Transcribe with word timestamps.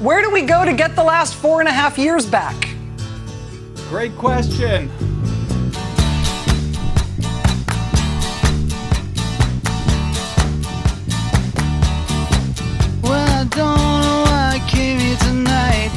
Where 0.00 0.20
do 0.20 0.30
we 0.30 0.42
go 0.42 0.62
to 0.62 0.74
get 0.74 0.94
the 0.94 1.02
last 1.02 1.36
four 1.36 1.60
and 1.60 1.68
a 1.68 1.72
half 1.72 1.96
years 1.96 2.26
back? 2.26 2.54
Great 3.88 4.14
question. 4.18 4.90
Well, 13.02 13.26
I 13.26 13.44
don't 13.48 14.02
know 14.02 14.24
why 14.26 14.60
I 14.60 14.68
came 14.68 15.00
here 15.00 15.16
tonight. 15.16 15.90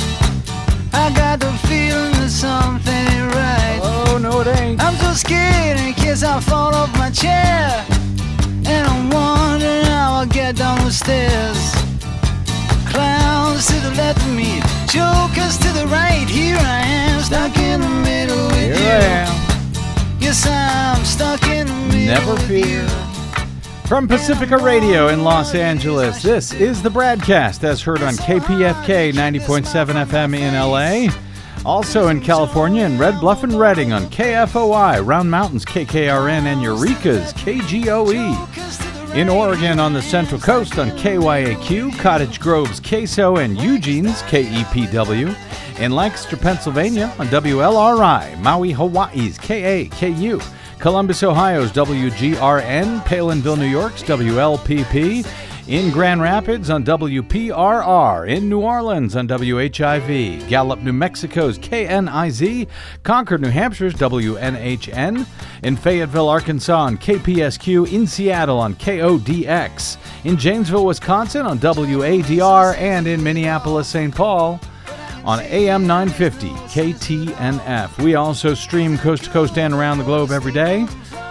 I 0.93 1.11
got 1.13 1.41
the 1.41 1.51
feeling 1.67 2.13
that 2.13 2.29
something 2.29 2.93
ain't 2.93 3.35
right. 3.35 3.79
Oh, 3.83 4.17
no, 4.17 4.39
it 4.39 4.47
ain't. 4.47 4.81
I'm 4.81 4.95
so 4.95 5.11
scared 5.11 5.77
in 5.77 5.93
case 5.93 6.23
I 6.23 6.39
fall 6.39 6.73
off 6.73 6.97
my 6.97 7.09
chair. 7.09 7.85
And 8.65 8.87
I'm 8.87 9.09
wondering 9.09 9.83
how 9.87 10.13
I'll 10.13 10.25
get 10.25 10.55
down 10.55 10.85
the 10.85 10.91
stairs. 10.91 11.88
Clowns 13.59 13.81
to 13.81 13.89
the 13.89 13.95
left 13.95 14.21
of 14.21 14.33
me, 14.33 14.61
jokers 14.87 15.57
to 15.57 15.67
the 15.73 15.85
right. 15.87 16.25
Here 16.29 16.55
I 16.55 16.79
am, 16.79 17.21
stuck 17.21 17.57
in 17.57 17.81
the 17.81 17.89
middle 17.89 18.45
with 18.45 18.77
Here 18.77 18.77
you. 18.77 18.87
I 18.87 19.25
am. 19.27 20.21
Yes, 20.21 20.47
I'm 20.47 21.03
stuck 21.03 21.43
in 21.43 21.67
the 21.67 21.73
middle 21.73 22.05
Never 22.05 22.37
fear. 22.47 22.83
you. 22.83 22.87
From 23.85 24.07
Pacifica 24.07 24.57
Radio 24.57 25.09
in 25.09 25.25
Los 25.25 25.55
Angeles, 25.55 26.23
this 26.23 26.53
is 26.53 26.81
the 26.81 26.87
BradCast 26.87 27.65
as 27.65 27.81
heard 27.81 28.01
on 28.01 28.13
KPFK 28.13 29.11
90.7 29.11 30.05
FM 30.05 30.37
in 30.39 30.53
LA. 30.53 31.13
Also 31.69 32.07
in 32.07 32.21
California 32.21 32.85
and 32.85 32.97
Red 32.97 33.19
Bluff 33.19 33.43
and 33.43 33.59
Redding 33.59 33.91
on 33.91 34.05
KFOI, 34.05 35.05
Round 35.05 35.29
Mountains 35.29 35.65
KKRN, 35.65 36.45
and 36.45 36.61
Eureka's 36.61 37.33
KGOE. 37.33 38.98
In 39.15 39.27
Oregon 39.27 39.79
on 39.79 39.91
the 39.91 40.03
Central 40.03 40.39
Coast 40.39 40.77
on 40.77 40.91
KYAQ, 40.91 41.97
Cottage 41.97 42.39
Grove's 42.39 42.79
KSO, 42.79 43.43
and 43.43 43.57
Eugene's 43.59 44.21
KEPW. 44.23 45.35
In 45.79 45.91
Lancaster, 45.91 46.37
Pennsylvania 46.37 47.13
on 47.17 47.27
WLRI, 47.27 48.39
Maui, 48.39 48.71
Hawaii's 48.71 49.39
KAKU. 49.39 50.43
Columbus, 50.77 51.23
Ohio's 51.23 51.71
WGRN, 51.71 53.03
Palenville, 53.03 53.57
New 53.57 53.65
York's 53.65 54.03
WLPP, 54.03 55.25
in 55.69 55.91
Grand 55.91 56.19
Rapids 56.19 56.71
on 56.71 56.83
WPRR, 56.83 58.27
in 58.27 58.49
New 58.49 58.61
Orleans 58.61 59.15
on 59.15 59.27
WHIV, 59.27 60.47
Gallup, 60.47 60.79
New 60.79 60.91
Mexico's 60.91 61.59
KNIZ, 61.59 62.67
Concord, 63.03 63.41
New 63.41 63.51
Hampshire's 63.51 63.93
WNHN, 63.93 65.27
in 65.61 65.77
Fayetteville, 65.77 66.27
Arkansas 66.27 66.75
on 66.75 66.97
KPSQ, 66.97 67.93
in 67.93 68.07
Seattle 68.07 68.57
on 68.57 68.73
KODX, 68.73 69.97
in 70.23 70.37
Janesville, 70.37 70.87
Wisconsin 70.87 71.45
on 71.45 71.59
WADR, 71.59 72.75
and 72.77 73.05
in 73.05 73.21
Minneapolis, 73.21 73.87
St. 73.87 74.15
Paul 74.15 74.59
on 75.23 75.39
AM 75.41 75.85
950 75.85 76.49
KTNF. 76.49 78.01
We 78.03 78.15
also 78.15 78.55
stream 78.55 78.97
coast 78.97 79.25
to 79.25 79.29
coast 79.29 79.55
and 79.59 79.75
around 79.75 79.99
the 79.99 80.03
globe 80.03 80.31
every 80.31 80.51
day 80.51 80.87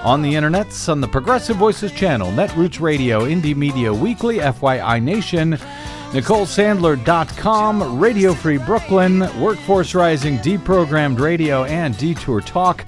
on 0.08 0.22
the 0.22 0.32
internets 0.32 0.88
on 0.88 1.02
the 1.02 1.06
Progressive 1.06 1.56
Voices 1.56 1.92
channel, 1.92 2.32
Netroots 2.32 2.80
Radio, 2.80 3.26
Indie 3.26 3.54
Media 3.54 3.92
Weekly, 3.92 4.38
FYI 4.38 5.02
Nation, 5.02 5.52
NicoleSandler.com, 6.12 7.98
Radio 8.00 8.32
Free 8.32 8.56
Brooklyn, 8.56 9.18
Workforce 9.38 9.94
Rising, 9.94 10.38
Deprogrammed 10.38 11.20
Radio, 11.20 11.64
and 11.64 11.94
Detour 11.98 12.40
Talk. 12.40 12.86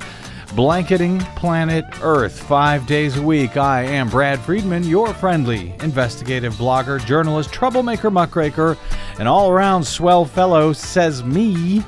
Blanketing 0.56 1.18
Planet 1.36 1.84
Earth 2.00 2.40
five 2.40 2.86
days 2.86 3.18
a 3.18 3.22
week. 3.22 3.58
I 3.58 3.82
am 3.82 4.08
Brad 4.08 4.40
Friedman, 4.40 4.84
your 4.84 5.12
friendly 5.12 5.74
investigative 5.82 6.54
blogger, 6.54 7.04
journalist, 7.04 7.52
troublemaker, 7.52 8.10
muckraker, 8.10 8.78
and 9.18 9.28
all 9.28 9.50
around 9.50 9.84
swell 9.84 10.24
fellow, 10.24 10.72
says 10.72 11.22
me 11.22 11.84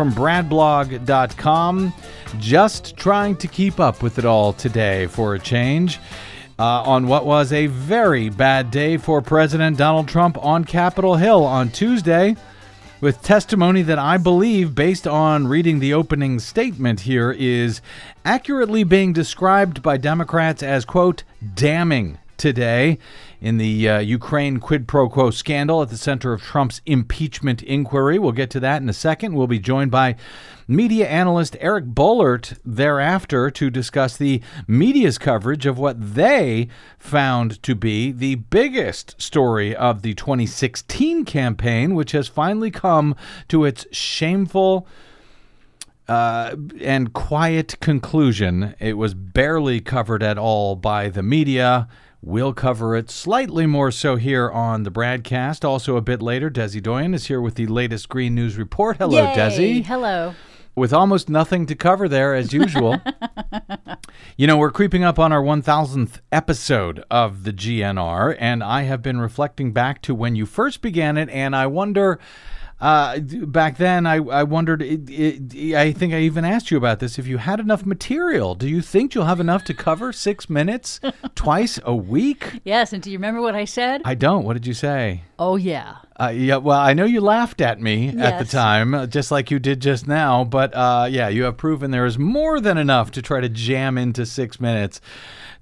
from 0.00 0.12
bradblog.com. 0.14 1.92
Just 2.38 2.96
trying 2.96 3.36
to 3.36 3.46
keep 3.46 3.78
up 3.78 4.02
with 4.02 4.18
it 4.18 4.24
all 4.24 4.54
today 4.54 5.06
for 5.08 5.34
a 5.34 5.38
change. 5.38 5.98
Uh, 6.58 6.82
on 6.84 7.06
what 7.06 7.26
was 7.26 7.52
a 7.52 7.66
very 7.66 8.30
bad 8.30 8.70
day 8.70 8.96
for 8.96 9.20
President 9.20 9.76
Donald 9.76 10.08
Trump 10.08 10.42
on 10.42 10.64
Capitol 10.64 11.16
Hill 11.16 11.44
on 11.44 11.68
Tuesday 11.68 12.34
with 13.02 13.20
testimony 13.20 13.82
that 13.82 13.98
I 13.98 14.16
believe, 14.16 14.74
based 14.74 15.06
on 15.06 15.46
reading 15.46 15.80
the 15.80 15.92
opening 15.92 16.38
statement 16.38 17.00
here, 17.00 17.30
is 17.30 17.82
accurately 18.24 18.84
being 18.84 19.12
described 19.12 19.82
by 19.82 19.98
Democrats 19.98 20.62
as, 20.62 20.86
quote, 20.86 21.24
damning 21.54 22.16
today 22.40 22.98
in 23.40 23.58
the 23.58 23.88
uh, 23.88 23.98
Ukraine 23.98 24.58
quid 24.58 24.88
pro 24.88 25.08
quo 25.08 25.30
scandal 25.30 25.82
at 25.82 25.90
the 25.90 25.96
center 25.96 26.32
of 26.32 26.42
Trump's 26.42 26.80
impeachment 26.86 27.62
inquiry. 27.62 28.18
We'll 28.18 28.32
get 28.32 28.50
to 28.50 28.60
that 28.60 28.82
in 28.82 28.88
a 28.88 28.94
second. 28.94 29.34
We'll 29.34 29.46
be 29.46 29.58
joined 29.58 29.90
by 29.90 30.16
media 30.66 31.06
analyst 31.06 31.56
Eric 31.60 31.86
Boehlert 31.86 32.58
thereafter 32.64 33.50
to 33.50 33.70
discuss 33.70 34.16
the 34.16 34.40
media's 34.66 35.18
coverage 35.18 35.66
of 35.66 35.78
what 35.78 36.14
they 36.14 36.68
found 36.98 37.62
to 37.62 37.74
be 37.74 38.10
the 38.10 38.36
biggest 38.36 39.20
story 39.20 39.76
of 39.76 40.02
the 40.02 40.14
2016 40.14 41.24
campaign, 41.24 41.94
which 41.94 42.12
has 42.12 42.26
finally 42.26 42.70
come 42.70 43.14
to 43.48 43.64
its 43.64 43.86
shameful 43.92 44.86
uh, 46.08 46.56
and 46.80 47.12
quiet 47.12 47.78
conclusion. 47.80 48.74
It 48.80 48.94
was 48.94 49.14
barely 49.14 49.80
covered 49.80 50.22
at 50.22 50.38
all 50.38 50.74
by 50.74 51.08
the 51.08 51.22
media. 51.22 51.86
We'll 52.22 52.52
cover 52.52 52.94
it 52.96 53.10
slightly 53.10 53.64
more 53.64 53.90
so 53.90 54.16
here 54.16 54.50
on 54.50 54.82
the 54.82 54.90
BradCast. 54.90 55.64
Also, 55.64 55.96
a 55.96 56.02
bit 56.02 56.20
later, 56.20 56.50
Desi 56.50 56.82
Doyen 56.82 57.14
is 57.14 57.28
here 57.28 57.40
with 57.40 57.54
the 57.54 57.66
latest 57.66 58.10
Green 58.10 58.34
News 58.34 58.58
Report. 58.58 58.98
Hello, 58.98 59.22
Yay. 59.22 59.34
Desi. 59.34 59.84
Hello. 59.86 60.34
With 60.74 60.92
almost 60.92 61.30
nothing 61.30 61.64
to 61.64 61.74
cover 61.74 62.10
there, 62.10 62.34
as 62.34 62.52
usual. 62.52 63.00
you 64.36 64.46
know, 64.46 64.58
we're 64.58 64.70
creeping 64.70 65.02
up 65.02 65.18
on 65.18 65.32
our 65.32 65.42
1000th 65.42 66.20
episode 66.30 67.02
of 67.10 67.44
the 67.44 67.54
GNR, 67.54 68.36
and 68.38 68.62
I 68.62 68.82
have 68.82 69.00
been 69.00 69.18
reflecting 69.18 69.72
back 69.72 70.02
to 70.02 70.14
when 70.14 70.36
you 70.36 70.44
first 70.44 70.82
began 70.82 71.16
it, 71.16 71.30
and 71.30 71.56
I 71.56 71.66
wonder. 71.68 72.18
Uh, 72.80 73.18
back 73.18 73.76
then, 73.76 74.06
I, 74.06 74.16
I 74.16 74.42
wondered. 74.42 74.82
It, 74.82 75.10
it, 75.10 75.74
I 75.74 75.92
think 75.92 76.14
I 76.14 76.20
even 76.20 76.44
asked 76.44 76.70
you 76.70 76.76
about 76.78 76.98
this. 77.00 77.18
If 77.18 77.26
you 77.26 77.38
had 77.38 77.60
enough 77.60 77.84
material, 77.84 78.54
do 78.54 78.68
you 78.68 78.80
think 78.80 79.14
you'll 79.14 79.26
have 79.26 79.40
enough 79.40 79.64
to 79.64 79.74
cover 79.74 80.12
six 80.12 80.48
minutes 80.48 81.00
twice 81.34 81.78
a 81.84 81.94
week? 81.94 82.60
Yes, 82.64 82.92
and 82.92 83.02
do 83.02 83.10
you 83.10 83.18
remember 83.18 83.42
what 83.42 83.54
I 83.54 83.66
said? 83.66 84.00
I 84.04 84.14
don't. 84.14 84.44
What 84.44 84.54
did 84.54 84.66
you 84.66 84.74
say? 84.74 85.22
oh 85.40 85.56
yeah. 85.56 85.96
Uh, 86.20 86.28
yeah, 86.28 86.56
well, 86.56 86.78
I 86.78 86.92
know 86.92 87.06
you 87.06 87.22
laughed 87.22 87.62
at 87.62 87.80
me 87.80 88.10
at 88.10 88.38
the 88.38 88.44
time, 88.44 88.92
uh, 88.92 89.06
just 89.06 89.30
like 89.30 89.50
you 89.50 89.58
did 89.58 89.80
just 89.80 90.06
now. 90.06 90.44
But 90.44 90.74
uh, 90.74 91.08
yeah, 91.10 91.28
you 91.28 91.44
have 91.44 91.56
proven 91.56 91.92
there 91.92 92.04
is 92.04 92.18
more 92.18 92.60
than 92.60 92.76
enough 92.76 93.10
to 93.12 93.22
try 93.22 93.40
to 93.40 93.48
jam 93.48 93.96
into 93.96 94.26
six 94.26 94.60
minutes 94.60 95.00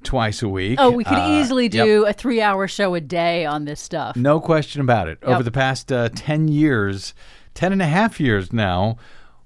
twice 0.03 0.43
a 0.43 0.49
week. 0.49 0.79
Oh, 0.81 0.91
we 0.91 1.05
could 1.05 1.19
Uh, 1.19 1.41
easily 1.41 1.65
yep. 1.65 1.85
do 1.87 2.07
a 2.07 2.13
three-hour 2.13 2.69
show 2.69 2.95
a 2.95 3.01
day 3.01 3.45
on 3.45 3.65
this 3.65 3.81
stuff. 3.81 4.17
No 4.17 4.41
question 4.41 4.81
about 4.81 5.09
it. 5.09 5.19
Over 5.23 5.43
the 5.43 5.51
past 5.51 5.91
uh, 5.93 6.09
10 6.15 6.49
years, 6.49 7.15
10 7.55 7.73
and 7.73 7.83
a 7.83 7.87
half 7.87 8.21
years 8.21 8.53
now, 8.53 8.97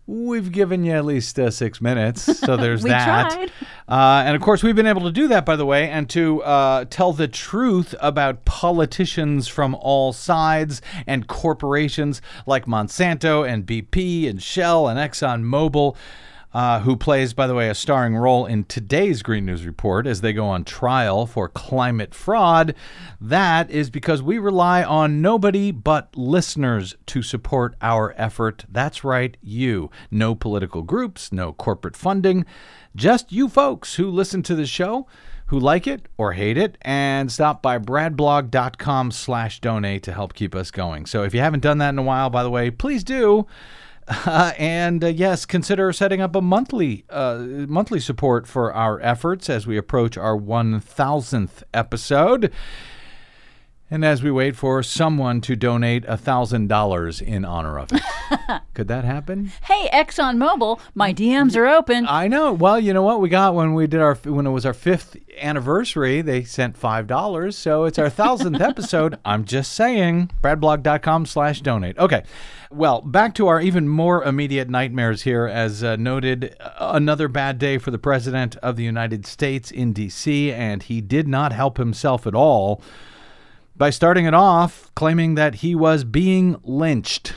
we've 0.06 0.50
given 0.52 0.84
you 0.84 0.92
at 0.92 1.04
least 1.04 1.38
uh, 1.38 1.50
six 1.50 1.80
minutes. 1.80 2.22
So 2.38 2.56
there's 2.58 2.82
that. 2.82 3.50
Uh, 3.88 4.22
and 4.26 4.34
of 4.36 4.42
course, 4.42 4.62
we've 4.62 4.74
been 4.76 4.86
able 4.86 5.02
to 5.02 5.12
do 5.12 5.28
that, 5.28 5.46
by 5.46 5.56
the 5.56 5.64
way, 5.64 5.88
and 5.88 6.10
to 6.10 6.42
uh, 6.42 6.84
tell 6.90 7.12
the 7.12 7.28
truth 7.28 7.94
about 8.00 8.44
politicians 8.44 9.48
from 9.48 9.74
all 9.76 10.12
sides 10.12 10.82
and 11.06 11.26
corporations 11.28 12.20
like 12.46 12.66
Monsanto 12.66 13.48
and 13.48 13.64
BP 13.64 14.28
and 14.28 14.42
Shell 14.42 14.88
and 14.88 14.98
ExxonMobil. 14.98 15.96
Uh, 16.54 16.80
who 16.80 16.96
plays, 16.96 17.32
by 17.32 17.46
the 17.46 17.54
way, 17.54 17.70
a 17.70 17.74
starring 17.74 18.14
role 18.14 18.44
in 18.44 18.64
today's 18.64 19.22
Green 19.22 19.46
News 19.46 19.64
Report 19.64 20.06
as 20.06 20.20
they 20.20 20.34
go 20.34 20.46
on 20.46 20.64
trial 20.64 21.24
for 21.24 21.48
climate 21.48 22.14
fraud. 22.14 22.74
That 23.18 23.70
is 23.70 23.88
because 23.88 24.22
we 24.22 24.38
rely 24.38 24.84
on 24.84 25.22
nobody 25.22 25.70
but 25.70 26.14
listeners 26.14 26.94
to 27.06 27.22
support 27.22 27.75
our 27.81 28.14
effort. 28.19 28.66
That's 28.70 29.02
right, 29.02 29.34
you. 29.40 29.90
No 30.10 30.34
political 30.34 30.82
groups, 30.82 31.32
no 31.32 31.54
corporate 31.54 31.96
funding, 31.96 32.44
just 32.94 33.32
you 33.32 33.49
folks 33.49 33.94
who 33.94 34.10
listen 34.10 34.43
to 34.43 34.54
the 34.54 34.66
show 34.66 35.06
who 35.46 35.58
like 35.58 35.87
it 35.87 36.08
or 36.16 36.32
hate 36.32 36.56
it 36.56 36.78
and 36.81 37.31
stop 37.31 37.60
by 37.60 37.78
bradblog.com 37.78 39.10
slash 39.10 39.60
donate 39.60 40.02
to 40.02 40.12
help 40.12 40.32
keep 40.32 40.54
us 40.54 40.70
going 40.70 41.04
so 41.04 41.25
if 41.25 41.34
you 41.34 41.40
haven't 41.40 41.60
done 41.60 41.76
that 41.76 41.90
in 41.90 41.99
a 41.99 42.02
while 42.02 42.31
by 42.31 42.43
the 42.43 42.49
way 42.49 42.70
please 42.70 43.04
do 43.04 43.46
uh, 44.26 44.53
and 44.59 45.03
uh, 45.05 45.09
yes, 45.09 45.44
consider 45.44 45.93
setting 45.93 46.20
up 46.20 46.35
a 46.35 46.41
monthly 46.41 47.05
uh, 47.11 47.38
monthly 47.69 48.00
support 48.00 48.47
for 48.47 48.73
our 48.73 49.00
efforts 49.00 49.49
as 49.50 49.67
we 49.67 49.76
approach 49.76 50.17
our 50.17 50.37
1000th 50.37 51.62
episode. 51.75 52.53
And 53.92 54.06
as 54.06 54.22
we 54.22 54.30
wait 54.30 54.56
for 54.56 54.82
someone 54.82 55.42
to 55.42 55.54
donate 55.54 56.06
$1,000 56.06 57.22
in 57.22 57.44
honor 57.44 57.78
of 57.78 57.92
it. 57.92 58.00
Could 58.74 58.88
that 58.88 59.04
happen? 59.04 59.52
Hey, 59.64 59.90
ExxonMobil, 59.92 60.80
my 60.94 61.12
DMs 61.12 61.54
are 61.56 61.66
open. 61.66 62.06
I 62.08 62.26
know. 62.26 62.54
Well, 62.54 62.80
you 62.80 62.94
know 62.94 63.02
what 63.02 63.20
we 63.20 63.28
got 63.28 63.54
when 63.54 63.74
we 63.74 63.86
did 63.86 64.00
our 64.00 64.14
when 64.14 64.46
it 64.46 64.50
was 64.50 64.64
our 64.64 64.72
fifth 64.72 65.18
anniversary. 65.38 66.22
They 66.22 66.42
sent 66.42 66.74
five 66.74 67.06
dollars, 67.06 67.54
so 67.58 67.84
it's 67.84 67.98
our 67.98 68.08
thousandth 68.08 68.60
episode. 68.62 69.18
I'm 69.26 69.44
just 69.44 69.74
saying. 69.74 70.30
Bradblog.com/slash/donate. 70.42 71.98
Okay. 71.98 72.22
Well, 72.70 73.02
back 73.02 73.34
to 73.34 73.48
our 73.48 73.60
even 73.60 73.90
more 73.90 74.24
immediate 74.24 74.70
nightmares 74.70 75.20
here. 75.20 75.46
As 75.46 75.84
uh, 75.84 75.96
noted, 75.96 76.56
another 76.78 77.28
bad 77.28 77.58
day 77.58 77.76
for 77.76 77.90
the 77.90 77.98
president 77.98 78.56
of 78.56 78.76
the 78.76 78.84
United 78.84 79.26
States 79.26 79.70
in 79.70 79.92
D.C., 79.92 80.50
and 80.50 80.82
he 80.82 81.02
did 81.02 81.28
not 81.28 81.52
help 81.52 81.76
himself 81.76 82.26
at 82.26 82.34
all 82.34 82.80
by 83.76 83.90
starting 83.90 84.24
it 84.26 84.34
off 84.34 84.90
claiming 84.94 85.34
that 85.34 85.56
he 85.56 85.74
was 85.74 86.04
being 86.04 86.60
lynched. 86.62 87.34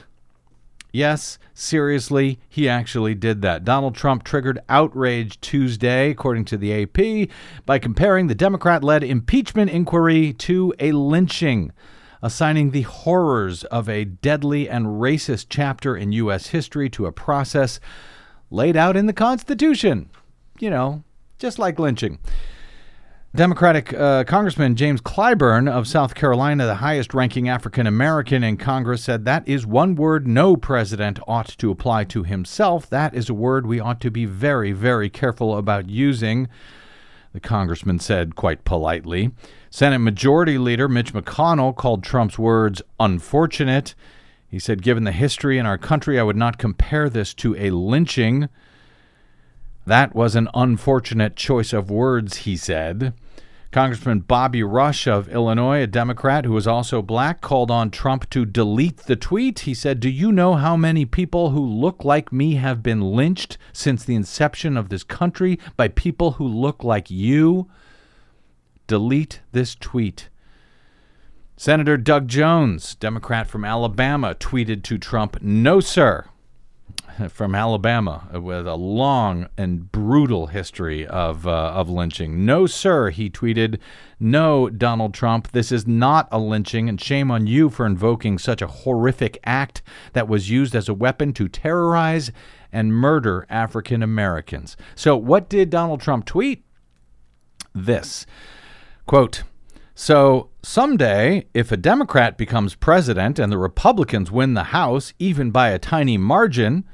Yes, 0.92 1.38
seriously, 1.54 2.40
he 2.48 2.70
actually 2.70 3.16
did 3.16 3.42
that. 3.42 3.66
Donald 3.66 3.96
Trump 3.96 4.24
triggered 4.24 4.60
outrage 4.70 5.42
Tuesday, 5.42 6.12
according 6.12 6.46
to 6.46 6.58
the 6.58 6.84
AP, 6.84 7.30
by 7.66 7.80
comparing 7.80 8.28
the 8.28 8.34
Democrat 8.34 8.82
led 8.82 9.04
impeachment 9.04 9.72
inquiry 9.72 10.32
to 10.34 10.74
a 10.80 10.94
lynching, 10.94 11.74
assigning 12.22 12.72
the 12.72 12.84
horrors 12.84 13.66
of 13.66 13.90
a 13.90 14.06
deadly 14.06 14.70
and 14.70 14.86
racist 14.86 15.48
chapter 15.50 15.98
in 15.98 16.14
U.S. 16.14 16.48
history 16.48 16.90
to 16.92 17.08
a 17.08 17.12
process 17.12 17.82
laid 18.50 18.78
out 18.78 18.96
in 18.96 19.06
the 19.06 19.12
Constitution. 19.12 20.10
You 20.60 20.70
know, 20.70 21.04
just 21.38 21.60
like 21.60 21.78
lynching. 21.78 22.20
Democratic 23.36 23.94
uh, 23.94 24.24
Congressman 24.24 24.78
James 24.78 25.02
Clyburn 25.02 25.70
of 25.70 25.90
South 25.90 26.16
Carolina, 26.16 26.66
the 26.66 26.76
highest 26.76 27.14
ranking 27.14 27.50
African 27.50 27.86
American 27.86 28.46
in 28.46 28.56
Congress, 28.56 29.04
said 29.04 29.26
that 29.26 29.46
is 29.46 29.66
one 29.66 29.96
word 29.96 30.26
no 30.26 30.56
president 30.56 31.20
ought 31.28 31.50
to 31.58 31.70
apply 31.70 32.06
to 32.06 32.24
himself. 32.24 32.90
That 32.90 33.14
is 33.14 33.30
a 33.30 33.34
word 33.34 33.68
we 33.68 33.78
ought 33.78 34.00
to 34.02 34.10
be 34.10 34.24
very, 34.24 34.72
very 34.72 35.10
careful 35.10 35.58
about 35.58 35.90
using, 35.90 36.48
the 37.34 37.42
congressman 37.42 38.00
said 38.00 38.38
quite 38.38 38.64
politely. 38.64 39.32
Senate 39.70 40.00
Majority 40.00 40.58
Leader 40.58 40.88
Mitch 40.88 41.12
McConnell 41.12 41.76
called 41.76 42.06
Trump's 42.06 42.40
words 42.40 42.82
unfortunate. 43.02 43.96
He 44.50 44.60
said, 44.60 44.82
Given 44.82 45.04
the 45.04 45.12
history 45.12 45.58
in 45.58 45.66
our 45.66 45.78
country, 45.78 46.18
I 46.18 46.24
would 46.24 46.38
not 46.38 46.58
compare 46.58 47.10
this 47.10 47.34
to 47.34 47.54
a 47.58 47.72
lynching. 47.72 48.48
That 49.86 50.16
was 50.16 50.38
an 50.38 50.48
unfortunate 50.54 51.36
choice 51.36 51.74
of 51.74 51.92
words, 51.92 52.38
he 52.38 52.56
said. 52.56 53.14
Congressman 53.76 54.22
Bobby 54.22 54.64
Rush 54.64 55.06
of 55.06 55.28
Illinois, 55.28 55.82
a 55.82 55.88
Democrat 55.88 56.46
who 56.46 56.56
is 56.56 56.66
also 56.66 57.02
black, 57.02 57.42
called 57.42 57.70
on 57.70 57.92
Trump 57.92 58.30
to 58.30 58.46
delete 58.46 59.00
the 59.00 59.18
tweet. 59.18 59.60
He 59.60 59.74
said, 59.74 60.00
Do 60.00 60.08
you 60.08 60.32
know 60.32 60.54
how 60.54 60.78
many 60.78 61.04
people 61.04 61.50
who 61.50 61.60
look 61.60 62.06
like 62.06 62.32
me 62.32 62.56
have 62.56 62.82
been 62.82 63.02
lynched 63.02 63.58
since 63.74 64.06
the 64.06 64.16
inception 64.16 64.78
of 64.78 64.88
this 64.88 65.04
country 65.04 65.60
by 65.76 65.90
people 65.90 66.32
who 66.32 66.48
look 66.48 66.86
like 66.86 67.12
you? 67.12 67.70
Delete 68.88 69.42
this 69.52 69.76
tweet. 69.76 70.30
Senator 71.58 71.98
Doug 71.98 72.30
Jones, 72.30 72.96
Democrat 72.96 73.46
from 73.46 73.66
Alabama, 73.66 74.36
tweeted 74.36 74.84
to 74.84 74.98
Trump, 74.98 75.42
No, 75.42 75.82
sir 75.82 76.24
from 77.30 77.56
Alabama 77.56 78.28
with 78.34 78.68
a 78.68 78.76
long 78.76 79.48
and 79.58 79.92
brutal 79.92 80.48
history 80.48 81.06
of, 81.06 81.48
uh, 81.48 81.72
of 81.74 81.90
lynching. 81.90 82.46
No, 82.46 82.66
sir, 82.66 83.10
he 83.10 83.30
tweeted. 83.30 83.80
No, 84.20 84.70
Donald 84.70 85.14
Trump, 85.14 85.52
this 85.52 85.72
is 85.72 85.88
not 85.88 86.28
a 86.32 86.40
lynching, 86.40 86.88
and 86.90 87.00
shame 87.00 87.32
on 87.32 87.48
you 87.48 87.70
for 87.70 87.86
invoking 87.86 88.38
such 88.38 88.62
a 88.62 88.68
horrific 88.68 89.38
act 89.46 89.82
that 90.14 90.28
was 90.28 90.50
used 90.50 90.76
as 90.76 90.90
a 90.90 90.94
weapon 90.94 91.34
to 91.34 91.48
terrorize 91.48 92.32
and 92.72 92.94
murder 92.94 93.46
African 93.50 94.04
Americans. 94.04 94.76
So, 94.96 95.16
what 95.16 95.50
did 95.50 95.70
Donald 95.70 96.02
Trump 96.02 96.26
tweet? 96.26 96.64
This 97.74 98.26
quote, 99.06 99.44
so 99.94 100.50
someday, 100.62 101.46
if 101.54 101.72
a 101.72 101.78
Democrat 101.78 102.38
becomes 102.38 102.76
president 102.76 103.40
and 103.40 103.52
the 103.52 103.58
Republicans 103.58 104.32
win 104.32 104.54
the 104.54 104.66
House, 104.66 105.14
even 105.20 105.52
by 105.52 105.70
a 105.70 105.80
tiny 105.80 106.18
margin, 106.18 106.86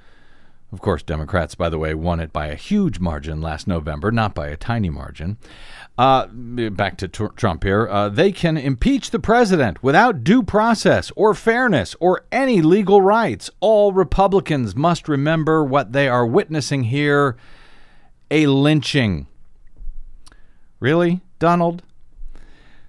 of 0.71 0.79
course, 0.79 1.03
Democrats, 1.03 1.53
by 1.53 1.69
the 1.69 1.77
way, 1.77 1.94
won 1.94 2.19
it 2.19 2.31
by 2.31 2.47
a 2.47 2.56
huge 2.56 3.00
margin 3.00 3.41
last 3.41 3.68
November, 3.68 4.12
not 4.12 4.33
by 4.33 4.47
a 4.47 4.56
tiny 4.56 4.89
margin. 4.89 5.38
Uh, 5.97 6.27
back 6.27 6.97
to 6.97 7.07
tr- 7.07 7.27
Trump 7.35 7.63
here. 7.63 7.88
Uh, 7.89 8.07
they 8.07 8.31
can 8.31 8.56
impeach 8.56 9.12
the 9.12 9.19
president 9.19 9.83
without 9.83 10.23
due 10.23 10.41
process 10.41 11.12
or 11.15 11.33
fairness 11.33 11.95
or 12.00 12.25
any 12.31 12.62
legal 12.62 13.01
rights. 13.01 13.50
All 13.59 13.91
Republicans 13.91 14.75
must 14.75 15.09
remember 15.09 15.63
what 15.63 15.91
they 15.91 16.07
are 16.07 16.25
witnessing 16.25 16.85
here 16.85 17.35
a 18.31 18.47
lynching. 18.47 19.27
Really, 20.79 21.21
Donald? 21.38 21.83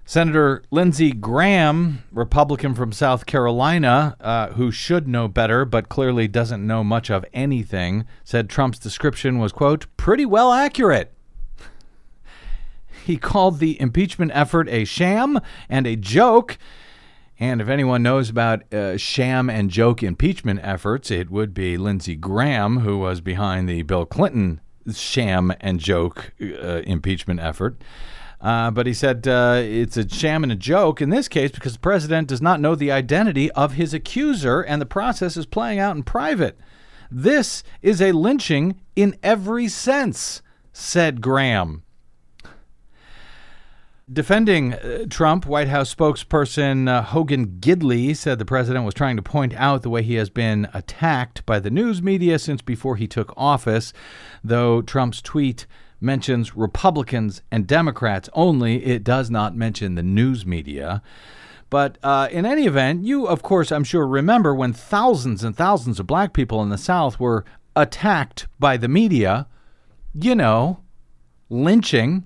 Senator 0.05 0.63
Lindsey 0.69 1.11
Graham, 1.11 2.03
Republican 2.11 2.73
from 2.75 2.91
South 2.91 3.25
Carolina, 3.25 4.17
uh, 4.19 4.49
who 4.49 4.69
should 4.69 5.07
know 5.07 5.27
better 5.27 5.63
but 5.63 5.87
clearly 5.87 6.27
doesn't 6.27 6.65
know 6.65 6.83
much 6.83 7.09
of 7.09 7.25
anything, 7.33 8.05
said 8.23 8.49
Trump's 8.49 8.79
description 8.79 9.39
was, 9.39 9.53
quote, 9.53 9.85
pretty 9.95 10.25
well 10.25 10.51
accurate. 10.51 11.13
he 13.05 13.17
called 13.17 13.59
the 13.59 13.79
impeachment 13.79 14.31
effort 14.33 14.67
a 14.69 14.85
sham 14.85 15.39
and 15.69 15.87
a 15.87 15.95
joke. 15.95 16.57
And 17.39 17.61
if 17.61 17.67
anyone 17.67 18.03
knows 18.03 18.29
about 18.29 18.71
uh, 18.73 18.97
sham 18.97 19.49
and 19.49 19.69
joke 19.69 20.03
impeachment 20.03 20.59
efforts, 20.63 21.11
it 21.11 21.29
would 21.29 21.53
be 21.53 21.77
Lindsey 21.77 22.15
Graham, 22.15 22.79
who 22.79 22.97
was 22.99 23.21
behind 23.21 23.67
the 23.67 23.83
Bill 23.83 24.05
Clinton 24.05 24.61
sham 24.93 25.53
and 25.59 25.79
joke 25.79 26.33
uh, 26.41 26.81
impeachment 26.85 27.39
effort. 27.39 27.81
Uh, 28.43 28.69
but 28.69 28.85
he 28.85 28.93
said 28.93 29.25
uh, 29.25 29.61
it's 29.63 29.95
a 29.95 30.07
sham 30.07 30.43
and 30.43 30.51
a 30.51 30.55
joke 30.55 31.01
in 31.01 31.09
this 31.09 31.29
case 31.29 31.49
because 31.49 31.73
the 31.73 31.79
president 31.79 32.27
does 32.27 32.41
not 32.41 32.59
know 32.59 32.75
the 32.75 32.91
identity 32.91 33.49
of 33.51 33.73
his 33.73 33.93
accuser 33.93 34.61
and 34.61 34.81
the 34.81 34.85
process 34.85 35.37
is 35.37 35.45
playing 35.45 35.79
out 35.79 35.95
in 35.95 36.03
private. 36.03 36.59
This 37.09 37.63
is 37.81 38.01
a 38.01 38.11
lynching 38.11 38.81
in 38.97 39.15
every 39.23 39.69
sense, 39.69 40.41
said 40.73 41.21
Graham. 41.21 41.83
Defending 44.11 44.73
uh, 44.73 45.05
Trump, 45.09 45.45
White 45.45 45.69
House 45.69 45.95
spokesperson 45.95 46.89
uh, 46.89 47.01
Hogan 47.01 47.59
Gidley 47.61 48.13
said 48.13 48.37
the 48.37 48.45
president 48.45 48.83
was 48.83 48.93
trying 48.93 49.15
to 49.15 49.21
point 49.21 49.53
out 49.55 49.81
the 49.81 49.89
way 49.89 50.03
he 50.03 50.15
has 50.15 50.29
been 50.29 50.67
attacked 50.73 51.45
by 51.45 51.61
the 51.61 51.71
news 51.71 52.01
media 52.01 52.37
since 52.37 52.61
before 52.61 52.97
he 52.97 53.07
took 53.07 53.33
office, 53.37 53.93
though 54.43 54.81
Trump's 54.81 55.21
tweet 55.21 55.65
mentions 56.03 56.55
Republicans 56.55 57.41
and 57.51 57.65
Democrats 57.65 58.29
only. 58.33 58.85
It 58.85 59.03
does 59.03 59.29
not 59.29 59.55
mention 59.55 59.95
the 59.95 60.03
news 60.03 60.45
media. 60.45 61.01
But 61.69 61.97
uh, 62.03 62.27
in 62.31 62.45
any 62.45 62.67
event, 62.67 63.03
you, 63.03 63.25
of 63.25 63.41
course, 63.41 63.71
I'm 63.71 63.83
sure, 63.83 64.05
remember 64.05 64.53
when 64.53 64.73
thousands 64.73 65.43
and 65.43 65.55
thousands 65.55 65.99
of 65.99 66.05
black 66.05 66.33
people 66.33 66.61
in 66.61 66.69
the 66.69 66.77
South 66.77 67.19
were 67.19 67.45
attacked 67.75 68.47
by 68.59 68.77
the 68.77 68.87
media, 68.87 69.47
you 70.13 70.35
know, 70.35 70.81
lynching. 71.49 72.25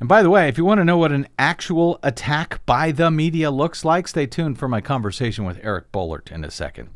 And 0.00 0.08
by 0.08 0.22
the 0.22 0.30
way, 0.30 0.48
if 0.48 0.58
you 0.58 0.64
want 0.64 0.78
to 0.78 0.84
know 0.84 0.98
what 0.98 1.12
an 1.12 1.28
actual 1.38 2.00
attack 2.02 2.66
by 2.66 2.90
the 2.90 3.10
media 3.10 3.50
looks 3.50 3.84
like, 3.84 4.08
stay 4.08 4.26
tuned 4.26 4.58
for 4.58 4.66
my 4.66 4.80
conversation 4.80 5.44
with 5.44 5.60
Eric 5.62 5.92
Boehlert 5.92 6.32
in 6.32 6.44
a 6.44 6.50
second. 6.50 6.88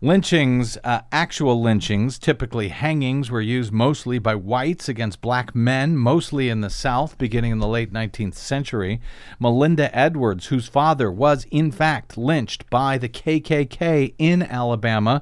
Lynchings, 0.00 0.78
uh, 0.84 1.00
actual 1.10 1.60
lynchings, 1.60 2.20
typically 2.20 2.68
hangings, 2.68 3.32
were 3.32 3.40
used 3.40 3.72
mostly 3.72 4.20
by 4.20 4.32
whites 4.36 4.88
against 4.88 5.20
black 5.20 5.56
men, 5.56 5.96
mostly 5.96 6.48
in 6.48 6.60
the 6.60 6.70
South, 6.70 7.18
beginning 7.18 7.50
in 7.50 7.58
the 7.58 7.66
late 7.66 7.92
19th 7.92 8.34
century. 8.34 9.00
Melinda 9.40 9.92
Edwards, 9.96 10.46
whose 10.46 10.68
father 10.68 11.10
was 11.10 11.48
in 11.50 11.72
fact 11.72 12.16
lynched 12.16 12.70
by 12.70 12.96
the 12.96 13.08
KKK 13.08 14.14
in 14.18 14.44
Alabama 14.44 15.20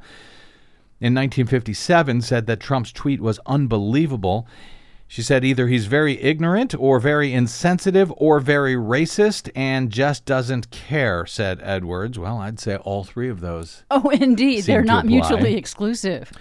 in 1.00 1.14
1957, 1.14 2.20
said 2.20 2.46
that 2.46 2.60
Trump's 2.60 2.92
tweet 2.92 3.22
was 3.22 3.40
unbelievable. 3.46 4.46
She 5.08 5.22
said 5.22 5.44
either 5.44 5.68
he's 5.68 5.86
very 5.86 6.20
ignorant 6.20 6.74
or 6.76 6.98
very 6.98 7.32
insensitive 7.32 8.12
or 8.16 8.40
very 8.40 8.74
racist 8.74 9.50
and 9.54 9.90
just 9.90 10.24
doesn't 10.24 10.70
care, 10.70 11.24
said 11.26 11.60
Edwards. 11.62 12.18
Well, 12.18 12.38
I'd 12.38 12.58
say 12.58 12.76
all 12.76 13.04
three 13.04 13.28
of 13.28 13.40
those. 13.40 13.84
Oh, 13.90 14.10
indeed. 14.10 14.64
They're 14.64 14.82
not 14.82 15.04
apply. 15.04 15.16
mutually 15.16 15.56
exclusive. 15.56 16.32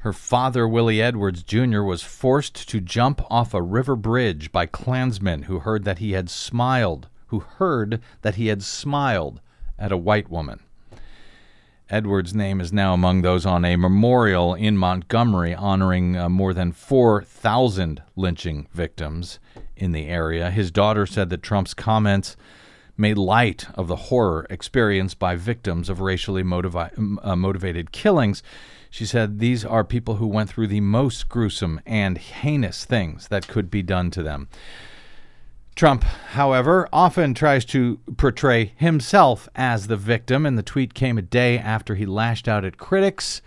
Her 0.00 0.12
father, 0.12 0.66
Willie 0.66 1.02
Edwards 1.02 1.42
Jr., 1.42 1.82
was 1.82 2.02
forced 2.02 2.68
to 2.68 2.80
jump 2.80 3.20
off 3.30 3.52
a 3.52 3.62
river 3.62 3.96
bridge 3.96 4.50
by 4.52 4.66
Klansmen 4.66 5.42
who 5.42 5.60
heard 5.60 5.84
that 5.84 5.98
he 5.98 6.12
had 6.12 6.30
smiled, 6.30 7.08
who 7.28 7.40
heard 7.40 8.00
that 8.22 8.36
he 8.36 8.46
had 8.46 8.62
smiled 8.62 9.40
at 9.78 9.92
a 9.92 9.98
white 9.98 10.30
woman. 10.30 10.60
Edwards' 11.90 12.32
name 12.32 12.60
is 12.60 12.72
now 12.72 12.94
among 12.94 13.22
those 13.22 13.44
on 13.44 13.64
a 13.64 13.74
memorial 13.74 14.54
in 14.54 14.76
Montgomery 14.76 15.52
honoring 15.56 16.16
uh, 16.16 16.28
more 16.28 16.54
than 16.54 16.70
4,000 16.70 18.00
lynching 18.14 18.68
victims 18.72 19.40
in 19.76 19.90
the 19.90 20.06
area. 20.06 20.52
His 20.52 20.70
daughter 20.70 21.04
said 21.04 21.30
that 21.30 21.42
Trump's 21.42 21.74
comments 21.74 22.36
made 22.96 23.18
light 23.18 23.66
of 23.74 23.88
the 23.88 23.96
horror 23.96 24.46
experienced 24.50 25.18
by 25.18 25.34
victims 25.34 25.88
of 25.88 26.00
racially 26.00 26.44
motivi- 26.44 27.18
uh, 27.24 27.34
motivated 27.34 27.90
killings. 27.90 28.40
She 28.88 29.04
said 29.04 29.40
these 29.40 29.64
are 29.64 29.82
people 29.82 30.16
who 30.16 30.28
went 30.28 30.48
through 30.48 30.68
the 30.68 30.80
most 30.80 31.28
gruesome 31.28 31.80
and 31.84 32.18
heinous 32.18 32.84
things 32.84 33.26
that 33.28 33.48
could 33.48 33.68
be 33.68 33.82
done 33.82 34.12
to 34.12 34.22
them. 34.22 34.48
Trump, 35.74 36.04
however, 36.04 36.88
often 36.92 37.32
tries 37.32 37.64
to 37.66 37.98
portray 38.16 38.72
himself 38.76 39.48
as 39.54 39.86
the 39.86 39.96
victim, 39.96 40.44
and 40.44 40.58
the 40.58 40.62
tweet 40.62 40.94
came 40.94 41.16
a 41.16 41.22
day 41.22 41.58
after 41.58 41.94
he 41.94 42.04
lashed 42.04 42.48
out 42.48 42.64
at 42.64 42.76
critics 42.76 43.40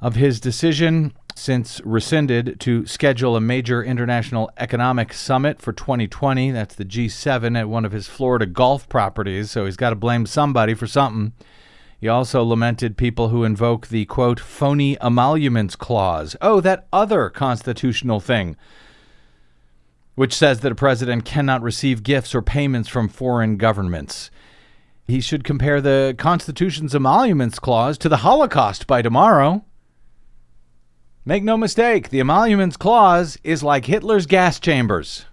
of 0.00 0.16
his 0.16 0.40
decision 0.40 1.12
since 1.36 1.80
rescinded 1.84 2.60
to 2.60 2.86
schedule 2.86 3.36
a 3.36 3.40
major 3.40 3.82
international 3.82 4.50
economic 4.56 5.12
summit 5.12 5.60
for 5.60 5.72
2020. 5.72 6.50
That's 6.52 6.74
the 6.74 6.84
G7 6.84 7.58
at 7.58 7.68
one 7.68 7.84
of 7.84 7.92
his 7.92 8.06
Florida 8.06 8.46
golf 8.46 8.88
properties, 8.88 9.50
so 9.50 9.64
he's 9.64 9.76
got 9.76 9.90
to 9.90 9.96
blame 9.96 10.26
somebody 10.26 10.74
for 10.74 10.86
something. 10.86 11.32
He 12.00 12.08
also 12.08 12.44
lamented 12.44 12.96
people 12.96 13.30
who 13.30 13.44
invoke 13.44 13.88
the 13.88 14.04
quote, 14.04 14.38
phony 14.38 15.00
emoluments 15.00 15.74
clause. 15.74 16.36
Oh, 16.40 16.60
that 16.60 16.86
other 16.92 17.30
constitutional 17.30 18.20
thing, 18.20 18.56
which 20.14 20.34
says 20.34 20.60
that 20.60 20.72
a 20.72 20.76
president 20.76 21.24
cannot 21.24 21.62
receive 21.62 22.02
gifts 22.02 22.34
or 22.34 22.42
payments 22.42 22.88
from 22.88 23.08
foreign 23.08 23.56
governments. 23.56 24.30
He 25.06 25.20
should 25.20 25.44
compare 25.44 25.80
the 25.80 26.14
Constitution's 26.16 26.94
emoluments 26.94 27.58
clause 27.58 27.98
to 27.98 28.08
the 28.08 28.18
Holocaust 28.18 28.86
by 28.86 29.02
tomorrow. 29.02 29.64
Make 31.26 31.42
no 31.42 31.56
mistake, 31.56 32.10
the 32.10 32.20
emoluments 32.20 32.76
clause 32.76 33.38
is 33.42 33.62
like 33.62 33.86
Hitler's 33.86 34.26
gas 34.26 34.60
chambers. 34.60 35.24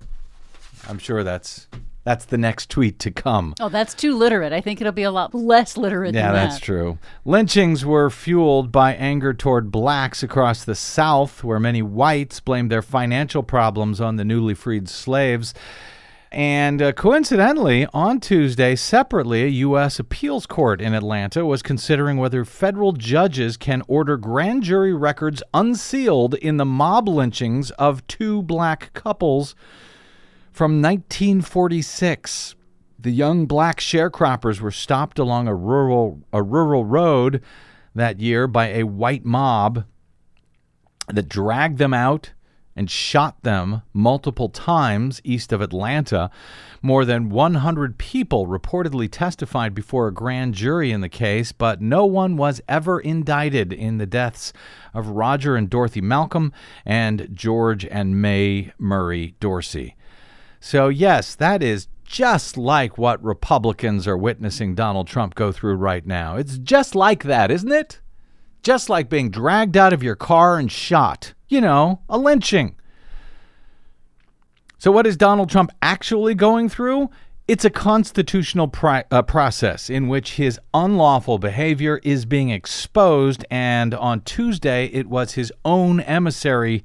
I'm 0.88 1.00
sure 1.00 1.24
that's 1.24 1.68
that's 2.04 2.26
the 2.26 2.38
next 2.38 2.70
tweet 2.70 2.98
to 3.00 3.12
come. 3.12 3.54
Oh, 3.60 3.70
that's 3.70 3.94
too 3.94 4.16
literate. 4.18 4.54
I 4.54 4.62
think 4.62 4.82
it'll 4.82 4.92
be 4.94 5.04
a 5.04 5.12
lot 5.12 5.36
less 5.36 5.78
literate 5.78 6.16
Yeah, 6.16 6.32
that's 6.32 6.56
that. 6.56 6.64
true. 6.66 6.98
Lynchings 7.26 7.86
were 7.86 8.10
fueled 8.10 8.72
by 8.72 8.96
anger 8.96 9.34
toward 9.34 9.72
blacks 9.72 10.24
across 10.24 10.64
the 10.64 10.76
South, 10.76 11.44
where 11.44 11.60
many 11.60 11.82
whites 11.82 12.40
blamed 12.40 12.72
their 12.72 12.82
financial 12.82 13.44
problems 13.44 14.02
on 14.02 14.16
the 14.16 14.26
newly 14.26 14.56
freed 14.56 14.90
slaves. 14.90 15.54
And 16.34 16.82
uh, 16.82 16.94
coincidentally, 16.94 17.86
on 17.94 18.22
Tuesday, 18.22 18.78
separately, 18.78 19.44
a 19.44 19.48
U.S. 19.48 20.00
appeals 20.00 20.46
court 20.46 20.80
in 20.80 20.94
Atlanta 20.94 21.46
was 21.46 21.62
considering 21.62 22.16
whether 22.18 22.46
federal 22.46 22.94
judges 22.94 23.58
can 23.58 23.84
order 23.90 24.16
grand 24.16 24.64
jury 24.64 24.94
records 24.94 25.44
unsealed 25.54 26.36
in 26.36 26.56
the 26.56 26.64
mob 26.66 27.10
lynchings 27.10 27.70
of 27.72 28.08
two 28.08 28.42
black 28.44 28.94
couples 28.94 29.56
from 30.52 30.82
1946. 30.82 32.56
The 33.00 33.12
young 33.12 33.46
black 33.46 33.80
sharecroppers 33.80 34.60
were 34.60 34.72
stopped 34.72 35.18
along 35.18 35.48
a 35.48 35.56
rural 35.56 36.22
a 36.32 36.44
rural 36.44 36.86
road 36.86 37.42
that 37.96 38.20
year 38.20 38.48
by 38.48 38.68
a 38.70 38.84
white 38.84 39.26
mob 39.26 39.86
that 41.08 41.28
dragged 41.28 41.78
them 41.78 41.94
out 41.94 42.34
and 42.76 42.90
shot 42.90 43.42
them 43.44 43.82
multiple 43.94 44.50
times 44.50 45.20
east 45.24 45.52
of 45.52 45.62
Atlanta. 45.62 46.30
More 46.82 47.06
than 47.06 47.30
100 47.30 47.98
people 47.98 48.48
reportedly 48.48 49.10
testified 49.12 49.74
before 49.74 50.08
a 50.08 50.14
grand 50.14 50.54
jury 50.54 50.92
in 50.92 51.02
the 51.02 51.10
case, 51.10 51.52
but 51.52 51.82
no 51.82 52.06
one 52.06 52.38
was 52.38 52.62
ever 52.68 53.00
indicted 53.00 53.74
in 53.74 53.98
the 53.98 54.06
deaths 54.06 54.54
of 54.94 55.10
Roger 55.10 55.56
and 55.56 55.70
Dorothy 55.70 56.02
Malcolm 56.02 56.54
and 56.86 57.28
George 57.34 57.86
and 57.86 58.22
Mae 58.22 58.72
Murray 58.78 59.36
Dorsey. 59.40 59.96
So, 60.64 60.90
yes, 60.90 61.34
that 61.36 61.64
is 61.64 61.88
just 62.06 62.56
like 62.56 62.96
what 62.96 63.22
Republicans 63.24 64.08
are 64.08 64.18
witnessing 64.18 64.76
Donald 64.76 65.08
Trump 65.08 65.34
go 65.34 65.52
through 65.52 65.74
right 65.74 66.06
now. 66.06 66.36
It's 66.36 66.60
just 66.60 66.94
like 66.94 67.24
that, 67.24 67.50
isn't 67.50 67.72
it? 67.72 68.00
Just 68.62 68.88
like 68.88 69.10
being 69.10 69.32
dragged 69.32 69.76
out 69.76 69.92
of 69.92 70.04
your 70.04 70.16
car 70.16 70.60
and 70.60 70.72
shot. 70.72 71.34
You 71.50 71.62
know, 71.62 72.02
a 72.08 72.18
lynching. 72.18 72.76
So, 74.78 74.92
what 74.92 75.08
is 75.08 75.18
Donald 75.18 75.50
Trump 75.50 75.72
actually 75.82 76.36
going 76.36 76.70
through? 76.70 77.10
It's 77.48 77.66
a 77.66 77.72
constitutional 77.72 78.68
pri- 78.68 79.06
uh, 79.10 79.24
process 79.24 79.90
in 79.90 80.08
which 80.08 80.36
his 80.36 80.60
unlawful 80.76 81.40
behavior 81.40 82.00
is 82.04 82.26
being 82.26 82.52
exposed. 82.52 83.44
And 83.50 83.96
on 83.96 84.22
Tuesday, 84.22 84.86
it 84.94 85.08
was 85.08 85.34
his 85.34 85.52
own 85.66 86.02
emissary 86.02 86.84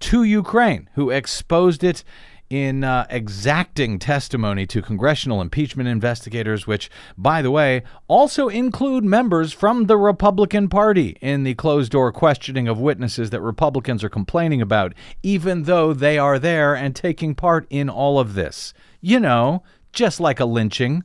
to 0.00 0.22
Ukraine 0.22 0.88
who 0.94 1.10
exposed 1.10 1.82
it 1.82 2.04
in 2.50 2.82
uh, 2.82 3.06
exacting 3.10 3.98
testimony 3.98 4.66
to 4.66 4.80
congressional 4.80 5.40
impeachment 5.40 5.88
investigators, 5.88 6.66
which, 6.66 6.90
by 7.16 7.42
the 7.42 7.50
way, 7.50 7.82
also 8.06 8.48
include 8.48 9.04
members 9.04 9.52
from 9.52 9.84
the 9.86 9.96
Republican 9.96 10.68
Party 10.68 11.16
in 11.20 11.44
the 11.44 11.54
closed 11.54 11.92
door 11.92 12.12
questioning 12.12 12.68
of 12.68 12.80
witnesses 12.80 13.30
that 13.30 13.40
Republicans 13.40 14.02
are 14.02 14.08
complaining 14.08 14.62
about, 14.62 14.94
even 15.22 15.64
though 15.64 15.92
they 15.92 16.18
are 16.18 16.38
there 16.38 16.74
and 16.74 16.96
taking 16.96 17.34
part 17.34 17.66
in 17.70 17.88
all 17.90 18.18
of 18.18 18.34
this. 18.34 18.72
You 19.00 19.20
know, 19.20 19.62
just 19.92 20.20
like 20.20 20.40
a 20.40 20.44
lynching. 20.44 21.04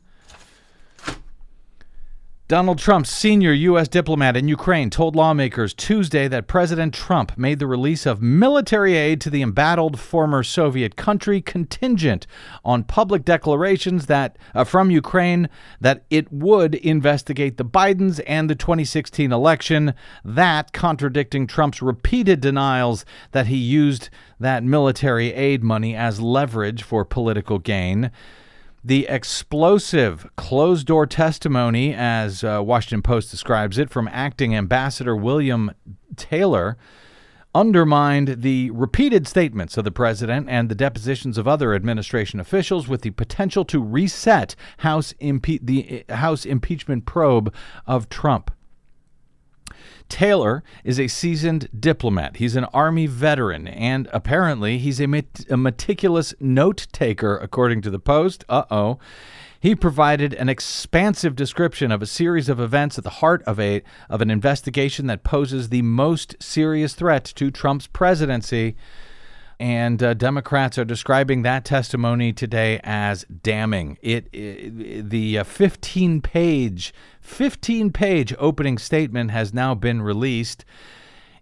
Donald 2.49 2.77
Trump's 2.77 3.09
senior 3.09 3.53
U.S. 3.53 3.87
diplomat 3.87 4.35
in 4.35 4.49
Ukraine 4.49 4.89
told 4.89 5.15
lawmakers 5.15 5.73
Tuesday 5.73 6.27
that 6.27 6.45
President 6.45 6.93
Trump 6.93 7.37
made 7.37 7.57
the 7.57 7.65
release 7.65 8.05
of 8.05 8.21
military 8.21 8.97
aid 8.97 9.21
to 9.21 9.29
the 9.29 9.41
embattled 9.41 9.97
former 9.97 10.43
Soviet 10.43 10.97
country 10.97 11.39
contingent 11.39 12.27
on 12.65 12.83
public 12.83 13.23
declarations 13.23 14.07
that 14.07 14.37
uh, 14.53 14.65
from 14.65 14.91
Ukraine 14.91 15.47
that 15.79 16.03
it 16.09 16.33
would 16.33 16.75
investigate 16.75 17.55
the 17.55 17.63
Bidens 17.63 18.19
and 18.27 18.49
the 18.49 18.55
2016 18.55 19.31
election, 19.31 19.93
that 20.25 20.73
contradicting 20.73 21.47
Trump's 21.47 21.81
repeated 21.81 22.41
denials 22.41 23.05
that 23.31 23.47
he 23.47 23.55
used 23.55 24.09
that 24.37 24.65
military 24.65 25.33
aid 25.33 25.63
money 25.63 25.95
as 25.95 26.19
leverage 26.19 26.83
for 26.83 27.05
political 27.05 27.57
gain. 27.57 28.11
The 28.85 29.07
explosive 29.07 30.29
closed 30.35 30.87
door 30.87 31.05
testimony, 31.05 31.93
as 31.93 32.43
uh, 32.43 32.61
Washington 32.61 33.01
Post 33.01 33.31
describes 33.31 33.77
it, 33.77 33.89
from 33.89 34.09
acting 34.09 34.53
Ambassador 34.53 35.15
William 35.15 35.71
Taylor 36.17 36.77
undermined 37.55 38.41
the 38.41 38.71
repeated 38.71 39.25
statements 39.25 39.77
of 39.77 39.85
the 39.85 39.91
president 39.91 40.49
and 40.49 40.67
the 40.67 40.75
depositions 40.75 41.37
of 41.37 41.47
other 41.47 41.73
administration 41.73 42.41
officials 42.41 42.87
with 42.89 43.03
the 43.03 43.11
potential 43.11 43.63
to 43.63 43.81
reset 43.81 44.55
House 44.79 45.13
impe- 45.21 45.59
the 45.61 46.03
uh, 46.09 46.15
House 46.15 46.45
impeachment 46.45 47.05
probe 47.05 47.53
of 47.85 48.09
Trump. 48.09 48.51
Taylor 50.09 50.63
is 50.83 50.99
a 50.99 51.07
seasoned 51.07 51.69
diplomat. 51.77 52.37
He's 52.37 52.55
an 52.55 52.65
Army 52.65 53.07
veteran, 53.07 53.67
and 53.67 54.07
apparently 54.13 54.77
he's 54.77 54.99
a, 54.99 55.07
met- 55.07 55.45
a 55.49 55.57
meticulous 55.57 56.33
note 56.39 56.87
taker, 56.91 57.37
according 57.37 57.81
to 57.83 57.89
the 57.89 57.99
Post. 57.99 58.43
Uh 58.47 58.65
oh. 58.69 58.99
He 59.59 59.75
provided 59.75 60.33
an 60.33 60.49
expansive 60.49 61.37
description 61.37 61.89
of 61.89 62.01
a 62.01 62.05
series 62.05 62.49
of 62.49 62.59
events 62.59 62.97
at 62.97 63.05
the 63.05 63.09
heart 63.09 63.41
of 63.43 63.61
a 63.61 63.81
of 64.09 64.21
an 64.21 64.29
investigation 64.29 65.07
that 65.07 65.23
poses 65.23 65.69
the 65.69 65.81
most 65.81 66.35
serious 66.43 66.93
threat 66.93 67.23
to 67.35 67.49
Trump's 67.49 67.87
presidency. 67.87 68.75
And 69.59 70.01
uh, 70.01 70.13
Democrats 70.13 70.77
are 70.77 70.85
describing 70.85 71.43
that 71.43 71.65
testimony 71.65 72.33
today 72.33 72.79
as 72.83 73.25
damning. 73.25 73.97
It, 74.01 74.27
it 74.33 75.09
the 75.09 75.39
uh, 75.39 75.43
15 75.43 76.21
page 76.21 76.93
15 77.21 77.91
page 77.91 78.33
opening 78.37 78.77
statement 78.77 79.31
has 79.31 79.53
now 79.53 79.73
been 79.73 80.01
released. 80.01 80.65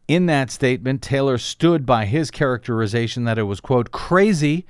In 0.07 0.25
that 0.27 0.51
statement, 0.51 1.01
Taylor 1.01 1.37
stood 1.37 1.85
by 1.85 2.05
his 2.05 2.31
characterization 2.31 3.23
that 3.23 3.37
it 3.37 3.43
was 3.43 3.59
quote 3.59 3.91
crazy 3.91 4.65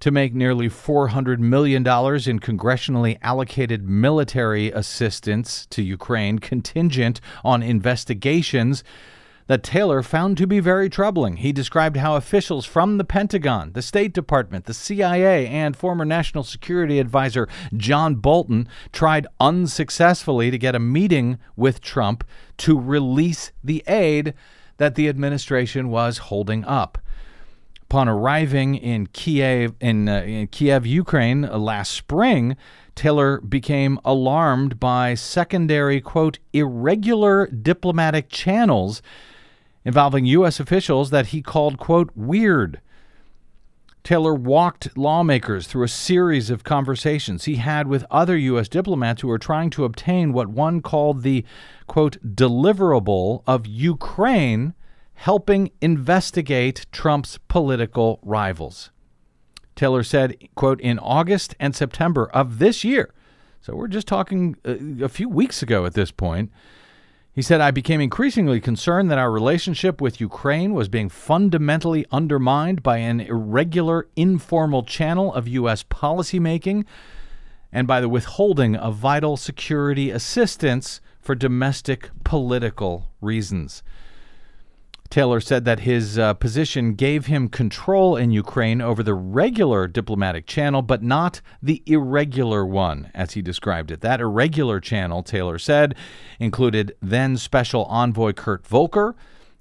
to 0.00 0.10
make 0.10 0.34
nearly 0.34 0.68
$400 0.68 1.38
million 1.38 1.82
in 1.82 2.38
congressionally 2.38 3.18
allocated 3.22 3.88
military 3.88 4.70
assistance 4.70 5.66
to 5.66 5.82
Ukraine 5.82 6.38
contingent 6.38 7.20
on 7.44 7.62
investigations 7.62 8.84
that 9.46 9.62
Taylor 9.62 10.02
found 10.02 10.36
to 10.38 10.46
be 10.46 10.60
very 10.60 10.90
troubling. 10.90 11.36
He 11.36 11.52
described 11.52 11.96
how 11.96 12.16
officials 12.16 12.66
from 12.66 12.98
the 12.98 13.04
Pentagon, 13.04 13.72
the 13.72 13.82
State 13.82 14.12
Department, 14.12 14.64
the 14.64 14.74
CIA, 14.74 15.46
and 15.46 15.76
former 15.76 16.04
National 16.04 16.42
Security 16.42 16.98
Advisor 16.98 17.48
John 17.76 18.16
Bolton 18.16 18.68
tried 18.92 19.26
unsuccessfully 19.38 20.50
to 20.50 20.58
get 20.58 20.74
a 20.74 20.80
meeting 20.80 21.38
with 21.54 21.80
Trump 21.80 22.24
to 22.58 22.78
release 22.78 23.52
the 23.62 23.84
aid 23.86 24.34
that 24.78 24.94
the 24.94 25.08
administration 25.08 25.88
was 25.88 26.18
holding 26.18 26.64
up. 26.64 26.98
Upon 27.82 28.08
arriving 28.08 28.74
in 28.74 29.06
Kiev, 29.06 29.74
in, 29.80 30.08
uh, 30.08 30.22
in 30.22 30.48
Kiev, 30.48 30.84
Ukraine 30.84 31.44
uh, 31.44 31.56
last 31.56 31.92
spring, 31.92 32.56
Taylor 32.96 33.40
became 33.40 34.00
alarmed 34.04 34.80
by 34.80 35.14
secondary, 35.14 36.00
quote, 36.00 36.40
irregular 36.52 37.46
diplomatic 37.46 38.28
channels 38.28 39.02
involving 39.86 40.26
U.S. 40.26 40.58
officials 40.58 41.10
that 41.10 41.28
he 41.28 41.40
called, 41.40 41.78
quote, 41.78 42.10
weird. 42.16 42.80
Taylor 44.02 44.34
walked 44.34 44.96
lawmakers 44.98 45.68
through 45.68 45.84
a 45.84 45.88
series 45.88 46.50
of 46.50 46.64
conversations 46.64 47.44
he 47.44 47.56
had 47.56 47.86
with 47.86 48.04
other 48.10 48.36
U.S. 48.36 48.68
diplomats 48.68 49.22
who 49.22 49.28
were 49.28 49.38
trying 49.38 49.70
to 49.70 49.84
obtain 49.84 50.32
what 50.32 50.48
one 50.48 50.82
called 50.82 51.22
the, 51.22 51.44
quote, 51.86 52.18
deliverable 52.22 53.44
of 53.46 53.64
Ukraine 53.64 54.74
helping 55.14 55.70
investigate 55.80 56.86
Trump's 56.90 57.38
political 57.46 58.18
rivals. 58.22 58.90
Taylor 59.76 60.02
said, 60.02 60.36
quote, 60.56 60.80
in 60.80 60.98
August 60.98 61.54
and 61.60 61.76
September 61.76 62.28
of 62.34 62.58
this 62.58 62.82
year, 62.82 63.14
so 63.60 63.74
we're 63.76 63.88
just 63.88 64.08
talking 64.08 64.56
a, 64.64 65.04
a 65.04 65.08
few 65.08 65.28
weeks 65.28 65.62
ago 65.62 65.86
at 65.86 65.94
this 65.94 66.10
point, 66.10 66.50
he 67.36 67.42
said, 67.42 67.60
I 67.60 67.70
became 67.70 68.00
increasingly 68.00 68.62
concerned 68.62 69.10
that 69.10 69.18
our 69.18 69.30
relationship 69.30 70.00
with 70.00 70.22
Ukraine 70.22 70.72
was 70.72 70.88
being 70.88 71.10
fundamentally 71.10 72.06
undermined 72.10 72.82
by 72.82 72.96
an 72.96 73.20
irregular, 73.20 74.08
informal 74.16 74.82
channel 74.84 75.34
of 75.34 75.46
U.S. 75.46 75.84
policymaking 75.84 76.86
and 77.70 77.86
by 77.86 78.00
the 78.00 78.08
withholding 78.08 78.74
of 78.74 78.94
vital 78.94 79.36
security 79.36 80.10
assistance 80.10 81.02
for 81.20 81.34
domestic 81.34 82.08
political 82.24 83.10
reasons. 83.20 83.82
Taylor 85.16 85.40
said 85.40 85.64
that 85.64 85.80
his 85.80 86.18
uh, 86.18 86.34
position 86.34 86.92
gave 86.92 87.24
him 87.24 87.48
control 87.48 88.16
in 88.16 88.32
Ukraine 88.32 88.82
over 88.82 89.02
the 89.02 89.14
regular 89.14 89.88
diplomatic 89.88 90.46
channel, 90.46 90.82
but 90.82 91.02
not 91.02 91.40
the 91.62 91.82
irregular 91.86 92.66
one, 92.66 93.10
as 93.14 93.32
he 93.32 93.40
described 93.40 93.90
it. 93.90 94.02
That 94.02 94.20
irregular 94.20 94.78
channel, 94.78 95.22
Taylor 95.22 95.58
said, 95.58 95.94
included 96.38 96.94
then 97.00 97.38
Special 97.38 97.86
Envoy 97.86 98.34
Kurt 98.34 98.66
Volker, 98.66 99.16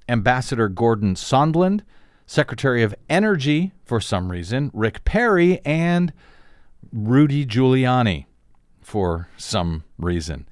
Ambassador 0.09 0.67
Gordon 0.67 1.15
Sondland, 1.15 1.83
Secretary 2.25 2.83
of 2.83 2.93
Energy, 3.09 3.71
for 3.85 4.01
some 4.01 4.33
reason, 4.33 4.71
Rick 4.73 5.05
Perry, 5.05 5.61
and 5.63 6.11
Rudy 6.91 7.45
Giuliani, 7.45 8.25
for 8.81 9.29
some 9.37 9.85
reason. 9.97 10.49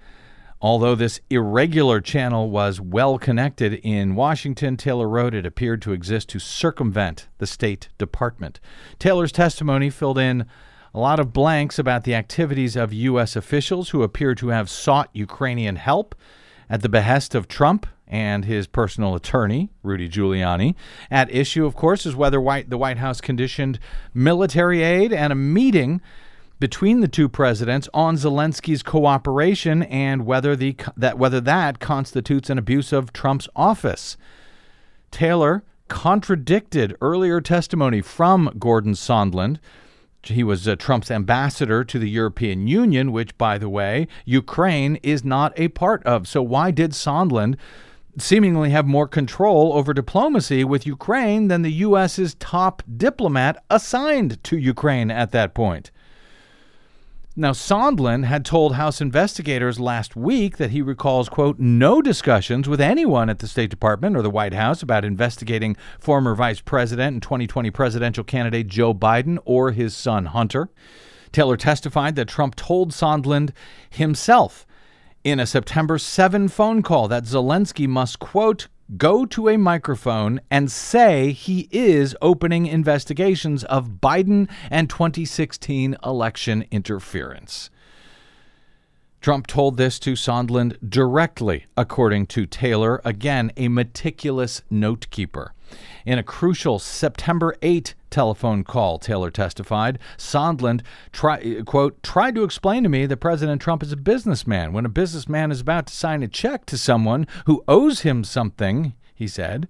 Although 0.64 0.96
this 0.96 1.20
irregular 1.30 2.00
channel 2.00 2.50
was 2.50 2.80
well 2.80 3.20
connected 3.20 3.74
in 3.84 4.16
Washington, 4.16 4.78
Taylor 4.78 5.10
wrote 5.10 5.36
it 5.36 5.46
appeared 5.46 5.82
to 5.82 5.92
exist 5.92 6.30
to 6.30 6.40
circumvent 6.40 7.28
the 7.40 7.46
State 7.46 7.90
Department. 7.98 8.62
Taylor's 8.98 9.34
testimony 9.34 9.90
filled 9.90 10.18
in 10.18 10.46
a 10.94 11.00
lot 11.02 11.20
of 11.20 11.34
blanks 11.34 11.78
about 11.78 12.06
the 12.06 12.16
activities 12.16 12.78
of 12.78 12.94
U.S. 12.94 13.36
officials 13.36 13.90
who 13.90 14.04
appear 14.04 14.36
to 14.36 14.48
have 14.48 14.70
sought 14.70 15.10
Ukrainian 15.12 15.76
help 15.76 16.16
at 16.70 16.82
the 16.82 16.88
behest 16.88 17.36
of 17.36 17.50
Trump 17.50 17.86
and 18.08 18.46
his 18.46 18.66
personal 18.66 19.16
attorney, 19.16 19.70
Rudy 19.82 20.08
Giuliani. 20.08 20.76
At 21.12 21.30
issue, 21.30 21.66
of 21.66 21.76
course, 21.76 22.06
is 22.06 22.16
whether 22.16 22.40
White, 22.40 22.70
the 22.70 22.78
White 22.78 23.00
House 23.00 23.20
conditioned 23.20 23.80
military 24.14 24.82
aid 24.82 25.12
and 25.12 25.34
a 25.34 25.36
meeting 25.36 26.00
between 26.64 27.02
the 27.02 27.10
two 27.10 27.28
presidents 27.28 27.90
on 27.94 28.16
Zelensky's 28.16 28.82
cooperation 28.82 29.84
and 29.84 30.26
whether 30.26 30.56
the 30.56 30.78
that 30.96 31.18
whether 31.18 31.42
that 31.42 31.82
constitutes 31.82 32.50
an 32.50 32.58
abuse 32.58 32.94
of 32.94 33.12
Trump's 33.12 33.50
office. 33.54 34.16
Taylor 35.12 35.66
contradicted 35.90 36.96
earlier 37.02 37.42
testimony 37.42 38.00
from 38.00 38.56
Gordon 38.58 38.94
Sondland. 38.94 39.60
He 40.24 40.42
was 40.42 40.66
uh, 40.66 40.78
Trump's 40.78 41.12
ambassador 41.12 41.84
to 41.84 42.00
the 42.00 42.10
European 42.10 42.66
Union, 42.66 43.12
which, 43.12 43.38
by 43.38 43.58
the 43.58 43.68
way, 43.68 44.08
Ukraine 44.24 44.96
is 45.04 45.26
not 45.26 45.52
a 45.58 45.68
part 45.68 46.02
of. 46.06 46.30
So, 46.30 46.42
why 46.42 46.72
did 46.72 46.92
Sondland 46.92 47.58
seemingly 48.18 48.70
have 48.70 48.86
more 48.86 49.10
control 49.10 49.74
over 49.74 49.94
diplomacy 49.94 50.64
with 50.64 50.88
Ukraine 50.88 51.50
than 51.50 51.62
the 51.62 51.74
U.S.'s 51.88 52.36
top 52.36 52.84
diplomat 52.96 53.62
assigned 53.70 54.42
to 54.46 54.58
Ukraine 54.58 55.12
at 55.12 55.32
that 55.32 55.54
point? 55.54 55.92
Now, 57.36 57.50
Sondland 57.50 58.26
had 58.26 58.46
told 58.46 58.76
House 58.76 59.02
investigators 59.02 59.80
last 59.80 60.16
week 60.16 60.58
that 60.58 60.70
he 60.70 60.84
recalls, 60.84 61.30
quote, 61.30 61.58
no 61.58 62.00
discussions 62.00 62.70
with 62.70 62.80
anyone 62.80 63.28
at 63.28 63.40
the 63.40 63.48
State 63.48 63.72
Department 63.72 64.16
or 64.16 64.22
the 64.22 64.30
White 64.30 64.54
House 64.54 64.84
about 64.84 65.04
investigating 65.04 65.76
former 66.00 66.36
Vice 66.36 66.62
President 66.62 67.14
and 67.14 67.24
2020 67.24 67.72
presidential 67.72 68.24
candidate 68.24 68.68
Joe 68.68 68.94
Biden 68.94 69.40
or 69.46 69.72
his 69.72 69.98
son 69.98 70.28
Hunter. 70.28 70.70
Taylor 71.32 71.58
testified 71.58 72.16
that 72.18 72.28
Trump 72.28 72.54
told 72.54 72.92
Sondland 72.92 73.50
himself 73.90 74.68
in 75.24 75.40
a 75.40 75.48
September 75.48 75.98
7 75.98 76.50
phone 76.50 76.84
call 76.84 77.08
that 77.08 77.24
Zelensky 77.24 77.88
must, 77.88 78.20
quote, 78.20 78.68
go 78.98 79.26
to 79.26 79.50
a 79.50 79.58
microphone 79.58 80.42
and 80.52 80.72
say 80.72 81.32
he 81.32 81.68
is 81.72 82.16
opening 82.22 82.66
investigations 82.66 83.64
of 83.66 84.02
Biden 84.02 84.50
and 84.70 84.90
2016 84.90 85.96
election 86.04 86.66
interference. 86.72 87.70
Trump 89.22 89.48
told 89.48 89.78
this 89.78 90.00
to 90.00 90.14
Sondland 90.14 90.78
directly, 90.88 91.66
according 91.78 92.28
to 92.28 92.46
Taylor, 92.46 93.02
again, 93.06 93.54
a 93.56 93.70
meticulous 93.70 94.62
note 94.70 95.08
keeper. 95.12 95.54
In 96.06 96.20
a 96.20 96.24
crucial 96.24 96.78
September 96.78 97.56
8 97.62 97.96
telephone 98.14 98.64
call, 98.64 99.00
Taylor 99.00 99.32
testified, 99.32 99.98
Sondland 100.18 100.82
try, 101.12 101.62
quote, 101.66 102.02
tried 102.04 102.36
to 102.36 102.44
explain 102.44 102.84
to 102.84 102.90
me 102.90 103.06
that 103.08 103.18
President 103.18 103.62
Trump 103.62 103.82
is 103.82 103.92
a 103.92 103.98
businessman. 103.98 104.72
When 104.72 104.86
a 104.86 104.90
businessman 104.90 105.52
is 105.52 105.60
about 105.60 105.88
to 105.88 105.96
sign 105.96 106.22
a 106.22 106.28
check 106.28 106.66
to 106.68 106.78
someone 106.78 107.28
who 107.46 107.64
owes 107.68 108.02
him 108.02 108.24
something, 108.24 108.94
he 109.16 109.28
said, 109.28 109.68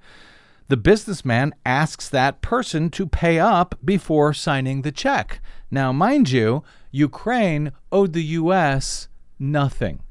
the 0.67 0.77
businessman 0.77 1.53
asks 1.65 2.09
that 2.09 2.41
person 2.41 2.89
to 2.91 3.07
pay 3.07 3.39
up 3.39 3.75
before 3.83 4.33
signing 4.33 4.81
the 4.81 4.91
check. 4.91 5.39
Now, 5.71 5.91
mind 5.91 6.29
you, 6.29 6.63
Ukraine 6.91 7.71
owed 7.91 8.13
the 8.13 8.23
U.S. 8.23 9.07
nothing. 9.39 10.01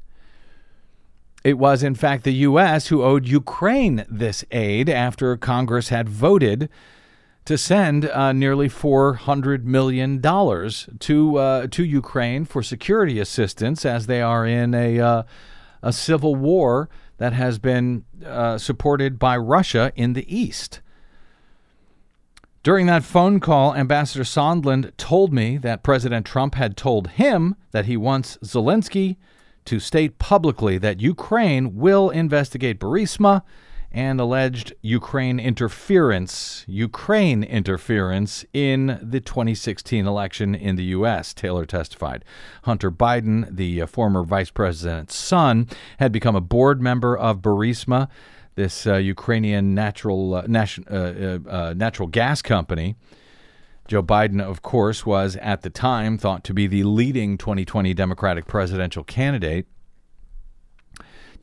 It 1.43 1.57
was, 1.57 1.83
in 1.83 1.95
fact, 1.95 2.23
the 2.23 2.33
U.S. 2.33 2.87
who 2.87 3.03
owed 3.03 3.27
Ukraine 3.27 4.05
this 4.09 4.43
aid 4.51 4.89
after 4.89 5.35
Congress 5.37 5.89
had 5.89 6.09
voted 6.09 6.69
to 7.45 7.57
send 7.57 8.05
uh, 8.05 8.31
nearly 8.31 8.69
$400 8.69 9.63
million 9.63 10.21
to, 10.21 11.37
uh, 11.37 11.67
to 11.67 11.83
Ukraine 11.83 12.45
for 12.45 12.63
security 12.63 13.19
assistance 13.19 13.85
as 13.85 14.07
they 14.07 14.21
are 14.21 14.45
in 14.45 14.73
a, 14.73 14.99
uh, 14.99 15.23
a 15.81 15.91
civil 15.91 16.35
war 16.35 16.89
that 17.17 17.33
has 17.33 17.59
been 17.59 18.05
uh, 18.25 18.57
supported 18.57 19.19
by 19.19 19.37
Russia 19.37 19.91
in 19.95 20.13
the 20.13 20.33
East. 20.33 20.81
During 22.63 22.85
that 22.85 23.03
phone 23.03 23.41
call, 23.41 23.75
Ambassador 23.75 24.23
Sondland 24.23 24.95
told 24.95 25.33
me 25.33 25.57
that 25.57 25.83
President 25.83 26.25
Trump 26.25 26.55
had 26.55 26.77
told 26.77 27.09
him 27.09 27.57
that 27.71 27.85
he 27.85 27.97
wants 27.97 28.37
Zelensky 28.37 29.17
to 29.65 29.81
state 29.81 30.17
publicly 30.17 30.77
that 30.77 31.01
Ukraine 31.01 31.75
will 31.75 32.09
investigate 32.09 32.79
Burisma 32.79 33.41
and 33.93 34.19
alleged 34.19 34.73
Ukraine 34.81 35.39
interference, 35.39 36.65
Ukraine 36.67 37.43
interference 37.43 38.43
in 38.51 38.99
the 39.01 39.19
2016 39.19 40.07
election 40.07 40.55
in 40.55 40.75
the 40.75 40.85
U.S., 40.85 41.33
Taylor 41.33 41.65
testified. 41.65 42.25
Hunter 42.63 42.89
Biden, 42.89 43.55
the 43.55 43.83
uh, 43.83 43.85
former 43.85 44.23
vice 44.23 44.49
president's 44.49 45.15
son, 45.15 45.67
had 45.99 46.11
become 46.11 46.35
a 46.35 46.41
board 46.41 46.81
member 46.81 47.15
of 47.15 47.41
Burisma, 47.41 48.09
this 48.55 48.87
uh, 48.87 48.95
Ukrainian 48.95 49.75
natural, 49.75 50.35
uh, 50.35 50.47
uh, 50.47 50.93
uh, 50.93 51.39
uh, 51.47 51.73
natural 51.75 52.07
gas 52.07 52.41
company. 52.41 52.95
Joe 53.87 54.01
Biden, 54.01 54.41
of 54.41 54.61
course, 54.61 55.05
was 55.05 55.35
at 55.37 55.61
the 55.61 55.69
time 55.69 56.17
thought 56.17 56.43
to 56.45 56.53
be 56.53 56.67
the 56.67 56.83
leading 56.83 57.37
2020 57.37 57.93
Democratic 57.93 58.47
presidential 58.47 59.03
candidate. 59.03 59.67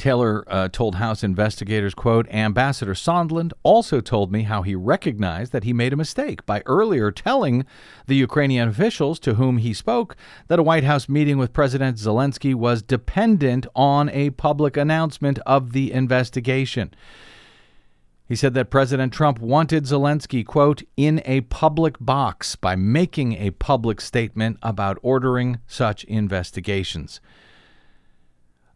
Taylor 0.01 0.45
uh, 0.47 0.67
told 0.73 0.95
House 0.95 1.23
investigators, 1.23 1.93
quote, 1.95 2.27
Ambassador 2.31 2.95
Sondland 2.95 3.53
also 3.63 4.01
told 4.01 4.33
me 4.33 4.45
how 4.45 4.63
he 4.63 4.75
recognized 4.75 5.53
that 5.53 5.65
he 5.65 5.75
made 5.75 5.93
a 5.93 5.97
mistake 5.97 6.47
by 6.47 6.63
earlier 6.65 7.13
telling 7.13 7.67
the 8.07 8.17
Ukrainian 8.17 8.67
officials 8.67 9.21
to 9.21 9.35
whom 9.35 9.59
he 9.59 9.75
spoke 9.75 10.17
that 10.49 10.59
a 10.59 10.63
White 10.63 10.85
House 10.85 11.07
meeting 11.07 11.37
with 11.37 11.53
President 11.53 11.99
Zelensky 11.99 12.55
was 12.55 12.83
dependent 12.83 13.67
on 13.77 14.09
a 14.09 14.31
public 14.31 14.79
announcement 14.79 15.39
of 15.45 15.73
the 15.73 15.93
investigation. 15.93 16.95
He 18.27 18.37
said 18.37 18.55
that 18.55 18.71
President 18.71 19.13
Trump 19.13 19.39
wanted 19.39 19.85
Zelensky, 19.85 20.47
quote, 20.47 20.83
in 20.97 21.21
a 21.27 21.43
public 21.43 21.97
box 22.01 22.57
by 22.57 22.75
making 22.75 23.35
a 23.35 23.51
public 23.51 24.01
statement 24.01 24.57
about 24.63 24.99
ordering 25.03 25.59
such 25.67 26.05
investigations. 26.05 27.21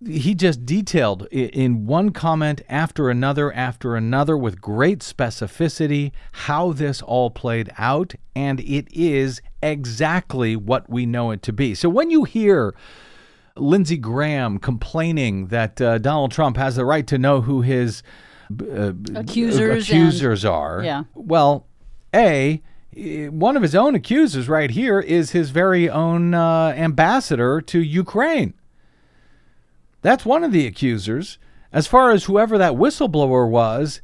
He 0.06 0.34
just 0.34 0.66
detailed 0.66 1.26
in 1.30 1.86
one 1.86 2.10
comment 2.10 2.62
after 2.68 3.08
another 3.10 3.52
after 3.52 3.96
another 3.96 4.36
with 4.36 4.60
great 4.60 5.00
specificity 5.00 6.12
how 6.32 6.72
this 6.72 7.00
all 7.02 7.30
played 7.30 7.70
out, 7.78 8.14
and 8.34 8.60
it 8.60 8.86
is 8.92 9.40
exactly 9.62 10.56
what 10.56 10.90
we 10.90 11.06
know 11.06 11.30
it 11.30 11.42
to 11.42 11.52
be. 11.52 11.74
So 11.74 11.88
when 11.88 12.10
you 12.10 12.24
hear 12.24 12.74
Lindsey 13.56 13.96
Graham 13.96 14.58
complaining 14.58 15.46
that 15.46 15.80
uh, 15.80 15.98
Donald 15.98 16.32
Trump 16.32 16.56
has 16.56 16.76
the 16.76 16.84
right 16.84 17.06
to 17.06 17.18
know 17.18 17.40
who 17.40 17.62
his 17.62 18.02
uh, 18.50 18.92
accusers 19.14 19.88
accusers 19.88 20.44
and, 20.44 20.52
are. 20.52 20.82
Yeah. 20.82 21.04
Well, 21.14 21.66
a 22.14 22.62
one 22.96 23.56
of 23.56 23.62
his 23.62 23.74
own 23.74 23.94
accusers 23.94 24.48
right 24.48 24.70
here 24.70 25.00
is 25.00 25.32
his 25.32 25.50
very 25.50 25.90
own 25.90 26.34
uh, 26.34 26.74
ambassador 26.76 27.60
to 27.60 27.80
Ukraine. 27.80 28.54
That's 30.04 30.26
one 30.26 30.44
of 30.44 30.52
the 30.52 30.66
accusers. 30.66 31.38
As 31.72 31.86
far 31.86 32.10
as 32.10 32.24
whoever 32.24 32.58
that 32.58 32.74
whistleblower 32.74 33.48
was, 33.48 34.02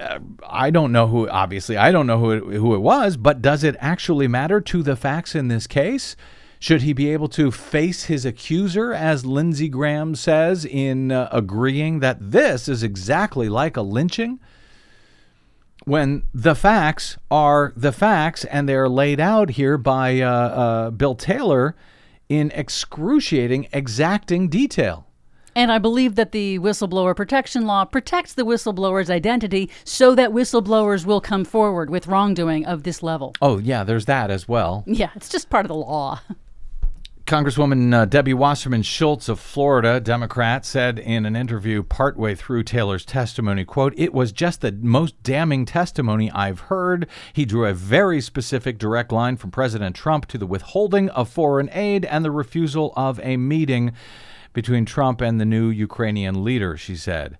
uh, 0.00 0.18
I 0.48 0.70
don't 0.70 0.92
know 0.92 1.08
who. 1.08 1.28
Obviously, 1.28 1.76
I 1.76 1.92
don't 1.92 2.06
know 2.06 2.18
who 2.18 2.30
it, 2.30 2.56
who 2.56 2.74
it 2.74 2.78
was. 2.78 3.18
But 3.18 3.42
does 3.42 3.62
it 3.62 3.76
actually 3.78 4.26
matter 4.26 4.62
to 4.62 4.82
the 4.82 4.96
facts 4.96 5.34
in 5.34 5.48
this 5.48 5.66
case? 5.66 6.16
Should 6.58 6.80
he 6.80 6.94
be 6.94 7.12
able 7.12 7.28
to 7.28 7.50
face 7.50 8.04
his 8.04 8.24
accuser, 8.24 8.94
as 8.94 9.26
Lindsey 9.26 9.68
Graham 9.68 10.14
says, 10.14 10.64
in 10.64 11.12
uh, 11.12 11.28
agreeing 11.30 12.00
that 12.00 12.16
this 12.18 12.66
is 12.66 12.82
exactly 12.82 13.50
like 13.50 13.76
a 13.76 13.82
lynching? 13.82 14.40
When 15.84 16.22
the 16.32 16.54
facts 16.54 17.18
are 17.30 17.74
the 17.76 17.92
facts 17.92 18.46
and 18.46 18.66
they're 18.66 18.88
laid 18.88 19.20
out 19.20 19.50
here 19.50 19.76
by 19.76 20.18
uh, 20.22 20.30
uh, 20.30 20.90
Bill 20.90 21.14
Taylor 21.14 21.76
in 22.30 22.50
excruciating, 22.52 23.68
exacting 23.70 24.48
detail. 24.48 25.08
And 25.54 25.70
I 25.70 25.78
believe 25.78 26.14
that 26.14 26.32
the 26.32 26.58
whistleblower 26.58 27.14
protection 27.14 27.66
law 27.66 27.84
protects 27.84 28.34
the 28.34 28.44
whistleblower's 28.44 29.10
identity 29.10 29.70
so 29.84 30.14
that 30.14 30.30
whistleblowers 30.30 31.04
will 31.04 31.20
come 31.20 31.44
forward 31.44 31.90
with 31.90 32.06
wrongdoing 32.06 32.64
of 32.64 32.84
this 32.84 33.02
level. 33.02 33.34
Oh, 33.42 33.58
yeah, 33.58 33.84
there's 33.84 34.06
that 34.06 34.30
as 34.30 34.48
well. 34.48 34.84
Yeah, 34.86 35.10
it's 35.14 35.28
just 35.28 35.50
part 35.50 35.66
of 35.66 35.68
the 35.68 35.74
law. 35.74 36.20
Congresswoman 37.26 37.94
uh, 37.94 38.04
Debbie 38.04 38.34
Wasserman 38.34 38.82
Schultz 38.82 39.28
of 39.28 39.38
Florida, 39.38 40.00
Democrat, 40.00 40.66
said 40.66 40.98
in 40.98 41.24
an 41.24 41.36
interview 41.36 41.82
partway 41.82 42.34
through 42.34 42.64
Taylor's 42.64 43.04
testimony, 43.04 43.64
quote, 43.64 43.94
"It 43.96 44.12
was 44.12 44.32
just 44.32 44.60
the 44.60 44.72
most 44.72 45.22
damning 45.22 45.64
testimony 45.64 46.30
I've 46.32 46.60
heard. 46.60 47.06
He 47.32 47.44
drew 47.44 47.64
a 47.64 47.74
very 47.74 48.20
specific 48.20 48.76
direct 48.76 49.12
line 49.12 49.36
from 49.36 49.52
President 49.52 49.94
Trump 49.94 50.26
to 50.26 50.36
the 50.36 50.46
withholding 50.46 51.10
of 51.10 51.28
foreign 51.28 51.70
aid 51.72 52.04
and 52.04 52.24
the 52.24 52.32
refusal 52.32 52.92
of 52.96 53.20
a 53.22 53.36
meeting 53.36 53.92
between 54.52 54.84
Trump 54.84 55.20
and 55.20 55.40
the 55.40 55.44
new 55.44 55.68
Ukrainian 55.68 56.44
leader," 56.44 56.76
she 56.76 56.96
said. 56.96 57.38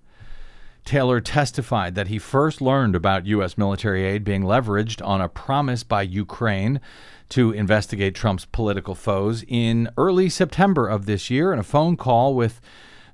Taylor 0.85 1.21
testified 1.21 1.95
that 1.95 2.09
he 2.09 2.19
first 2.19 2.61
learned 2.61 2.97
about 2.97 3.27
U.S. 3.27 3.57
military 3.57 4.05
aid 4.05 4.25
being 4.25 4.43
leveraged 4.43 5.05
on 5.07 5.21
a 5.21 5.29
promise 5.29 5.85
by 5.85 6.03
Ukraine 6.03 6.81
to 7.29 7.53
investigate 7.53 8.15
Trump's 8.15 8.45
political 8.47 8.95
foes 8.95 9.45
in 9.47 9.89
early 9.97 10.29
September 10.29 10.89
of 10.89 11.07
this 11.07 11.31
year 11.31 11.53
in 11.53 11.59
a 11.59 11.65
phone 11.65 11.97
call 11.97 12.35
with 12.35 12.61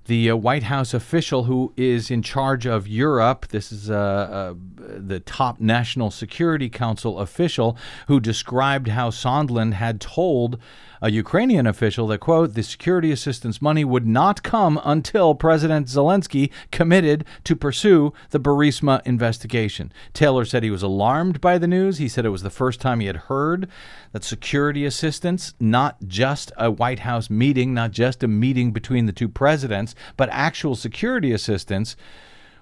the 0.07 0.31
uh, 0.31 0.35
White 0.37 0.65
House 0.65 0.95
official 0.95 1.45
who 1.45 1.73
is 1.77 2.11
in 2.11 2.23
charge 2.23 2.67
of 2.67 2.89
Europe. 2.89 3.49
This 3.49 3.71
is 3.71 3.91
uh, 3.91 3.95
uh, 3.95 4.55
the 4.79 5.21
top 5.21 5.61
National 5.61 6.11
Security 6.11 6.71
Council 6.71 7.19
official 7.19 7.77
who 8.09 8.19
described 8.19 8.89
how 8.89 9.11
Sondland 9.11 9.75
had 9.75 10.01
told 10.01 10.59
a 11.01 11.11
Ukrainian 11.11 11.67
official 11.67 12.07
that, 12.09 12.19
quote, 12.19 12.55
the 12.55 12.63
security 12.63 13.13
assistance 13.13 13.63
money 13.63 13.85
would 13.85 14.07
not 14.07 14.43
come 14.43 14.81
until 14.85 15.35
President 15.35 15.87
Zelensky 15.87 16.51
committed 16.71 17.25
to 17.45 17.57
pursue 17.57 18.13
the 18.31 18.41
Burisma 18.41 19.01
investigation. 19.05 19.93
Taylor 20.13 20.45
said 20.45 20.63
he 20.63 20.71
was 20.71 20.83
alarmed 20.83 21.41
by 21.41 21.59
the 21.59 21.69
news. 21.69 21.99
He 21.99 22.09
said 22.09 22.25
it 22.25 22.31
was 22.31 22.43
the 22.43 22.51
first 22.51 22.81
time 22.81 23.01
he 23.01 23.07
had 23.07 23.17
heard 23.17 23.69
that 24.13 24.25
security 24.25 24.85
assistance, 24.85 25.55
not 25.61 25.97
just 26.07 26.53
a 26.57 26.71
White 26.71 27.01
House 27.01 27.31
meeting, 27.31 27.75
not 27.75 27.93
just 27.93 28.23
a 28.23 28.29
meeting 28.29 28.73
between 28.73 29.07
the 29.07 29.13
two 29.13 29.29
presidents, 29.29 29.95
but 30.17 30.29
actual 30.33 30.75
security 30.75 31.33
assistance 31.33 31.97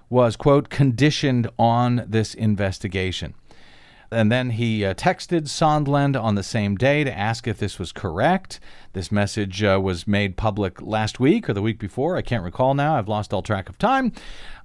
was, 0.09 0.35
quote, 0.35 0.69
conditioned 0.69 1.49
on 1.59 2.05
this 2.07 2.33
investigation. 2.33 3.33
And 4.09 4.31
then 4.31 4.51
he 4.51 4.85
uh, 4.85 4.93
texted 4.93 5.43
Sondland 5.43 6.21
on 6.21 6.35
the 6.35 6.43
same 6.43 6.75
day 6.75 7.03
to 7.03 7.17
ask 7.17 7.47
if 7.47 7.59
this 7.59 7.77
was 7.77 7.91
correct. 7.91 8.59
This 8.93 9.11
message 9.11 9.63
uh, 9.63 9.79
was 9.83 10.07
made 10.07 10.37
public 10.37 10.81
last 10.81 11.19
week 11.19 11.49
or 11.49 11.53
the 11.53 11.61
week 11.61 11.77
before. 11.77 12.15
I 12.15 12.21
can't 12.21 12.43
recall 12.43 12.73
now. 12.73 12.97
I've 12.97 13.09
lost 13.09 13.33
all 13.33 13.41
track 13.41 13.67
of 13.67 13.77
time. 13.77 14.13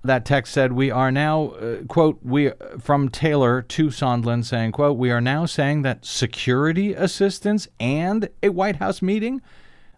That 0.04 0.24
text 0.24 0.52
said, 0.52 0.72
"We 0.72 0.90
are 0.90 1.10
now, 1.10 1.50
uh, 1.50 1.82
quote, 1.88 2.20
we 2.22 2.52
from 2.78 3.08
Taylor 3.08 3.62
to 3.62 3.86
Sondland 3.88 4.44
saying, 4.44 4.72
quote, 4.72 4.96
we 4.96 5.10
are 5.10 5.20
now 5.20 5.46
saying 5.46 5.82
that 5.82 6.04
security 6.04 6.94
assistance 6.94 7.68
and 7.80 8.28
a 8.42 8.50
White 8.50 8.76
House 8.76 9.02
meeting 9.02 9.42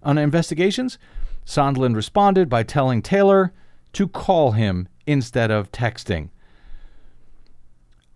on 0.03 0.17
investigations." 0.19 0.99
Sondland 1.47 1.95
responded 1.95 2.49
by 2.49 2.63
telling 2.63 3.03
Taylor 3.03 3.53
to 3.93 4.09
call 4.09 4.53
him 4.53 4.89
instead 5.07 5.51
of 5.51 5.71
texting. 5.71 6.31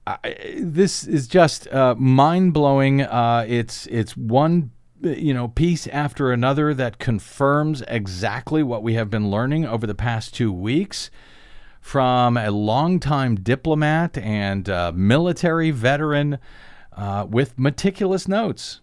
I, 0.08 0.56
this 0.58 1.04
is 1.04 1.28
just 1.28 1.68
uh, 1.72 1.94
mind 1.96 2.54
blowing. 2.54 3.02
Uh, 3.02 3.44
it's 3.46 3.86
it's 3.86 4.16
one 4.16 4.70
you 5.02 5.34
know 5.34 5.48
piece 5.48 5.86
after 5.88 6.32
another 6.32 6.72
that 6.74 6.98
confirms 6.98 7.82
exactly 7.88 8.62
what 8.62 8.82
we 8.82 8.94
have 8.94 9.10
been 9.10 9.30
learning 9.30 9.66
over 9.66 9.86
the 9.86 9.94
past 9.94 10.34
two 10.34 10.52
weeks 10.52 11.10
from 11.80 12.36
a 12.36 12.50
longtime 12.50 13.36
diplomat 13.36 14.18
and 14.18 14.68
uh, 14.68 14.92
military 14.94 15.70
veteran 15.70 16.38
uh, 16.92 17.26
with 17.28 17.58
meticulous 17.58 18.26
notes, 18.26 18.80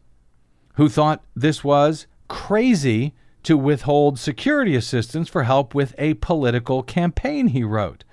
who 0.75 0.87
thought 0.87 1.23
this 1.35 1.63
was 1.63 2.07
crazy 2.27 3.13
to 3.43 3.57
withhold 3.57 4.17
security 4.17 4.75
assistance 4.75 5.29
for 5.29 5.43
help 5.43 5.75
with 5.75 5.93
a 5.97 6.15
political 6.15 6.81
campaign. 6.81 7.49
He 7.49 7.63
wrote. 7.63 8.03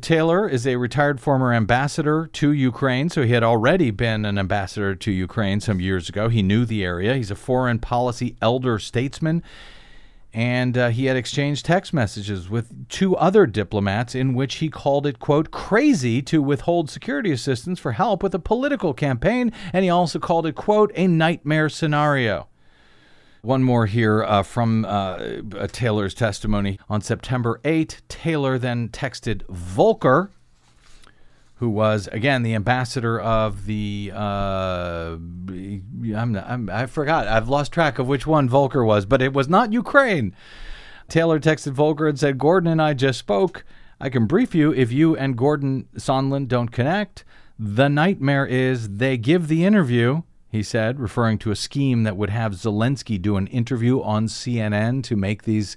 Taylor 0.00 0.48
is 0.48 0.66
a 0.66 0.76
retired 0.76 1.20
former 1.20 1.52
ambassador 1.52 2.28
to 2.32 2.52
Ukraine, 2.52 3.08
so 3.10 3.22
he 3.22 3.32
had 3.32 3.42
already 3.42 3.90
been 3.90 4.24
an 4.24 4.38
ambassador 4.38 4.94
to 4.94 5.10
Ukraine 5.10 5.60
some 5.60 5.80
years 5.80 6.08
ago. 6.08 6.28
He 6.28 6.42
knew 6.42 6.64
the 6.64 6.84
area. 6.84 7.14
He's 7.14 7.30
a 7.30 7.36
foreign 7.36 7.78
policy 7.78 8.36
elder 8.40 8.78
statesman, 8.78 9.42
and 10.32 10.76
uh, 10.76 10.88
he 10.88 11.06
had 11.06 11.16
exchanged 11.16 11.64
text 11.64 11.92
messages 11.92 12.48
with 12.48 12.88
two 12.88 13.16
other 13.16 13.46
diplomats 13.46 14.14
in 14.14 14.34
which 14.34 14.56
he 14.56 14.68
called 14.68 15.06
it, 15.06 15.18
quote, 15.18 15.50
crazy 15.50 16.22
to 16.22 16.42
withhold 16.42 16.90
security 16.90 17.30
assistance 17.30 17.78
for 17.78 17.92
help 17.92 18.22
with 18.22 18.34
a 18.34 18.38
political 18.38 18.94
campaign, 18.94 19.52
and 19.72 19.84
he 19.84 19.90
also 19.90 20.18
called 20.18 20.46
it, 20.46 20.54
quote, 20.54 20.92
a 20.94 21.06
nightmare 21.06 21.68
scenario. 21.68 22.48
One 23.44 23.62
more 23.62 23.84
here 23.84 24.24
uh, 24.24 24.42
from 24.42 24.86
uh, 24.86 25.18
Taylor's 25.70 26.14
testimony. 26.14 26.78
On 26.88 27.02
September 27.02 27.60
8, 27.62 28.00
Taylor 28.08 28.58
then 28.58 28.88
texted 28.88 29.46
Volker, 29.50 30.30
who 31.56 31.68
was, 31.68 32.08
again, 32.10 32.42
the 32.42 32.54
ambassador 32.54 33.20
of 33.20 33.66
the. 33.66 34.12
Uh, 34.14 35.18
I'm, 36.16 36.36
I'm, 36.36 36.70
I 36.72 36.86
forgot. 36.86 37.28
I've 37.28 37.50
lost 37.50 37.70
track 37.70 37.98
of 37.98 38.08
which 38.08 38.26
one 38.26 38.48
Volker 38.48 38.82
was, 38.82 39.04
but 39.04 39.20
it 39.20 39.34
was 39.34 39.46
not 39.46 39.74
Ukraine. 39.74 40.34
Taylor 41.08 41.38
texted 41.38 41.72
Volker 41.72 42.08
and 42.08 42.18
said, 42.18 42.38
Gordon 42.38 42.70
and 42.70 42.80
I 42.80 42.94
just 42.94 43.18
spoke. 43.18 43.62
I 44.00 44.08
can 44.08 44.24
brief 44.24 44.54
you 44.54 44.72
if 44.72 44.90
you 44.90 45.18
and 45.18 45.36
Gordon 45.36 45.86
Sondland 45.96 46.48
don't 46.48 46.68
connect. 46.68 47.24
The 47.58 47.90
nightmare 47.90 48.46
is 48.46 48.96
they 48.96 49.18
give 49.18 49.48
the 49.48 49.66
interview 49.66 50.22
he 50.54 50.62
said, 50.62 51.00
referring 51.00 51.36
to 51.38 51.50
a 51.50 51.56
scheme 51.56 52.04
that 52.04 52.16
would 52.16 52.30
have 52.30 52.52
Zelensky 52.52 53.20
do 53.20 53.36
an 53.36 53.48
interview 53.48 54.00
on 54.00 54.28
CNN 54.28 55.02
to 55.02 55.16
make 55.16 55.42
these 55.42 55.76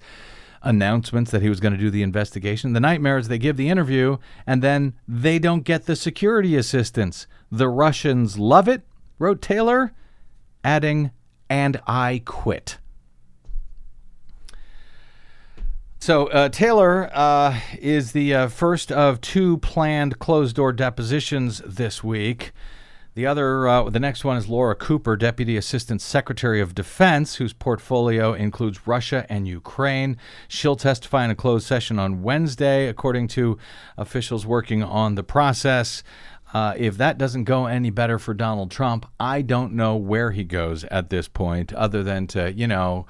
announcements 0.61 1.31
that 1.31 1.41
he 1.41 1.49
was 1.49 1.59
going 1.59 1.73
to 1.73 1.79
do 1.79 1.89
the 1.89 2.03
investigation. 2.03 2.73
The 2.73 2.79
nightmare 2.79 3.17
is 3.17 3.27
they 3.27 3.39
give 3.39 3.57
the 3.57 3.69
interview 3.69 4.17
and 4.45 4.61
then 4.61 4.93
they 5.07 5.39
don't 5.39 5.63
get 5.63 5.85
the 5.87 5.95
security 5.95 6.55
assistance. 6.55 7.25
The 7.51 7.67
Russians 7.69 8.37
love 8.37 8.67
it, 8.67 8.83
wrote 9.17 9.41
Taylor, 9.41 9.93
adding, 10.63 11.09
and 11.49 11.81
I 11.87 12.21
quit. 12.23 12.77
So, 15.99 16.27
uh, 16.27 16.49
Taylor 16.49 17.09
uh, 17.11 17.59
is 17.79 18.11
the 18.11 18.35
uh, 18.35 18.47
first 18.49 18.91
of 18.91 19.21
two 19.21 19.57
planned 19.57 20.19
closed 20.19 20.55
door 20.55 20.71
depositions 20.71 21.63
this 21.65 22.03
week. 22.03 22.51
The 23.17 23.25
other, 23.25 23.67
uh, 23.67 23.89
the 23.89 23.99
next 23.99 24.23
one 24.23 24.37
is 24.37 24.47
Laura 24.47 24.75
Cooper, 24.75 25.17
Deputy 25.17 25.57
Assistant 25.57 26.03
Secretary 26.03 26.61
of 26.61 26.75
Defense, 26.75 27.37
whose 27.37 27.51
portfolio 27.51 28.33
includes 28.33 28.85
Russia 28.85 29.25
and 29.27 29.47
Ukraine. 29.47 30.17
She'll 30.47 30.75
testify 30.75 31.25
in 31.25 31.31
a 31.31 31.35
closed 31.35 31.65
session 31.65 31.97
on 31.97 32.21
Wednesday, 32.21 32.85
according 32.85 33.29
to 33.29 33.57
officials 33.97 34.45
working 34.45 34.83
on 34.83 35.15
the 35.15 35.23
process. 35.23 36.03
Uh, 36.53 36.75
if 36.77 36.95
that 36.97 37.17
doesn't 37.17 37.45
go 37.45 37.65
any 37.65 37.89
better 37.89 38.19
for 38.19 38.35
Donald 38.35 38.69
Trump, 38.69 39.07
I 39.19 39.41
don't 39.41 39.73
know 39.73 39.95
where 39.95 40.29
he 40.29 40.43
goes 40.43 40.83
at 40.83 41.09
this 41.09 41.27
point, 41.27 41.73
other 41.73 42.03
than 42.03 42.27
to, 42.27 42.53
you 42.53 42.67
know, 42.67 43.07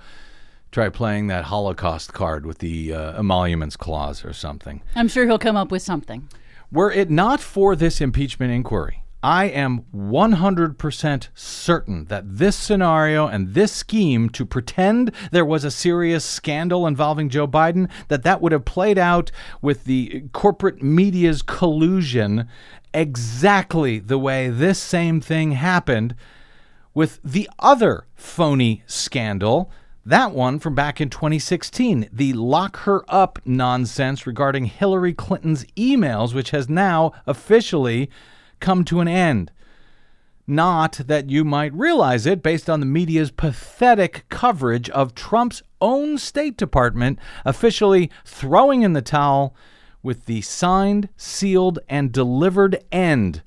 try 0.71 0.87
playing 0.87 1.27
that 1.27 1.43
Holocaust 1.43 2.13
card 2.13 2.45
with 2.45 2.59
the 2.59 2.93
uh, 2.93 3.19
emoluments 3.19 3.75
clause 3.75 4.23
or 4.23 4.31
something. 4.31 4.81
I'm 4.95 5.09
sure 5.09 5.25
he'll 5.25 5.37
come 5.37 5.57
up 5.57 5.69
with 5.69 5.81
something. 5.81 6.29
Were 6.71 6.93
it 6.93 7.09
not 7.09 7.41
for 7.41 7.75
this 7.75 7.99
impeachment 7.99 8.53
inquiry, 8.53 9.03
I 9.23 9.45
am 9.45 9.85
100% 9.95 11.27
certain 11.33 12.05
that 12.05 12.37
this 12.37 12.55
scenario 12.55 13.27
and 13.27 13.53
this 13.53 13.71
scheme 13.71 14.29
to 14.29 14.45
pretend 14.45 15.11
there 15.31 15.45
was 15.45 15.63
a 15.63 15.71
serious 15.71 16.23
scandal 16.23 16.85
involving 16.85 17.29
Joe 17.29 17.47
Biden 17.47 17.89
that 18.09 18.23
that 18.23 18.41
would 18.41 18.51
have 18.51 18.65
played 18.65 18.97
out 18.97 19.31
with 19.61 19.85
the 19.85 20.25
corporate 20.33 20.83
media's 20.83 21.41
collusion 21.41 22.47
exactly 22.93 23.99
the 23.99 24.19
way 24.19 24.49
this 24.49 24.79
same 24.79 25.19
thing 25.19 25.53
happened 25.53 26.15
with 26.93 27.19
the 27.23 27.49
other 27.59 28.05
phony 28.15 28.83
scandal 28.85 29.71
that 30.07 30.31
one 30.31 30.57
from 30.59 30.73
back 30.73 31.01
in 31.01 31.09
2016, 31.09 32.07
the 32.13 32.31
lock 32.31 32.77
her 32.77 33.03
up 33.09 33.39
nonsense 33.43 34.25
regarding 34.25 34.63
Hillary 34.63 35.13
Clinton's 35.13 35.65
emails, 35.75 36.33
which 36.33 36.51
has 36.51 36.69
now 36.69 37.11
officially 37.25 38.09
come 38.59 38.83
to 38.85 38.99
an 38.99 39.07
end. 39.07 39.51
Not 40.45 41.01
that 41.07 41.29
you 41.29 41.43
might 41.43 41.73
realize 41.73 42.25
it 42.25 42.41
based 42.41 42.69
on 42.69 42.79
the 42.79 42.85
media's 42.85 43.31
pathetic 43.31 44.25
coverage 44.29 44.89
of 44.91 45.13
Trump's 45.13 45.61
own 45.81 46.17
State 46.17 46.55
Department 46.55 47.19
officially 47.43 48.09
throwing 48.23 48.81
in 48.81 48.93
the 48.93 49.01
towel 49.01 49.53
with 50.01 50.25
the 50.25 50.39
signed, 50.41 51.09
sealed, 51.17 51.79
and 51.89 52.13
delivered 52.13 52.81
end 52.93 53.41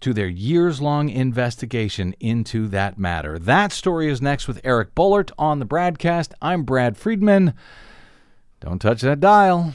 to 0.00 0.14
their 0.14 0.28
years 0.28 0.80
long 0.80 1.08
investigation 1.08 2.14
into 2.20 2.68
that 2.68 2.98
matter. 2.98 3.38
That 3.38 3.72
story 3.72 4.10
is 4.10 4.22
next 4.22 4.48
with 4.48 4.60
Eric 4.64 4.94
Boehlert 4.94 5.30
on 5.38 5.58
the 5.58 5.66
BradCast. 5.66 6.32
I'm 6.40 6.62
Brad 6.62 6.96
Friedman. 6.96 7.54
Don't 8.60 8.80
touch 8.80 9.02
that 9.02 9.20
dial. 9.20 9.74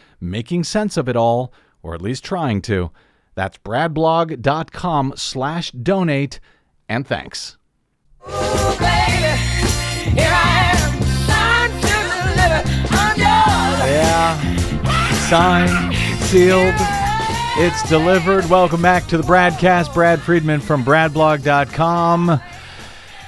making 0.21 0.63
sense 0.63 0.95
of 0.95 1.09
it 1.09 1.15
all, 1.15 1.51
or 1.81 1.93
at 1.95 2.01
least 2.01 2.23
trying 2.23 2.61
to. 2.61 2.91
That's 3.35 3.57
bradblog.com 3.57 5.13
slash 5.15 5.71
donate, 5.71 6.39
and 6.87 7.07
thanks. 7.07 7.57
Ooh, 8.27 8.31
baby, 8.77 9.37
here 10.11 10.29
I 10.31 10.73
am, 10.75 11.01
signed 11.27 11.81
to 11.81 11.87
deliver. 12.13 12.61
I'm 12.95 13.17
yours. 13.17 13.89
Yeah. 13.89 14.37
Signed, 15.27 15.95
sealed, 16.23 16.75
it's 17.57 17.89
delivered. 17.89 18.49
Welcome 18.49 18.81
back 18.81 19.07
to 19.07 19.17
the 19.17 19.23
BradCast. 19.23 19.93
Brad 19.93 20.21
Friedman 20.21 20.61
from 20.61 20.83
bradblog.com. 20.83 22.41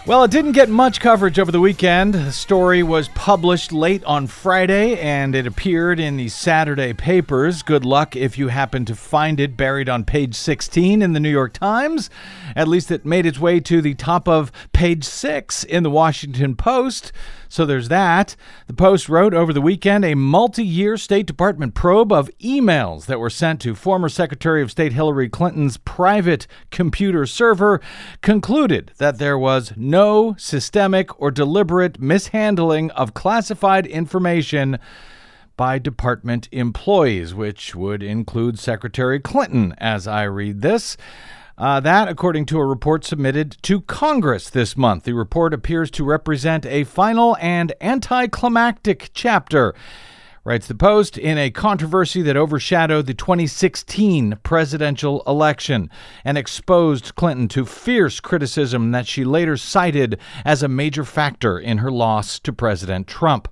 Well, 0.05 0.25
it 0.25 0.31
didn't 0.31 0.51
get 0.51 0.67
much 0.67 0.99
coverage 0.99 1.39
over 1.39 1.49
the 1.49 1.61
weekend. 1.61 2.13
The 2.13 2.33
story 2.33 2.83
was 2.83 3.07
published 3.07 3.71
late 3.71 4.03
on 4.03 4.27
Friday 4.27 4.99
and 4.99 5.33
it 5.33 5.47
appeared 5.47 5.97
in 5.97 6.17
the 6.17 6.27
Saturday 6.27 6.91
papers. 6.91 7.63
Good 7.63 7.85
luck 7.85 8.13
if 8.13 8.37
you 8.37 8.49
happen 8.49 8.83
to 8.83 8.95
find 8.95 9.39
it 9.39 9.55
buried 9.55 9.87
on 9.87 10.03
page 10.03 10.35
16 10.35 11.01
in 11.01 11.13
the 11.13 11.21
New 11.21 11.31
York 11.31 11.53
Times. 11.53 12.09
At 12.53 12.67
least 12.67 12.91
it 12.91 13.05
made 13.05 13.25
its 13.25 13.39
way 13.39 13.61
to 13.61 13.81
the 13.81 13.93
top 13.93 14.27
of 14.27 14.51
page 14.73 15.05
6 15.05 15.63
in 15.63 15.83
the 15.83 15.89
Washington 15.89 16.57
Post. 16.57 17.13
So 17.53 17.67
there's 17.67 17.89
that. 17.89 18.35
The 18.65 18.73
Post 18.73 19.07
wrote 19.07 19.35
over 19.35 19.53
the 19.53 19.61
weekend 19.61 20.03
a 20.03 20.15
multi 20.15 20.65
year 20.65 20.97
State 20.97 21.27
Department 21.27 21.75
probe 21.75 22.11
of 22.11 22.31
emails 22.39 23.05
that 23.05 23.19
were 23.19 23.29
sent 23.29 23.61
to 23.61 23.75
former 23.75 24.09
Secretary 24.09 24.63
of 24.63 24.71
State 24.71 24.93
Hillary 24.93 25.29
Clinton's 25.29 25.77
private 25.77 26.47
computer 26.71 27.27
server 27.27 27.79
concluded 28.23 28.91
that 28.97 29.19
there 29.19 29.37
was 29.37 29.71
no 29.77 30.33
systemic 30.35 31.21
or 31.21 31.29
deliberate 31.29 31.99
mishandling 31.99 32.89
of 32.89 33.13
classified 33.13 33.85
information 33.85 34.79
by 35.55 35.77
department 35.77 36.49
employees, 36.51 37.35
which 37.35 37.75
would 37.75 38.01
include 38.01 38.57
Secretary 38.57 39.19
Clinton, 39.19 39.75
as 39.77 40.07
I 40.07 40.23
read 40.23 40.63
this. 40.63 40.97
Uh, 41.57 41.79
that, 41.79 42.07
according 42.07 42.47
to 42.47 42.57
a 42.57 42.65
report 42.65 43.05
submitted 43.05 43.57
to 43.61 43.81
Congress 43.81 44.49
this 44.49 44.75
month. 44.75 45.03
The 45.03 45.13
report 45.13 45.53
appears 45.53 45.91
to 45.91 46.03
represent 46.03 46.65
a 46.65 46.83
final 46.83 47.37
and 47.39 47.73
anticlimactic 47.79 49.11
chapter, 49.13 49.75
writes 50.43 50.65
the 50.65 50.73
Post, 50.73 51.15
in 51.15 51.37
a 51.37 51.51
controversy 51.51 52.23
that 52.23 52.35
overshadowed 52.35 53.05
the 53.05 53.13
2016 53.13 54.39
presidential 54.41 55.21
election 55.27 55.91
and 56.25 56.39
exposed 56.39 57.13
Clinton 57.13 57.47
to 57.49 57.67
fierce 57.67 58.19
criticism 58.19 58.89
that 58.89 59.05
she 59.05 59.23
later 59.23 59.55
cited 59.55 60.19
as 60.43 60.63
a 60.63 60.67
major 60.67 61.05
factor 61.05 61.59
in 61.59 61.77
her 61.77 61.91
loss 61.91 62.39
to 62.39 62.51
President 62.51 63.05
Trump 63.05 63.47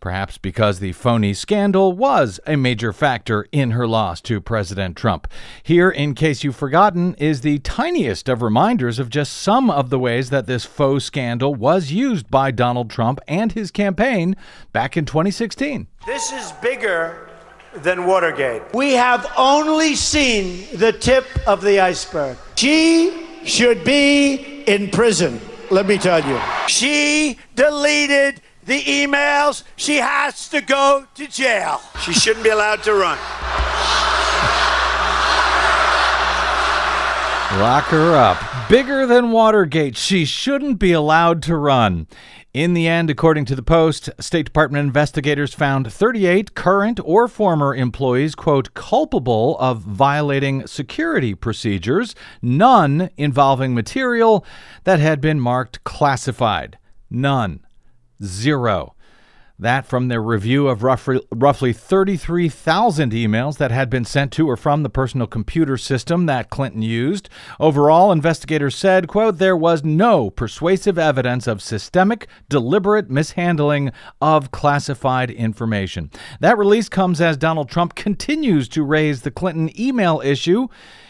perhaps 0.00 0.38
because 0.38 0.78
the 0.78 0.92
phony 0.92 1.34
scandal 1.34 1.92
was 1.92 2.40
a 2.46 2.56
major 2.56 2.92
factor 2.92 3.46
in 3.52 3.72
her 3.72 3.86
loss 3.86 4.20
to 4.22 4.40
President 4.40 4.96
Trump. 4.96 5.28
Here, 5.62 5.90
in 5.90 6.14
case 6.14 6.44
you've 6.44 6.56
forgotten, 6.56 7.14
is 7.14 7.40
the 7.40 7.58
tiniest 7.60 8.28
of 8.28 8.42
reminders 8.42 8.98
of 8.98 9.10
just 9.10 9.32
some 9.32 9.70
of 9.70 9.90
the 9.90 9.98
ways 9.98 10.30
that 10.30 10.46
this 10.46 10.64
faux 10.64 11.04
scandal 11.04 11.54
was 11.54 11.92
used 11.92 12.30
by 12.30 12.50
Donald 12.50 12.90
Trump 12.90 13.20
and 13.26 13.52
his 13.52 13.70
campaign 13.70 14.36
back 14.72 14.96
in 14.96 15.04
2016. 15.04 15.86
This 16.06 16.32
is 16.32 16.52
bigger 16.62 17.28
than 17.74 18.06
Watergate. 18.06 18.62
We 18.74 18.92
have 18.94 19.30
only 19.36 19.94
seen 19.94 20.66
the 20.78 20.92
tip 20.92 21.26
of 21.46 21.60
the 21.62 21.80
iceberg. 21.80 22.36
She 22.56 23.26
should 23.44 23.84
be 23.84 24.62
in 24.66 24.90
prison, 24.90 25.40
let 25.70 25.86
me 25.86 25.98
tell 25.98 26.24
you. 26.26 26.40
She 26.66 27.38
deleted 27.54 28.40
the 28.68 28.82
emails. 28.82 29.64
She 29.76 29.96
has 29.96 30.48
to 30.50 30.60
go 30.60 31.06
to 31.14 31.26
jail. 31.26 31.80
She 32.02 32.12
shouldn't 32.12 32.44
be 32.44 32.50
allowed 32.50 32.82
to 32.84 32.92
run. 32.92 33.18
Lock 37.58 37.84
her 37.86 38.14
up. 38.14 38.68
Bigger 38.68 39.06
than 39.06 39.32
Watergate. 39.32 39.96
She 39.96 40.26
shouldn't 40.26 40.78
be 40.78 40.92
allowed 40.92 41.42
to 41.44 41.56
run. 41.56 42.06
In 42.52 42.74
the 42.74 42.86
end, 42.86 43.08
according 43.08 43.46
to 43.46 43.54
the 43.54 43.62
Post, 43.62 44.10
State 44.20 44.44
Department 44.44 44.84
investigators 44.84 45.54
found 45.54 45.90
38 45.90 46.54
current 46.54 47.00
or 47.02 47.26
former 47.26 47.74
employees, 47.74 48.34
quote, 48.34 48.74
culpable 48.74 49.56
of 49.58 49.80
violating 49.80 50.66
security 50.66 51.34
procedures, 51.34 52.14
none 52.42 53.08
involving 53.16 53.74
material 53.74 54.44
that 54.84 55.00
had 55.00 55.20
been 55.20 55.40
marked 55.40 55.82
classified. 55.84 56.78
None. 57.10 57.60
Zero. 58.22 58.94
That 59.60 59.86
from 59.86 60.06
their 60.06 60.22
review 60.22 60.68
of 60.68 60.84
roughly, 60.84 61.20
roughly 61.34 61.72
33,000 61.72 63.10
emails 63.10 63.56
that 63.56 63.72
had 63.72 63.90
been 63.90 64.04
sent 64.04 64.32
to 64.34 64.48
or 64.48 64.56
from 64.56 64.84
the 64.84 64.88
personal 64.88 65.26
computer 65.26 65.76
system 65.76 66.26
that 66.26 66.48
Clinton 66.48 66.82
used. 66.82 67.28
Overall, 67.58 68.12
investigators 68.12 68.76
said, 68.76 69.08
quote, 69.08 69.38
there 69.38 69.56
was 69.56 69.82
no 69.82 70.30
persuasive 70.30 70.96
evidence 70.96 71.48
of 71.48 71.60
systemic, 71.60 72.28
deliberate 72.48 73.10
mishandling 73.10 73.90
of 74.20 74.52
classified 74.52 75.28
information. 75.28 76.12
That 76.38 76.56
release 76.56 76.88
comes 76.88 77.20
as 77.20 77.36
Donald 77.36 77.68
Trump 77.68 77.94
continues 77.96 78.68
to 78.68 78.84
raise 78.84 79.22
the 79.22 79.32
Clinton 79.32 79.72
email 79.78 80.22
issue 80.24 80.68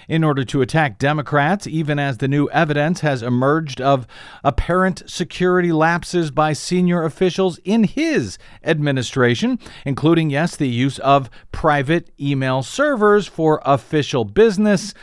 in 0.08 0.24
order 0.24 0.42
to 0.42 0.62
attack 0.62 0.98
Democrats, 0.98 1.66
even 1.66 1.98
as 1.98 2.18
the 2.18 2.26
new 2.26 2.48
evidence 2.50 3.00
has 3.00 3.22
emerged 3.22 3.80
of 3.80 4.06
apparent 4.42 5.02
security 5.06 5.70
lapses 5.70 6.30
by 6.30 6.54
senior 6.54 7.04
officials 7.04 7.58
in 7.64 7.84
his 7.84 8.38
administration, 8.64 9.58
including, 9.84 10.30
yes, 10.30 10.56
the 10.56 10.68
use 10.68 10.98
of 11.00 11.28
private 11.52 12.10
email 12.18 12.62
servers 12.62 13.26
for 13.26 13.60
official 13.64 14.24
business 14.24 14.94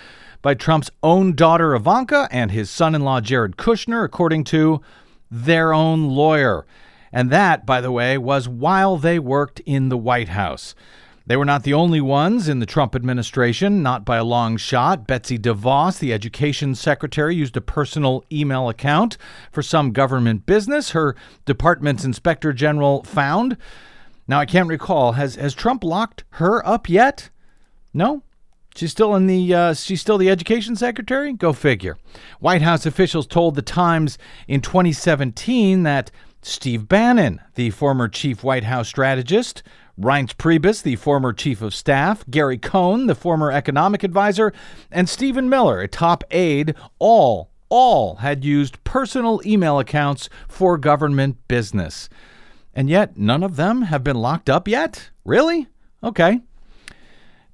by 0.42 0.54
Trump's 0.54 0.92
own 1.02 1.34
daughter 1.34 1.76
Ivanka 1.76 2.28
and 2.32 2.52
his 2.52 2.70
son 2.70 2.96
in 2.96 3.02
law 3.04 3.22
Jared 3.22 3.58
Kushner, 3.58 4.04
according 4.04 4.44
to 4.46 4.82
their 5.30 5.74
own 5.74 6.10
lawyer. 6.10 6.66
And 7.12 7.30
that, 7.32 7.66
by 7.66 7.80
the 7.80 7.92
way, 7.92 8.18
was 8.18 8.48
while 8.48 8.98
they 8.98 9.20
worked 9.20 9.60
in 9.62 9.90
the 9.90 9.98
White 9.98 10.30
House. 10.30 10.76
They 11.28 11.38
were 11.38 11.46
not 11.46 11.64
the 11.64 11.74
only 11.74 12.02
ones 12.02 12.48
in 12.48 12.60
the 12.60 12.68
Trump 12.68 12.96
administration, 12.96 13.82
not 13.82 14.06
by 14.06 14.18
a 14.18 14.24
long 14.24 14.58
shot. 14.58 15.08
Betsy 15.08 15.40
DeVos, 15.40 15.98
the 15.98 16.14
education 16.14 16.76
secretary, 16.76 17.36
used 17.36 17.58
a 17.58 17.62
personal 17.62 18.24
email 18.32 18.70
account 18.70 19.18
for 19.52 19.64
some 19.64 19.92
government 19.92 20.46
business. 20.46 20.92
Her 20.92 21.16
department's 21.46 22.06
inspector 22.06 22.54
general 22.54 23.04
found. 23.04 23.58
Now, 24.28 24.40
I 24.40 24.46
can't 24.46 24.70
recall. 24.70 25.14
Has, 25.14 25.36
has 25.36 25.56
Trump 25.56 25.84
locked 25.84 26.24
her 26.32 26.66
up 26.66 26.88
yet? 26.88 27.32
No? 27.92 28.22
She's 28.76 28.92
still 28.92 29.16
in 29.16 29.26
the 29.26 29.54
uh, 29.54 29.74
she's 29.74 30.02
still 30.02 30.18
the 30.18 30.30
education 30.30 30.76
secretary. 30.76 31.32
Go 31.32 31.54
figure. 31.54 31.98
White 32.42 32.62
House 32.62 32.86
officials 32.86 33.26
told 33.26 33.56
the 33.56 33.62
Times 33.62 34.18
in 34.50 34.60
2017 34.60 35.84
that 35.84 36.12
Steve 36.42 36.88
Bannon, 36.90 37.40
the 37.56 37.70
former 37.70 38.10
chief 38.10 38.44
White 38.44 38.66
House 38.66 38.90
strategist, 38.90 39.64
Reince 40.00 40.36
Priebus, 40.36 40.82
the 40.82 40.98
former 40.98 41.32
chief 41.32 41.62
of 41.62 41.74
staff, 41.74 42.26
Gary 42.30 42.58
Cohn, 42.58 43.08
the 43.08 43.16
former 43.16 43.52
economic 43.52 44.04
advisor, 44.04 44.52
and 44.92 45.08
Stephen 45.08 45.50
Miller, 45.50 45.80
a 45.80 45.88
top 45.88 46.24
aide, 46.32 46.76
all 47.00 47.50
all 47.70 48.16
had 48.18 48.46
used 48.46 48.84
personal 48.84 49.42
email 49.46 49.80
accounts 49.80 50.30
for 50.48 50.78
government 50.78 51.38
business. 51.48 52.10
And 52.74 52.90
yet 52.90 53.18
none 53.18 53.42
of 53.42 53.56
them 53.56 53.84
have 53.84 54.04
been 54.04 54.18
locked 54.18 54.50
up 54.50 54.68
yet? 54.68 55.10
Really? 55.24 55.68
Okay. 56.04 56.42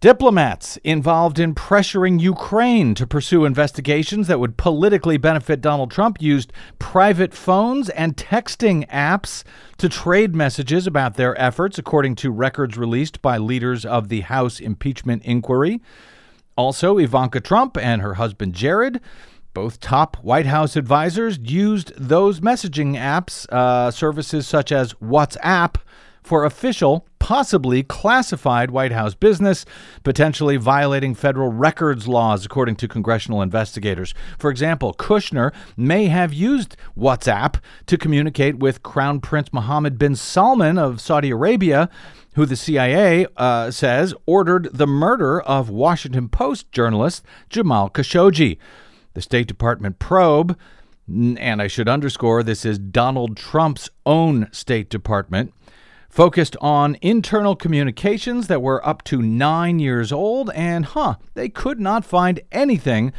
Diplomats 0.02 0.78
involved 0.78 1.38
in 1.38 1.54
pressuring 1.54 2.20
Ukraine 2.20 2.96
to 2.96 3.06
pursue 3.06 3.46
investigations 3.46 4.26
that 4.26 4.40
would 4.40 4.58
politically 4.58 5.18
benefit 5.18 5.62
Donald 5.62 5.92
Trump 5.92 6.20
used 6.20 6.52
private 6.80 7.36
phones 7.36 7.88
and 7.90 8.18
texting 8.18 8.90
apps 8.90 9.44
to 9.78 9.88
trade 9.88 10.34
messages 10.34 10.88
about 10.88 11.18
their 11.18 11.40
efforts, 11.40 11.78
according 11.78 12.16
to 12.16 12.32
records 12.32 12.80
released 12.80 13.22
by 13.22 13.38
leaders 13.38 13.86
of 13.86 14.10
the 14.10 14.22
House 14.22 14.60
impeachment 14.60 15.22
inquiry. 15.24 15.80
Also, 16.58 16.98
Ivanka 16.98 17.40
Trump 17.40 17.78
and 17.78 18.02
her 18.02 18.16
husband 18.16 18.56
Jared, 18.56 19.00
both 19.54 19.80
top 19.80 20.18
White 20.24 20.48
House 20.48 20.76
advisors, 20.76 21.38
used 21.38 21.94
those 21.96 22.40
messaging 22.40 22.98
apps, 22.98 23.48
uh, 23.52 23.92
services 23.92 24.48
such 24.48 24.72
as 24.72 24.96
WhatsApp 24.96 25.76
for 26.24 26.46
official, 26.46 27.08
possibly 27.20 27.84
classified 27.84 28.72
White 28.72 28.92
House 28.92 29.14
business, 29.14 29.66
potentially 30.04 30.58
violating 30.58 31.14
federal 31.14 31.52
records 31.52 32.08
laws, 32.08 32.46
according 32.46 32.76
to 32.78 32.88
congressional 32.88 33.42
investigators. 33.42 34.14
For 34.38 34.50
example, 34.50 34.94
Kushner 34.94 35.54
may 35.78 36.06
have 36.08 36.34
used 36.34 36.76
WhatsApp 36.98 37.56
to 37.88 37.98
communicate 37.98 38.58
with 38.58 38.84
Crown 38.84 39.20
Prince 39.20 39.52
Mohammed 39.54 39.98
bin 39.98 40.16
Salman 40.16 40.78
of 40.78 41.02
Saudi 41.02 41.30
Arabia. 41.30 41.90
Who 42.36 42.46
the 42.46 42.56
CIA 42.56 43.28
uh, 43.36 43.72
says 43.72 44.14
ordered 44.26 44.70
the 44.72 44.88
murder 44.88 45.42
of 45.42 45.70
Washington 45.70 46.30
Post 46.30 46.72
journalist 46.72 47.26
Jamal 47.50 47.90
Khashoggi. 47.90 48.58
The 49.16 49.22
State 49.22 49.48
Department 49.48 50.00
probe 50.00 50.58
and 51.08 51.62
I 51.62 51.68
should 51.68 51.90
underscore 51.90 52.44
this 52.44 52.66
is 52.66 52.80
Donald 52.80 53.36
Trump's 53.36 53.90
own 54.06 54.48
State 54.52 54.90
Department, 54.90 55.54
focused 56.12 56.58
on 56.60 56.98
internal 57.02 57.56
communications 57.56 58.48
that 58.48 58.62
were 58.62 58.86
up 58.86 59.02
to 59.06 59.22
nine 59.22 59.80
years 59.80 60.12
old, 60.12 60.52
and 60.54 60.86
huh, 60.86 61.16
they 61.34 61.48
could 61.48 61.80
not 61.80 62.04
find 62.04 62.42
anything 62.52 63.14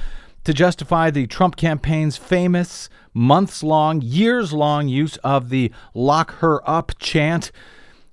to 0.44 0.52
justify 0.52 1.10
the 1.10 1.26
Trump 1.26 1.56
campaign's 1.56 2.18
famous 2.18 2.90
months 3.14 3.62
long, 3.62 4.02
years 4.02 4.52
long 4.52 4.88
use 4.88 5.16
of 5.18 5.48
the 5.48 5.72
lock 5.94 6.34
her 6.36 6.68
up 6.68 6.92
chant, 6.98 7.50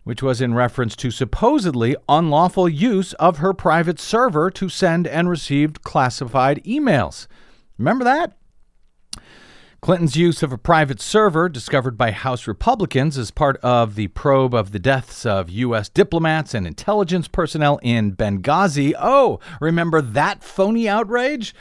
which 0.03 0.23
was 0.23 0.39
in 0.39 0.53
reference 0.53 0.95
to 0.95 1.11
supposedly 1.11 1.95
unlawful 2.07 2.69
use 2.69 3.13
of 3.13 3.39
her 3.39 3.53
private 3.53 3.99
server 3.99 4.49
to 4.49 4.69
send 4.69 5.05
and 5.05 5.29
receive 5.29 5.81
classified 5.83 6.63
emails. 6.63 7.27
Remember 7.77 8.05
that? 8.05 8.38
Clinton's 9.81 10.17
use 10.17 10.43
of 10.43 10.51
a 10.51 10.57
private 10.57 10.99
server 10.99 11.47
discovered 11.47 11.97
by 11.97 12.11
House 12.11 12.47
Republicans 12.47 13.17
as 13.17 13.31
part 13.31 13.55
of 13.57 13.95
the 13.95 14.09
probe 14.09 14.53
of 14.53 14.73
the 14.73 14.79
deaths 14.79 15.25
of 15.25 15.49
U.S. 15.49 15.87
diplomats 15.87 16.53
and 16.53 16.67
intelligence 16.67 17.29
personnel 17.29 17.79
in 17.81 18.13
Benghazi. 18.13 18.93
Oh, 18.99 19.39
remember 19.61 20.01
that 20.01 20.43
phony 20.43 20.89
outrage? 20.89 21.55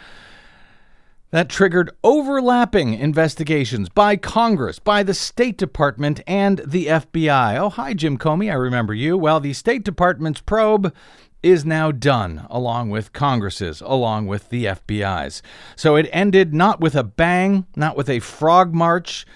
That 1.30 1.48
triggered 1.48 1.90
overlapping 2.02 2.94
investigations 2.94 3.88
by 3.88 4.16
Congress, 4.16 4.80
by 4.80 5.04
the 5.04 5.14
State 5.14 5.56
Department, 5.56 6.20
and 6.26 6.60
the 6.66 6.86
FBI. 6.86 7.56
Oh, 7.58 7.68
hi, 7.68 7.94
Jim 7.94 8.18
Comey. 8.18 8.50
I 8.50 8.54
remember 8.54 8.94
you. 8.94 9.16
Well, 9.16 9.38
the 9.38 9.52
State 9.52 9.84
Department's 9.84 10.40
probe 10.40 10.92
is 11.42 11.64
now 11.64 11.92
done, 11.92 12.46
along 12.50 12.90
with 12.90 13.12
Congress's, 13.12 13.80
along 13.80 14.26
with 14.26 14.48
the 14.48 14.64
FBI's. 14.64 15.42
So 15.76 15.96
it 15.96 16.08
ended 16.12 16.52
not 16.52 16.80
with 16.80 16.94
a 16.94 17.04
bang, 17.04 17.66
not 17.76 17.96
with 17.96 18.08
a 18.08 18.20
frog 18.20 18.74
march, 18.74 19.26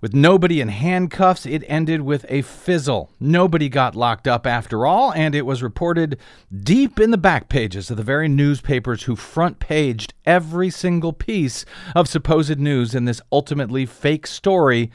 with 0.00 0.14
nobody 0.14 0.60
in 0.60 0.68
handcuffs. 0.68 1.46
It 1.46 1.64
ended 1.66 2.02
with 2.02 2.26
a 2.28 2.42
fizzle. 2.42 3.10
Nobody 3.18 3.68
got 3.68 3.96
locked 3.96 4.28
up 4.28 4.46
after 4.46 4.86
all, 4.86 5.12
and 5.12 5.34
it 5.34 5.46
was 5.46 5.62
reported 5.62 6.18
deep 6.56 7.00
in 7.00 7.10
the 7.10 7.18
back 7.18 7.48
pages 7.48 7.90
of 7.90 7.96
the 7.96 8.02
very 8.02 8.28
newspapers 8.28 9.04
who 9.04 9.16
front 9.16 9.58
paged 9.58 10.14
every 10.24 10.70
single 10.70 11.12
piece 11.12 11.64
of 11.94 12.08
supposed 12.08 12.58
news 12.58 12.94
in 12.94 13.04
this 13.04 13.22
ultimately 13.32 13.86
fake 13.86 14.26
story 14.26 14.90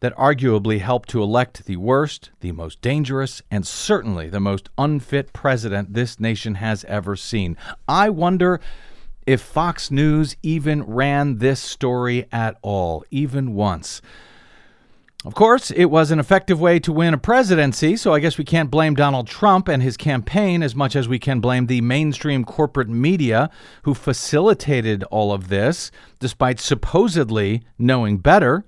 that 0.00 0.16
arguably 0.16 0.80
helped 0.80 1.08
to 1.10 1.22
elect 1.22 1.64
the 1.64 1.76
worst, 1.76 2.30
the 2.40 2.52
most 2.52 2.80
dangerous, 2.80 3.42
and 3.50 3.66
certainly 3.66 4.28
the 4.28 4.40
most 4.40 4.68
unfit 4.76 5.32
president 5.32 5.94
this 5.94 6.20
nation 6.20 6.56
has 6.56 6.84
ever 6.84 7.16
seen. 7.16 7.56
I 7.88 8.10
wonder 8.10 8.60
if 9.26 9.40
Fox 9.40 9.90
News 9.90 10.36
even 10.42 10.82
ran 10.84 11.38
this 11.38 11.60
story 11.60 12.26
at 12.30 12.56
all, 12.62 13.04
even 13.10 13.54
once. 13.54 14.00
Of 15.24 15.34
course, 15.34 15.72
it 15.72 15.86
was 15.86 16.12
an 16.12 16.20
effective 16.20 16.60
way 16.60 16.78
to 16.78 16.92
win 16.92 17.12
a 17.12 17.18
presidency, 17.18 17.96
so 17.96 18.14
I 18.14 18.20
guess 18.20 18.38
we 18.38 18.44
can't 18.44 18.70
blame 18.70 18.94
Donald 18.94 19.26
Trump 19.26 19.66
and 19.66 19.82
his 19.82 19.96
campaign 19.96 20.62
as 20.62 20.76
much 20.76 20.94
as 20.94 21.08
we 21.08 21.18
can 21.18 21.40
blame 21.40 21.66
the 21.66 21.80
mainstream 21.80 22.44
corporate 22.44 22.88
media 22.88 23.50
who 23.82 23.92
facilitated 23.92 25.02
all 25.04 25.32
of 25.32 25.48
this, 25.48 25.90
despite 26.20 26.60
supposedly 26.60 27.62
knowing 27.76 28.18
better. 28.18 28.64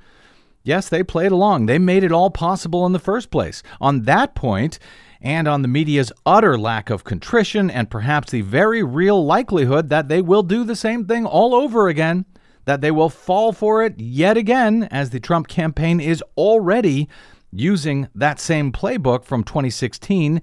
Yes, 0.63 0.89
they 0.89 1.03
played 1.03 1.33
along. 1.33 1.67
They 1.67 1.79
made 1.79 2.05
it 2.05 2.13
all 2.13 2.31
possible 2.31 2.85
in 2.85 2.93
the 2.93 2.99
first 2.99 3.31
place. 3.31 3.63
On 3.81 4.03
that 4.03 4.35
point, 4.35 4.79
and 5.21 5.49
on 5.49 5.63
the 5.63 5.69
media's 5.69 6.13
utter 6.25 6.59
lack 6.59 6.91
of 6.91 7.05
contrition, 7.05 7.71
and 7.71 7.91
perhaps 7.91 8.31
the 8.31 8.43
very 8.43 8.83
real 8.83 9.25
likelihood 9.25 9.89
that 9.89 10.09
they 10.09 10.23
will 10.23 10.43
do 10.43 10.65
the 10.65 10.77
same 10.77 11.07
thing 11.07 11.27
all 11.27 11.55
over 11.55 11.89
again, 11.89 12.25
that 12.67 12.81
they 12.81 12.91
will 12.91 13.09
fall 13.09 13.53
for 13.53 13.83
it 13.83 13.99
yet 13.99 14.37
again, 14.37 14.85
as 14.91 15.11
the 15.11 15.21
Trump 15.21 15.49
campaign 15.49 16.01
is 16.01 16.23
already 16.37 17.09
using 17.51 18.09
that 18.15 18.39
same 18.39 18.71
playbook 18.71 19.25
from 19.25 19.43
2016 19.43 20.43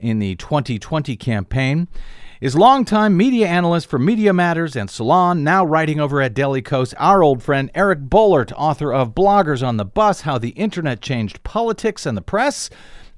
in 0.00 0.18
the 0.18 0.34
2020 0.36 1.16
campaign 1.16 1.88
is 2.40 2.56
longtime 2.56 3.14
media 3.16 3.46
analyst 3.46 3.86
for 3.86 3.98
Media 3.98 4.32
Matters 4.32 4.74
and 4.74 4.88
Salon, 4.88 5.44
now 5.44 5.62
writing 5.62 6.00
over 6.00 6.22
at 6.22 6.32
Daily 6.32 6.62
Kos, 6.62 6.94
our 6.94 7.22
old 7.22 7.42
friend 7.42 7.70
Eric 7.74 8.00
Boehlert, 8.00 8.50
author 8.56 8.94
of 8.94 9.14
Bloggers 9.14 9.66
on 9.66 9.76
the 9.76 9.84
Bus 9.84 10.22
How 10.22 10.38
the 10.38 10.50
Internet 10.50 11.02
Changed 11.02 11.42
Politics 11.42 12.06
and 12.06 12.16
the 12.16 12.22
Press, 12.22 12.70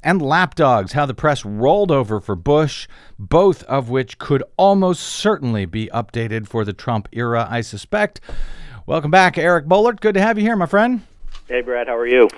and 0.03 0.21
Lapdogs 0.21 0.93
How 0.93 1.07
the 1.07 1.15
Press 1.15 1.45
Rolled 1.45 1.93
Over 1.93 2.21
for 2.21 2.35
Bush, 2.35 2.89
both 3.17 3.63
of 3.65 3.89
which 3.89 4.19
could 4.19 4.43
almost 4.57 5.03
certainly 5.05 5.67
be 5.67 5.89
updated 5.95 6.49
for 6.49 6.65
the 6.65 6.73
Trump 6.73 7.09
era, 7.13 7.47
I 7.49 7.61
suspect. 7.61 8.21
Welcome 8.87 9.13
back, 9.13 9.39
Eric 9.39 9.67
Boehlert. 9.67 10.01
Good 10.01 10.15
to 10.15 10.21
have 10.21 10.37
you 10.37 10.43
here, 10.43 10.57
my 10.57 10.67
friend. 10.67 11.03
Hey, 11.47 11.61
Brad, 11.61 11.87
how 11.87 11.97
are 11.97 12.09
you? 12.09 12.29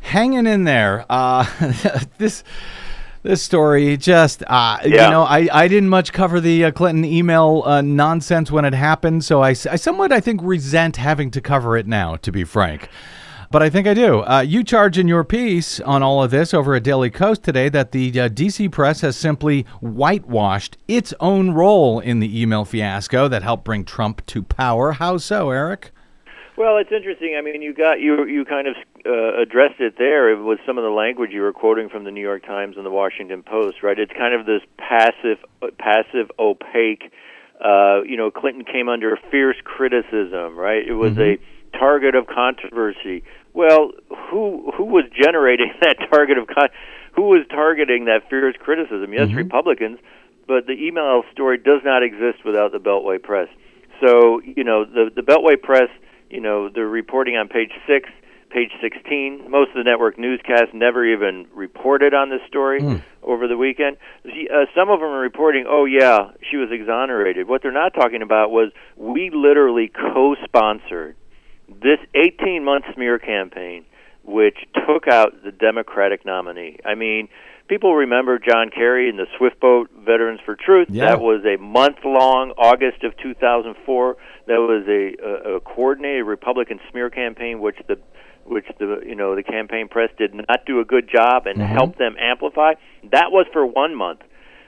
Hanging 0.00 0.48
in 0.48 0.64
there. 0.64 1.06
Uh, 1.08 1.46
this 2.18 2.42
this 3.22 3.42
story 3.42 3.96
just 3.96 4.42
uh, 4.46 4.78
Yeah. 4.84 5.04
you 5.06 5.10
know 5.10 5.22
I, 5.22 5.48
I 5.52 5.68
didn't 5.68 5.88
much 5.88 6.12
cover 6.12 6.40
the 6.40 6.64
uh, 6.66 6.70
clinton 6.72 7.04
email 7.04 7.62
uh, 7.64 7.80
nonsense 7.80 8.50
when 8.50 8.64
it 8.64 8.74
happened 8.74 9.24
so 9.24 9.42
I 9.42 9.52
somewhat 9.52 10.12
i 10.12 10.20
think 10.20 10.40
resent 10.42 10.96
having 10.96 11.30
to 11.32 11.40
cover 11.40 11.76
it 11.76 11.86
now 11.86 12.16
to 12.16 12.32
be 12.32 12.44
frank 12.44 12.88
but 13.50 13.62
I 13.62 13.68
think 13.68 13.86
I 13.86 13.92
do. 13.92 14.20
Uh, 14.20 14.40
you 14.40 14.64
charge 14.64 14.96
in 14.96 15.06
your 15.06 15.24
piece 15.24 15.78
on 15.80 16.02
all 16.02 16.22
of 16.22 16.30
this 16.30 16.54
over 16.54 16.74
at 16.74 16.84
Daily 16.84 17.10
Kos 17.10 17.38
today 17.38 17.68
that 17.68 17.92
the 17.92 18.08
uh, 18.18 18.28
DC 18.30 18.72
press 18.72 19.02
has 19.02 19.14
simply 19.14 19.66
whitewashed 19.82 20.78
its 20.88 21.12
own 21.20 21.50
role 21.50 22.00
in 22.00 22.18
the 22.20 22.40
email 22.40 22.64
fiasco 22.64 23.28
that 23.28 23.42
helped 23.42 23.64
bring 23.64 23.84
Trump 23.84 24.24
to 24.24 24.42
power. 24.42 24.92
How 24.92 25.18
so, 25.18 25.50
Eric? 25.50 25.90
Well, 26.56 26.76
it's 26.76 26.92
interesting. 26.92 27.34
I 27.38 27.40
mean, 27.42 27.62
you 27.62 27.72
got 27.72 28.00
you 28.00 28.26
you 28.26 28.44
kind 28.44 28.68
of 28.68 28.74
uh, 29.06 29.40
addressed 29.40 29.80
it 29.80 29.94
there 29.98 30.36
with 30.36 30.58
some 30.66 30.76
of 30.78 30.84
the 30.84 30.90
language 30.90 31.30
you 31.32 31.40
were 31.40 31.52
quoting 31.52 31.88
from 31.88 32.04
the 32.04 32.10
New 32.10 32.20
York 32.20 32.44
Times 32.44 32.76
and 32.76 32.84
the 32.84 32.90
Washington 32.90 33.42
Post, 33.42 33.82
right? 33.82 33.98
It's 33.98 34.12
kind 34.12 34.34
of 34.38 34.44
this 34.46 34.60
passive, 34.76 35.38
passive, 35.78 36.30
opaque. 36.38 37.10
Uh, 37.64 38.02
you 38.04 38.16
know, 38.16 38.30
Clinton 38.30 38.64
came 38.64 38.88
under 38.88 39.16
fierce 39.30 39.56
criticism, 39.64 40.56
right? 40.58 40.86
It 40.86 40.94
was 40.94 41.12
Mm-hmm. 41.12 41.42
a 41.74 41.78
target 41.78 42.14
of 42.14 42.26
controversy. 42.26 43.24
Well, 43.54 43.92
who 44.30 44.70
who 44.76 44.84
was 44.84 45.04
generating 45.18 45.72
that 45.80 45.96
target 46.10 46.36
of 46.36 46.48
con- 46.48 46.68
who 47.16 47.22
was 47.22 47.46
targeting 47.48 48.04
that 48.06 48.28
fierce 48.28 48.56
criticism? 48.60 49.12
Yes, 49.12 49.32
Republicans, 49.32 49.98
but 50.46 50.66
the 50.66 50.72
email 50.74 51.22
story 51.32 51.56
does 51.56 51.80
not 51.82 52.02
exist 52.02 52.44
without 52.44 52.72
the 52.72 52.78
Beltway 52.78 53.22
press. 53.22 53.48
So, 54.04 54.40
you 54.42 54.64
know, 54.64 54.84
the 54.84 55.10
the 55.14 55.22
Beltway 55.22 55.60
press, 55.60 55.88
you 56.32 56.40
know, 56.40 56.68
they're 56.68 56.86
reporting 56.88 57.36
on 57.36 57.48
page 57.48 57.72
6, 57.86 58.08
page 58.50 58.72
16. 58.80 59.50
Most 59.50 59.68
of 59.68 59.74
the 59.76 59.84
network 59.84 60.18
newscasts 60.18 60.72
never 60.72 61.04
even 61.04 61.46
reported 61.54 62.14
on 62.14 62.30
this 62.30 62.40
story 62.48 62.80
over 63.22 63.46
the 63.46 63.56
weekend. 63.56 63.98
See, 64.24 64.48
Uh, 64.52 64.66
some 64.74 64.90
of 64.90 65.00
them 65.00 65.10
are 65.10 65.20
reporting, 65.20 65.66
"Oh 65.68 65.84
yeah, 65.84 66.30
she 66.50 66.56
was 66.56 66.70
exonerated." 66.72 67.48
What 67.48 67.62
they're 67.62 67.70
not 67.70 67.94
talking 67.94 68.22
about 68.22 68.50
was 68.50 68.72
we 68.96 69.30
literally 69.30 69.88
co-sponsored 69.88 71.14
this 71.68 71.98
18 72.14 72.64
month 72.64 72.84
smear 72.94 73.18
campaign, 73.18 73.84
which 74.24 74.66
took 74.86 75.08
out 75.08 75.42
the 75.44 75.52
Democratic 75.52 76.24
nominee. 76.24 76.78
I 76.84 76.94
mean, 76.94 77.28
people 77.72 77.94
remember 77.94 78.38
John 78.38 78.68
Kerry 78.68 79.08
and 79.08 79.18
the 79.18 79.24
Swift 79.38 79.58
Boat 79.58 79.88
Veterans 80.04 80.40
for 80.44 80.54
Truth. 80.54 80.88
Yeah. 80.90 81.06
That 81.06 81.20
was 81.22 81.42
a 81.46 81.56
month 81.56 82.04
long, 82.04 82.52
August 82.58 83.02
of 83.02 83.16
2004. 83.16 84.16
That 84.46 84.58
was 84.58 84.84
a, 84.86 85.48
a, 85.48 85.56
a 85.56 85.60
coordinated 85.60 86.26
Republican 86.26 86.80
smear 86.90 87.08
campaign, 87.08 87.60
which 87.60 87.76
the 87.88 87.98
which 88.44 88.66
the 88.78 89.00
you 89.06 89.14
know 89.14 89.34
the 89.34 89.42
campaign 89.42 89.88
press 89.88 90.10
did 90.18 90.34
not 90.34 90.66
do 90.66 90.80
a 90.80 90.84
good 90.84 91.08
job 91.08 91.46
and 91.46 91.56
mm-hmm. 91.58 91.72
help 91.72 91.96
them 91.96 92.14
amplify. 92.20 92.74
That 93.10 93.32
was 93.32 93.46
for 93.54 93.64
one 93.64 93.94
month. 93.94 94.20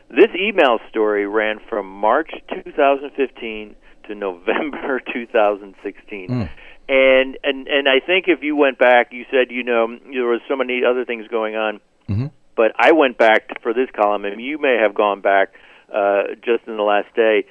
This 0.08 0.30
email 0.34 0.78
story 0.88 1.26
ran 1.26 1.58
from 1.68 1.86
March 1.86 2.30
2015 2.48 3.76
to 4.08 4.14
November 4.14 5.02
2016. 5.12 6.28
Mm. 6.30 6.50
And 6.88 7.38
and 7.44 7.68
and 7.68 7.86
I 7.86 8.00
think 8.00 8.28
if 8.28 8.42
you 8.42 8.56
went 8.56 8.78
back, 8.78 9.08
you 9.12 9.26
said 9.30 9.50
you 9.50 9.62
know 9.62 9.88
there 10.10 10.24
was 10.24 10.40
so 10.48 10.56
many 10.56 10.80
other 10.88 11.04
things 11.04 11.28
going 11.28 11.54
on. 11.54 11.80
Mm-hmm. 12.08 12.26
But 12.56 12.72
I 12.78 12.92
went 12.92 13.18
back 13.18 13.60
for 13.62 13.72
this 13.72 13.88
column, 13.94 14.24
and 14.24 14.40
you 14.40 14.58
may 14.58 14.76
have 14.80 14.94
gone 14.94 15.20
back 15.20 15.54
uh, 15.92 16.34
just 16.44 16.66
in 16.66 16.76
the 16.76 16.82
last 16.82 17.14
day. 17.14 17.44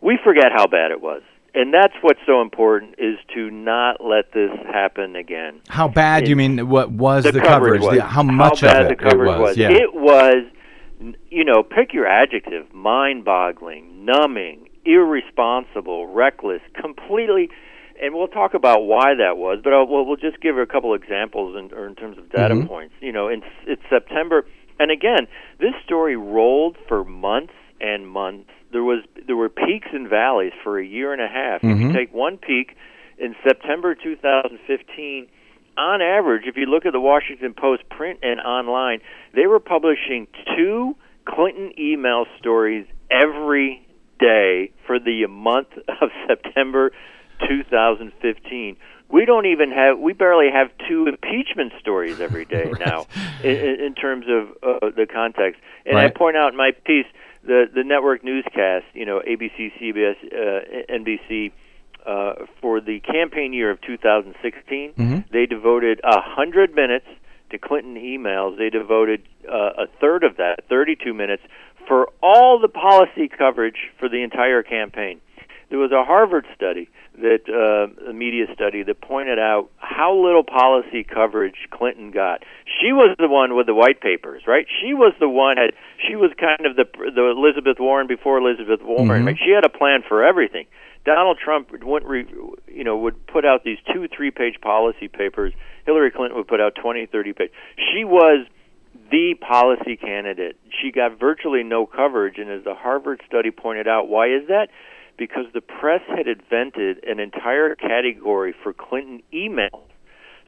We 0.00 0.18
forget 0.22 0.52
how 0.52 0.66
bad 0.66 0.90
it 0.90 1.00
was, 1.00 1.22
and 1.54 1.72
that's 1.72 1.94
what's 2.02 2.20
so 2.26 2.42
important 2.42 2.96
is 2.98 3.16
to 3.34 3.50
not 3.50 4.04
let 4.04 4.32
this 4.32 4.50
happen 4.66 5.16
again 5.16 5.60
How 5.68 5.88
bad? 5.88 6.28
you 6.28 6.36
mean 6.36 6.68
what 6.68 6.90
was 6.90 7.24
the, 7.24 7.32
the 7.32 7.40
coverage 7.40 7.80
was. 7.80 7.96
The- 7.96 8.02
how 8.02 8.22
much 8.22 8.60
bad 8.60 8.82
of 8.82 8.90
it, 8.90 8.98
the 8.98 9.04
coverage 9.04 9.36
it 9.36 9.40
was? 9.40 9.56
Yeah. 9.56 9.70
It 9.70 9.94
was, 9.94 10.44
you 11.30 11.44
know, 11.44 11.62
pick 11.62 11.94
your 11.94 12.06
adjective: 12.06 12.72
mind-boggling, 12.74 14.04
numbing, 14.04 14.68
irresponsible, 14.84 16.06
reckless, 16.08 16.60
completely. 16.74 17.50
And 18.00 18.14
we'll 18.14 18.28
talk 18.28 18.54
about 18.54 18.82
why 18.82 19.14
that 19.14 19.36
was, 19.36 19.60
but 19.62 19.72
I'll, 19.72 19.86
we'll, 19.86 20.04
we'll 20.04 20.16
just 20.16 20.40
give 20.40 20.58
a 20.58 20.66
couple 20.66 20.94
examples 20.94 21.56
in, 21.56 21.76
or 21.76 21.86
in 21.86 21.94
terms 21.94 22.18
of 22.18 22.30
data 22.30 22.54
Mm-hmm. 22.54 22.66
points. 22.66 22.94
You 23.00 23.12
know, 23.12 23.28
in, 23.28 23.42
it's 23.66 23.82
September, 23.88 24.46
and 24.78 24.90
again, 24.90 25.26
this 25.60 25.74
story 25.84 26.16
rolled 26.16 26.76
for 26.88 27.04
months 27.04 27.52
and 27.80 28.08
months. 28.08 28.50
There 28.72 28.82
was 28.82 29.04
there 29.26 29.36
were 29.36 29.48
peaks 29.48 29.88
and 29.92 30.08
valleys 30.08 30.52
for 30.62 30.78
a 30.78 30.84
year 30.84 31.12
and 31.12 31.22
a 31.22 31.28
half. 31.28 31.62
Mm-hmm. 31.62 31.80
you 31.88 31.92
take 31.92 32.12
one 32.12 32.36
peak 32.38 32.76
in 33.18 33.36
September 33.46 33.94
2015, 33.94 35.28
on 35.76 36.02
average, 36.02 36.42
if 36.46 36.56
you 36.56 36.66
look 36.66 36.86
at 36.86 36.92
the 36.92 37.00
Washington 37.00 37.54
Post 37.54 37.88
print 37.88 38.20
and 38.22 38.40
online, 38.40 39.00
they 39.34 39.46
were 39.46 39.60
publishing 39.60 40.26
two 40.56 40.96
Clinton 41.26 41.72
email 41.78 42.26
stories 42.38 42.86
every 43.10 43.86
day 44.20 44.72
for 44.86 44.98
the 44.98 45.26
month 45.28 45.68
of 46.00 46.10
September 46.28 46.92
2015. 47.48 48.76
We 49.10 49.24
don't 49.26 49.46
even 49.46 49.70
have, 49.70 49.98
we 49.98 50.12
barely 50.12 50.50
have 50.50 50.70
two 50.88 51.06
impeachment 51.06 51.72
stories 51.78 52.20
every 52.20 52.44
day 52.44 52.72
now 52.84 53.06
in, 53.42 53.80
in 53.80 53.94
terms 53.94 54.26
of 54.28 54.48
uh, 54.62 54.90
the 54.96 55.06
context. 55.06 55.60
And 55.86 55.96
I 55.98 56.08
point 56.08 56.36
out 56.36 56.50
in 56.50 56.56
my 56.56 56.72
piece 56.84 57.06
the, 57.44 57.66
the 57.72 57.84
network 57.84 58.24
newscast, 58.24 58.86
you 58.94 59.04
know, 59.04 59.20
ABC, 59.20 59.72
CBS, 59.80 60.16
uh, 60.32 60.92
NBC, 60.92 61.52
uh, 62.06 62.46
for 62.60 62.80
the 62.80 63.00
campaign 63.00 63.52
year 63.54 63.70
of 63.70 63.80
2016, 63.80 64.92
they 65.32 65.46
devoted 65.46 66.00
a 66.04 66.20
hundred 66.20 66.74
minutes 66.74 67.06
to 67.50 67.58
Clinton 67.58 67.94
emails. 67.94 68.58
They 68.58 68.68
devoted 68.68 69.22
uh, 69.50 69.84
a 69.84 69.86
third 70.00 70.22
of 70.24 70.36
that, 70.36 70.64
32 70.68 71.14
minutes, 71.14 71.42
for 71.88 72.08
all 72.22 72.58
the 72.58 72.68
policy 72.68 73.28
coverage 73.28 73.90
for 73.98 74.08
the 74.08 74.22
entire 74.22 74.62
campaign. 74.62 75.20
There 75.70 75.78
was 75.78 75.92
a 75.92 76.04
Harvard 76.04 76.46
study 76.54 76.88
that 77.18 77.48
uh, 77.48 78.10
a 78.10 78.12
media 78.12 78.46
study 78.54 78.82
that 78.82 79.00
pointed 79.00 79.38
out 79.38 79.70
how 79.78 80.14
little 80.14 80.42
policy 80.42 81.04
coverage 81.04 81.68
Clinton 81.70 82.10
got. 82.10 82.42
She 82.80 82.92
was 82.92 83.14
the 83.18 83.28
one 83.28 83.56
with 83.56 83.66
the 83.66 83.74
white 83.74 84.00
papers, 84.00 84.42
right? 84.46 84.66
She 84.80 84.94
was 84.94 85.12
the 85.20 85.28
one 85.28 85.56
had 85.56 85.72
she 86.06 86.16
was 86.16 86.30
kind 86.38 86.66
of 86.66 86.76
the 86.76 86.84
the 87.10 87.34
Elizabeth 87.36 87.78
Warren 87.78 88.06
before 88.06 88.38
Elizabeth 88.38 88.80
Warren. 88.82 89.24
Like 89.24 89.38
she 89.38 89.50
had 89.50 89.64
a 89.64 89.70
plan 89.70 90.02
for 90.06 90.24
everything. 90.24 90.66
Donald 91.04 91.38
Trump 91.38 91.70
would 91.70 92.04
re, 92.04 92.26
you 92.66 92.84
know 92.84 92.96
would 92.96 93.26
put 93.26 93.44
out 93.44 93.62
these 93.64 93.78
two 93.92 94.08
three 94.08 94.30
page 94.30 94.60
policy 94.60 95.08
papers. 95.08 95.52
Hillary 95.86 96.10
Clinton 96.10 96.36
would 96.36 96.48
put 96.48 96.60
out 96.60 96.74
twenty 96.74 97.06
thirty 97.06 97.32
page. 97.32 97.50
She 97.76 98.04
was 98.04 98.46
the 99.10 99.34
policy 99.40 99.96
candidate. 99.96 100.56
She 100.82 100.90
got 100.90 101.18
virtually 101.18 101.62
no 101.62 101.86
coverage, 101.86 102.38
and 102.38 102.50
as 102.50 102.64
the 102.64 102.74
Harvard 102.74 103.20
study 103.26 103.50
pointed 103.50 103.86
out, 103.86 104.08
why 104.08 104.28
is 104.28 104.48
that? 104.48 104.68
Because 105.16 105.44
the 105.54 105.60
press 105.60 106.00
had 106.08 106.26
invented 106.26 107.04
an 107.04 107.20
entire 107.20 107.74
category 107.76 108.54
for 108.62 108.72
Clinton 108.72 109.22
emails. 109.32 109.82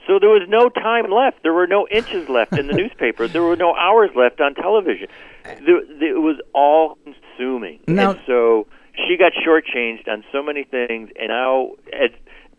So 0.07 0.19
there 0.21 0.31
was 0.31 0.43
no 0.49 0.69
time 0.69 1.11
left. 1.11 1.43
There 1.43 1.53
were 1.53 1.67
no 1.67 1.87
inches 1.89 2.29
left 2.29 2.57
in 2.57 2.67
the 2.67 2.73
newspaper. 2.83 3.27
There 3.29 3.43
were 3.43 3.57
no 3.57 3.75
hours 3.75 4.11
left 4.17 4.41
on 4.41 4.55
television. 4.55 5.09
It 5.45 6.21
was 6.21 6.41
all 6.53 6.99
consuming. 7.05 7.81
Now- 7.87 8.11
and 8.13 8.21
so 8.27 8.67
she 8.95 9.17
got 9.17 9.33
shortchanged 9.35 10.09
on 10.09 10.25
so 10.33 10.43
many 10.43 10.65
things. 10.65 11.11
And 11.19 11.29
now, 11.29 11.71
as 11.93 12.11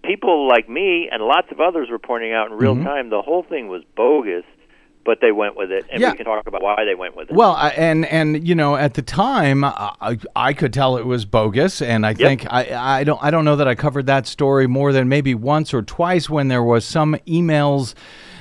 people 0.04 0.48
like 0.48 0.70
me 0.70 1.10
and 1.12 1.24
lots 1.24 1.48
of 1.52 1.60
others 1.60 1.90
were 1.90 2.00
pointing 2.00 2.32
out 2.34 2.52
in 2.52 2.58
real 2.58 2.76
Mm-hmm. 2.76 2.84
time, 2.86 3.10
the 3.10 3.22
whole 3.22 3.44
thing 3.44 3.68
was 3.68 3.84
bogus. 3.96 4.44
But 5.08 5.22
they 5.22 5.32
went 5.32 5.56
with 5.56 5.72
it, 5.72 5.86
and 5.90 6.02
Yeah. 6.02 6.12
we 6.12 6.18
can 6.18 6.26
talk 6.26 6.46
about 6.48 6.62
why 6.62 6.84
they 6.86 6.94
went 6.94 7.16
with 7.16 7.30
it. 7.32 7.36
Well, 7.36 7.54
I, 7.54 7.70
and 7.70 8.06
and 8.06 8.46
you 8.46 8.54
know, 8.54 8.76
at 8.76 8.94
the 8.96 9.02
time, 9.02 9.64
I, 9.64 10.18
I- 10.36 10.54
could 10.54 10.74
tell 10.74 10.98
it 10.98 11.06
was 11.06 11.24
bogus, 11.24 11.82
and 11.82 12.06
I 12.06 12.14
think 12.14 12.46
I, 12.52 13.00
I 13.00 13.04
don't 13.06 13.24
I 13.24 13.32
don't 13.32 13.46
know 13.46 13.56
that 13.56 13.68
I 13.70 13.74
covered 13.76 14.06
that 14.08 14.28
story 14.28 14.68
more 14.68 14.92
than 14.92 15.08
maybe 15.08 15.34
once 15.34 15.74
or 15.74 15.82
twice 15.82 16.30
when 16.30 16.50
there 16.50 16.62
was 16.64 16.84
some 16.84 17.16
emails 17.26 17.94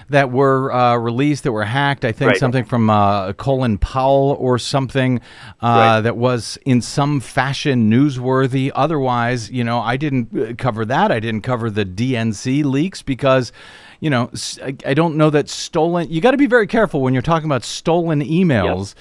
that 0.08 0.30
were 0.32 0.72
uh, 0.72 0.96
released 0.96 1.44
that 1.44 1.52
were 1.52 1.64
hacked. 1.64 2.04
I 2.04 2.10
think 2.12 2.30
Right. 2.32 2.38
something 2.40 2.64
from 2.64 2.90
uh, 2.90 3.32
Colin 3.34 3.78
Powell 3.78 4.36
or 4.38 4.58
something 4.58 5.20
uh, 5.62 5.66
Right. 5.66 6.00
that 6.00 6.16
was 6.16 6.58
in 6.64 6.80
some 6.80 7.20
fashion 7.20 7.88
newsworthy. 7.90 8.70
Otherwise, 8.74 9.50
you 9.50 9.62
know, 9.64 9.78
I 9.80 9.96
didn't 9.96 10.28
uh, 10.36 10.54
cover 10.58 10.84
that. 10.84 11.10
I 11.12 11.20
didn't 11.20 11.42
cover 11.42 11.70
the 11.70 11.84
DNC 11.84 12.64
leaks 12.64 13.02
because. 13.02 13.52
You 14.00 14.10
know, 14.10 14.30
I 14.84 14.94
don't 14.94 15.16
know 15.16 15.30
that 15.30 15.48
stolen. 15.48 16.10
You 16.10 16.20
got 16.20 16.32
to 16.32 16.36
be 16.36 16.46
very 16.46 16.66
careful 16.66 17.00
when 17.00 17.12
you're 17.14 17.22
talking 17.22 17.46
about 17.46 17.64
stolen 17.64 18.20
emails. 18.20 18.94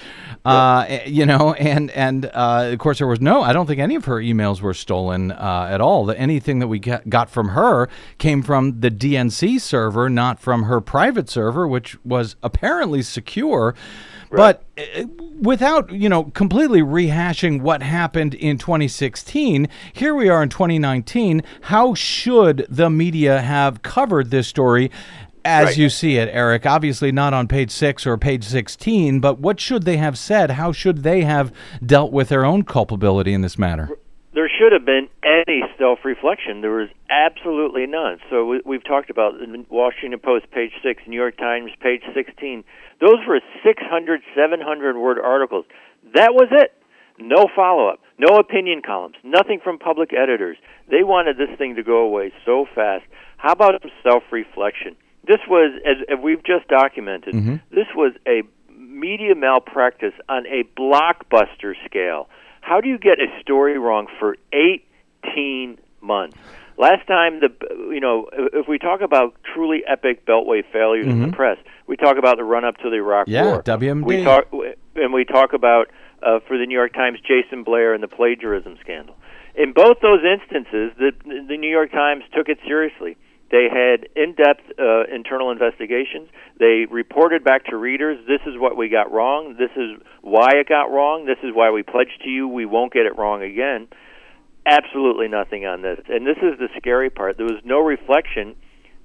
Uh, 0.46 0.86
eh, 0.88 1.06
You 1.08 1.26
know, 1.26 1.54
and 1.54 1.92
and 1.92 2.26
uh, 2.28 2.70
of 2.72 2.80
course 2.80 3.00
there 3.00 3.08
was 3.08 3.20
no. 3.22 3.42
I 3.42 3.52
don't 3.54 3.66
think 3.66 3.80
any 3.80 3.96
of 3.96 4.06
her 4.06 4.16
emails 4.18 4.62
were 4.62 4.74
stolen 4.74 5.32
uh, 5.32 5.68
at 5.70 5.82
all. 5.82 6.06
The, 6.06 6.18
anything 6.20 6.60
that 6.60 6.68
we 6.68 6.80
got 6.80 7.30
from 7.30 7.50
her 7.50 7.90
came 8.20 8.42
from 8.44 8.80
the 8.80 8.92
DNC 8.92 9.60
server, 9.60 10.10
not 10.10 10.40
from 10.40 10.64
her 10.64 10.80
private 10.82 11.30
server, 11.30 11.68
which 11.68 11.98
was 12.06 12.36
apparently 12.44 13.02
secure. 13.02 13.76
But 14.32 14.64
uh, 14.78 15.06
without, 15.42 15.92
you 15.92 16.10
know, 16.10 16.26
completely 16.26 16.82
rehashing 16.82 17.62
what 17.62 17.82
happened 17.82 18.34
in 18.34 18.58
2016, 18.58 19.68
here 19.94 20.16
we 20.16 20.30
are 20.30 20.42
in 20.44 20.50
2019. 20.50 21.44
How 21.62 21.94
should 21.94 22.66
the 22.70 22.90
media 22.90 23.42
have 23.42 23.82
covered 23.82 24.32
this 24.32 24.48
story 24.48 24.92
as 25.44 25.66
Right. 25.68 25.78
you 25.78 25.90
see 25.90 26.18
it, 26.18 26.30
Eric? 26.32 26.66
Obviously 26.66 27.12
not 27.12 27.34
on 27.34 27.48
page 27.48 27.72
6 27.72 28.06
or 28.08 28.18
page 28.18 28.44
16, 28.44 29.20
but 29.20 29.40
what 29.40 29.60
should 29.60 29.84
they 29.84 29.98
have 29.98 30.18
said? 30.18 30.52
How 30.52 30.72
should 30.72 31.04
they 31.04 31.22
have 31.22 31.54
dealt 31.86 32.12
with 32.12 32.30
their 32.30 32.44
own 32.46 32.64
culpability 32.64 33.34
in 33.34 33.42
this 33.42 33.58
matter? 33.60 33.90
Should 34.58 34.72
have 34.72 34.86
been 34.86 35.08
any 35.24 35.64
self-reflection. 35.78 36.62
There 36.62 36.72
was 36.72 36.90
absolutely 37.10 37.86
none. 37.86 38.20
So 38.30 38.46
we, 38.46 38.62
we've 38.66 38.84
talked 38.84 39.10
about 39.10 39.34
the 39.40 39.66
Washington 39.70 40.20
Post, 40.20 40.52
page 40.52 40.72
six, 40.84 41.04
New 41.08 41.16
York 41.16 41.38
Times, 41.38 41.72
page 41.82 42.02
16. 42.14 42.64
Those 43.02 43.20
were 43.28 43.40
600, 43.64 44.22
700 44.36 44.98
word 44.98 45.20
articles. 45.20 45.66
That 46.14 46.34
was 46.34 46.50
it. 46.52 46.74
No 47.18 47.48
follow-up, 47.56 48.00
no 48.18 48.38
opinion 48.38 48.82
columns, 48.86 49.16
nothing 49.24 49.62
from 49.64 49.80
public 49.80 50.12
editors. 50.14 50.58
They 50.92 51.04
wanted 51.04 51.38
this 51.38 51.58
thing 51.58 51.76
to 51.76 51.84
go 51.84 52.00
away 52.00 52.34
so 52.46 52.66
fast. 52.76 53.06
How 53.38 53.54
about 53.54 53.82
some 53.82 53.92
self-reflection? 54.04 54.98
This 55.26 55.40
was, 55.48 55.80
as, 55.86 55.98
as 56.10 56.22
we've 56.22 56.44
just 56.44 56.68
documented, 56.68 57.34
mm-hmm. 57.34 57.56
this 57.72 57.88
was 57.96 58.14
a 58.28 58.44
media 58.78 59.34
malpractice 59.34 60.14
on 60.28 60.46
a 60.48 60.64
blockbuster 60.78 61.74
scale. 61.86 62.28
How 62.66 62.82
do 62.82 62.90
you 62.90 62.98
get 62.98 63.20
a 63.20 63.28
story 63.42 63.78
wrong 63.78 64.08
for 64.20 64.38
18 64.52 65.78
months? 66.02 66.36
Last 66.78 67.06
time, 67.06 67.40
the 67.40 67.50
you 67.94 68.00
know, 68.00 68.28
if 68.34 68.68
we 68.68 68.80
talk 68.80 69.02
about 69.02 69.36
truly 69.54 69.84
epic 69.88 70.26
beltway 70.26 70.64
failures 70.74 71.06
in 71.06 71.22
the 71.22 71.32
press, 71.32 71.58
we 71.86 71.96
talk 71.96 72.18
about 72.18 72.38
the 72.38 72.44
run 72.44 72.66
up 72.66 72.78
to 72.78 72.90
the 72.90 72.96
Iraq 72.96 73.28
Yeah, 73.28 73.46
War. 73.46 73.62
WMD. 73.64 74.04
We 74.04 74.24
talk 74.24 74.48
and 74.96 75.14
we 75.14 75.26
talk 75.26 75.54
about 75.54 75.92
uh, 76.24 76.40
for 76.48 76.58
the 76.58 76.66
New 76.66 76.74
York 76.74 76.94
Times, 76.94 77.20
Jason 77.22 77.64
Blair 77.64 77.94
and 77.94 78.02
the 78.02 78.08
plagiarism 78.08 78.78
scandal. 78.82 79.16
In 79.54 79.72
both 79.72 79.98
those 80.02 80.22
instances, 80.26 80.92
the 80.98 81.12
the 81.24 81.56
New 81.56 81.70
York 81.70 81.92
Times 81.92 82.24
took 82.36 82.50
it 82.50 82.58
seriously. 82.66 83.16
They 83.52 83.68
had 83.70 84.08
in-depth 84.16 84.80
uh, 84.80 85.04
internal 85.14 85.52
investigations. 85.52 86.30
They 86.60 86.86
reported 86.90 87.44
back 87.44 87.66
to 87.68 87.78
readers, 87.78 88.18
"This 88.28 88.42
is 88.46 88.58
what 88.58 88.76
we 88.76 88.90
got 88.90 89.12
wrong. 89.12 89.56
This 89.58 89.72
is 89.76 90.02
why 90.22 90.52
it 90.56 90.68
got 90.68 90.92
wrong. 90.92 91.26
This 91.26 91.38
is 91.44 91.52
why 91.54 91.70
we 91.70 91.84
pledged 91.84 92.22
to 92.24 92.30
you 92.30 92.48
we 92.48 92.66
won't 92.66 92.92
get 92.92 93.06
it 93.06 93.18
wrong 93.18 93.44
again." 93.44 93.88
Absolutely 94.66 95.28
nothing 95.28 95.66
on 95.66 95.84
this, 95.84 96.00
and 96.10 96.26
this 96.26 96.38
is 96.38 96.58
the 96.58 96.70
scary 96.78 97.12
part. 97.12 97.38
There 97.38 97.46
was 97.46 97.62
no 97.64 97.80
reflection 97.82 98.56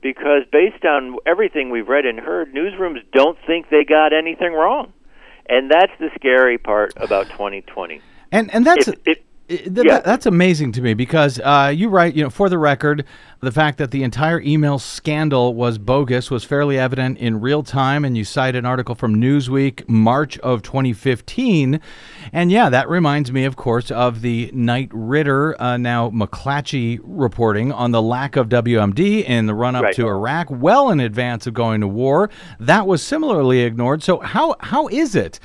because, 0.01 0.45
based 0.51 0.86
on 0.86 1.16
everything 1.26 1.68
we've 1.68 1.88
read 1.88 2.07
and 2.07 2.18
heard, 2.18 2.55
newsrooms 2.55 3.03
don't 3.12 3.36
think 3.47 3.68
they 3.68 3.84
got 3.84 4.14
anything 4.14 4.55
wrong, 4.55 4.95
and 5.47 5.70
that's 5.70 5.93
the 5.99 6.09
scary 6.14 6.57
part 6.57 6.95
about 6.97 7.28
2020. 7.28 8.01
And 8.32 8.53
and 8.55 8.64
that's 8.64 8.88
If- 8.88 9.07
if- 9.07 9.18
Th- 9.51 9.84
Yeah. 9.84 9.98
that's 10.01 10.26
amazing 10.26 10.70
to 10.72 10.80
me 10.82 10.94
because 10.94 11.40
uh, 11.40 11.72
you 11.74 11.88
write, 11.88 12.14
you 12.14 12.22
know, 12.22 12.30
for 12.30 12.48
the 12.48 12.57
record, 12.59 13.05
the 13.40 13.51
fact 13.51 13.78
that 13.78 13.90
the 13.90 14.03
entire 14.05 14.40
email 14.42 14.78
scandal 14.78 15.55
was 15.55 15.76
bogus 15.78 16.30
was 16.30 16.44
fairly 16.44 16.78
evident 16.78 17.18
in 17.18 17.40
real 17.40 17.62
time, 17.62 18.05
and 18.05 18.16
you 18.16 18.22
cite 18.24 18.55
an 18.55 18.64
article 18.66 18.94
from 18.94 19.16
Newsweek, 19.16 19.88
March 19.88 20.38
of 20.38 20.62
2015, 20.62 21.80
and 22.32 22.53
yeah, 22.53 22.68
that 22.68 22.88
reminds 22.88 23.32
me, 23.32 23.44
of 23.44 23.57
course, 23.57 23.90
of 23.90 24.20
the 24.20 24.51
Knight 24.55 24.90
Ridder, 24.92 25.61
uh, 25.61 25.76
now 25.78 26.11
McClatchy 26.11 27.01
reporting 27.03 27.72
on 27.72 27.90
the 27.92 28.03
lack 28.03 28.36
of 28.36 28.48
WMD 28.48 29.24
in 29.24 29.46
the 29.46 29.55
run 29.55 29.74
up 29.74 29.82
Right. 29.84 29.94
to 29.96 30.07
Iraq, 30.07 30.46
well 30.51 30.90
in 30.90 31.01
advance 31.01 31.46
of 31.46 31.55
going 31.55 31.80
to 31.80 31.88
war. 31.88 32.30
That 32.61 32.86
was 32.86 33.03
similarly 33.03 33.61
ignored. 33.62 34.03
So 34.03 34.20
how 34.20 34.55
how 34.61 34.86
is 34.88 35.14
it? 35.16 35.40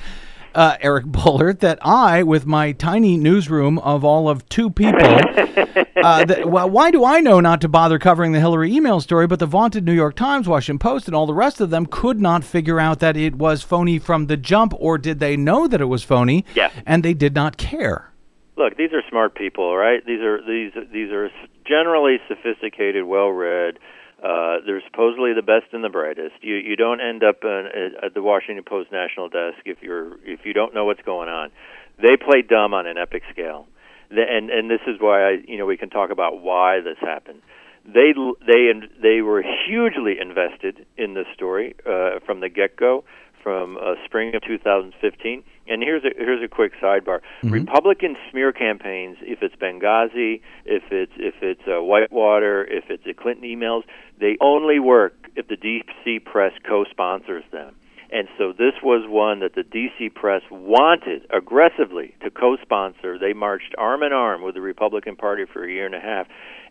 Uh, 0.56 0.78
Eric 0.80 1.04
Boehlert, 1.06 1.60
that 1.60 1.78
I, 1.82 2.22
with 2.22 2.46
my 2.46 2.72
tiny 2.72 3.18
newsroom 3.18 3.78
of 3.80 4.04
all 4.04 4.28
of 4.28 4.48
two 4.48 4.70
people, 4.70 5.02
uh, 5.02 6.24
that, 6.24 6.44
well, 6.50 6.70
why 6.70 6.90
do 6.90 7.04
I 7.04 7.20
know 7.20 7.40
not 7.40 7.60
to 7.60 7.68
bother 7.68 7.98
covering 7.98 8.32
the 8.32 8.40
Hillary 8.40 8.72
email 8.72 9.00
story, 9.00 9.26
but 9.26 9.38
the 9.38 9.44
vaunted 9.46 9.84
New 9.84 9.92
York 9.92 10.16
Times, 10.16 10.48
Washington 10.48 10.78
Post, 10.78 11.08
and 11.08 11.14
all 11.14 11.26
the 11.26 11.34
rest 11.34 11.60
of 11.60 11.68
them 11.68 11.84
could 11.84 12.20
not 12.22 12.42
figure 12.42 12.80
out 12.80 13.00
that 13.00 13.18
it 13.18 13.34
was 13.36 13.62
phony 13.62 13.98
from 13.98 14.28
the 14.28 14.36
jump, 14.38 14.72
or 14.78 14.96
did 14.96 15.20
they 15.20 15.36
know 15.36 15.68
that 15.68 15.82
it 15.82 15.86
was 15.86 16.02
phony? 16.02 16.44
Yeah. 16.54 16.70
And 16.86 17.02
they 17.02 17.12
did 17.12 17.34
not 17.34 17.58
care. 17.58 18.12
Look, 18.56 18.78
these 18.78 18.92
are 18.94 19.02
smart 19.10 19.34
people, 19.34 19.76
right? 19.76 20.04
These 20.06 20.20
are 20.20 20.40
these 20.40 20.72
these 20.90 21.10
are 21.10 21.30
generally 21.66 22.16
sophisticated, 22.26 23.04
well-read. 23.04 23.78
Uh, 24.22 24.58
they're 24.64 24.82
supposedly 24.90 25.34
the 25.34 25.42
best 25.42 25.66
and 25.72 25.84
the 25.84 25.88
brightest. 25.90 26.34
You 26.40 26.54
you 26.56 26.74
don't 26.76 27.00
end 27.00 27.22
up 27.22 27.44
in, 27.44 27.68
at 28.02 28.14
the 28.14 28.22
Washington 28.22 28.64
Post 28.64 28.90
national 28.90 29.28
desk 29.28 29.58
if 29.66 29.82
you're 29.82 30.14
if 30.24 30.40
you 30.44 30.52
don't 30.54 30.74
know 30.74 30.84
what's 30.86 31.02
going 31.02 31.28
on. 31.28 31.50
They 31.98 32.16
play 32.16 32.42
dumb 32.42 32.72
on 32.74 32.86
an 32.86 32.96
epic 32.98 33.22
scale, 33.30 33.66
The- 34.10 34.24
and 34.28 34.50
and 34.50 34.70
this 34.70 34.80
is 34.86 34.96
why 35.00 35.22
I 35.22 35.30
you 35.46 35.58
know 35.58 35.66
we 35.66 35.76
can 35.76 35.90
talk 35.90 36.10
about 36.10 36.40
why 36.40 36.80
this 36.80 36.96
happened. 37.00 37.42
They 37.84 38.14
they 38.46 38.72
they 39.02 39.20
were 39.20 39.42
hugely 39.42 40.16
invested 40.18 40.86
in 40.96 41.14
this 41.14 41.26
story 41.34 41.74
uh, 41.86 42.20
from 42.24 42.40
the 42.40 42.48
get 42.48 42.74
go, 42.76 43.04
from 43.46 43.76
uh, 43.76 43.94
spring 44.04 44.34
of 44.34 44.42
2015. 44.42 45.44
And 45.68 45.80
here's 45.80 46.02
a 46.02 46.10
here's 46.16 46.42
a 46.42 46.48
quick 46.48 46.72
sidebar: 46.82 47.20
Republican 47.52 48.16
smear 48.28 48.52
campaigns, 48.52 49.18
if 49.20 49.40
it's 49.40 49.54
Benghazi, 49.54 50.40
if 50.64 50.82
it's 50.90 51.12
if 51.16 51.34
it's 51.42 51.60
uh, 51.68 51.80
Whitewater, 51.80 52.64
if 52.64 52.90
it's 52.90 53.04
the 53.04 53.14
Clinton 53.14 53.44
emails, 53.44 53.84
they 54.18 54.36
only 54.40 54.80
work 54.80 55.14
if 55.36 55.46
the 55.46 55.56
DC 55.56 56.24
press 56.24 56.54
co-sponsors 56.68 57.44
them. 57.52 57.76
And 58.10 58.26
so 58.36 58.52
this 58.52 58.74
was 58.82 59.04
one 59.08 59.40
that 59.40 59.54
the 59.54 59.62
DC 59.62 60.12
press 60.12 60.42
wanted 60.50 61.22
aggressively 61.30 62.14
to 62.22 62.30
co-sponsor. 62.30 63.16
They 63.16 63.32
marched 63.32 63.76
arm 63.78 64.02
in 64.02 64.12
arm 64.12 64.42
with 64.42 64.54
the 64.54 64.60
Republican 64.60 65.14
Party 65.14 65.44
for 65.52 65.64
a 65.64 65.70
year 65.70 65.86
and 65.86 65.94
a 65.94 66.00
half. 66.00 66.26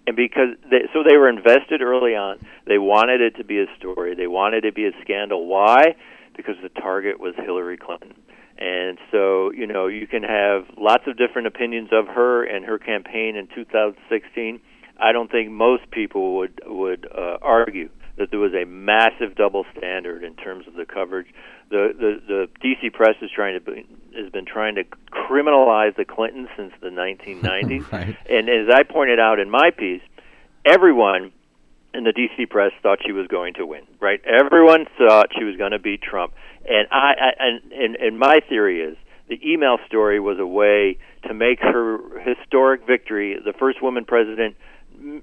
And 0.08 0.16
because 0.16 0.56
they, 0.70 0.88
so 0.94 1.04
they 1.08 1.18
were 1.18 1.30
invested 1.30 1.82
early 1.82 2.16
on, 2.16 2.40
they 2.68 2.78
wanted 2.78 3.22
it 3.22 3.36
to 3.38 3.44
be 3.44 3.60
a 3.60 3.66
story. 3.78 4.16
They 4.16 4.28
wanted 4.28 4.66
it 4.66 4.70
to 4.70 4.74
be 4.74 4.86
a 4.88 4.92
scandal. 5.02 5.46
Why? 5.46 5.96
Because 6.36 6.56
the 6.62 6.70
target 6.70 7.20
was 7.20 7.34
Hillary 7.38 7.78
Clinton. 7.78 8.14
And 8.58 8.98
so, 9.12 9.52
you 9.52 9.68
know, 9.68 9.88
you 9.88 10.08
can 10.08 10.24
have 10.24 10.66
lots 10.78 11.04
of 11.08 11.18
different 11.18 11.48
opinions 11.48 11.90
of 11.92 12.08
her 12.08 12.44
and 12.44 12.66
her 12.66 12.78
campaign 12.78 13.36
in 13.36 13.48
2016. 13.54 14.62
I 14.98 15.12
don't 15.12 15.30
think 15.30 15.52
most 15.52 15.92
people 15.92 16.38
would 16.38 16.62
would 16.66 17.08
uh, 17.12 17.38
argue 17.42 17.90
that 18.18 18.32
there 18.32 18.40
was 18.40 18.54
a 18.54 18.66
massive 18.66 19.36
double 19.36 19.66
standard 19.78 20.24
in 20.24 20.36
terms 20.36 20.68
of 20.68 20.76
the 20.76 20.86
coverage. 20.86 21.28
The 21.70 21.94
the, 21.98 22.22
the 22.28 22.48
DC 22.64 22.94
press 22.94 23.16
is 23.22 23.30
trying 23.30 23.60
to 23.60 23.60
be, 23.60 23.86
has 24.16 24.32
been 24.32 24.46
trying 24.46 24.76
to 24.76 24.86
criminalize 25.12 25.96
the 25.98 26.06
Clintons 26.06 26.48
since 26.56 26.72
the 26.82 26.90
1990s. 26.90 27.86
Right. 27.92 28.18
And 28.30 28.50
as 28.50 28.74
I 28.74 28.84
pointed 28.84 29.20
out 29.20 29.40
in 29.40 29.50
my 29.50 29.72
piece, 29.72 30.02
everyone 30.66 31.34
in 31.96 32.04
the 32.04 32.12
DC 32.12 32.50
press 32.50 32.72
thought 32.82 33.00
she 33.06 33.12
was 33.12 33.28
going 33.28 33.56
to 33.56 33.66
win. 33.66 33.84
Right? 34.00 34.22
Everyone 34.26 34.86
thought 34.98 35.30
she 35.38 35.44
was 35.44 35.56
going 35.58 35.72
to 35.72 35.80
beat 35.80 36.02
Trump. 36.02 36.34
And 36.68 36.88
I, 36.92 37.14
I 37.20 37.30
and, 37.40 37.72
and 37.72 37.96
and 37.96 38.20
my 38.20 38.40
theory 38.48 38.82
is 38.82 38.98
the 39.28 39.40
email 39.44 39.78
story 39.88 40.20
was 40.20 40.38
a 40.40 40.46
way 40.46 40.98
to 41.28 41.34
make 41.34 41.60
her 41.60 41.98
historic 42.20 42.86
victory, 42.86 43.38
the 43.44 43.54
first 43.54 43.82
woman 43.82 44.06
president, 44.06 44.56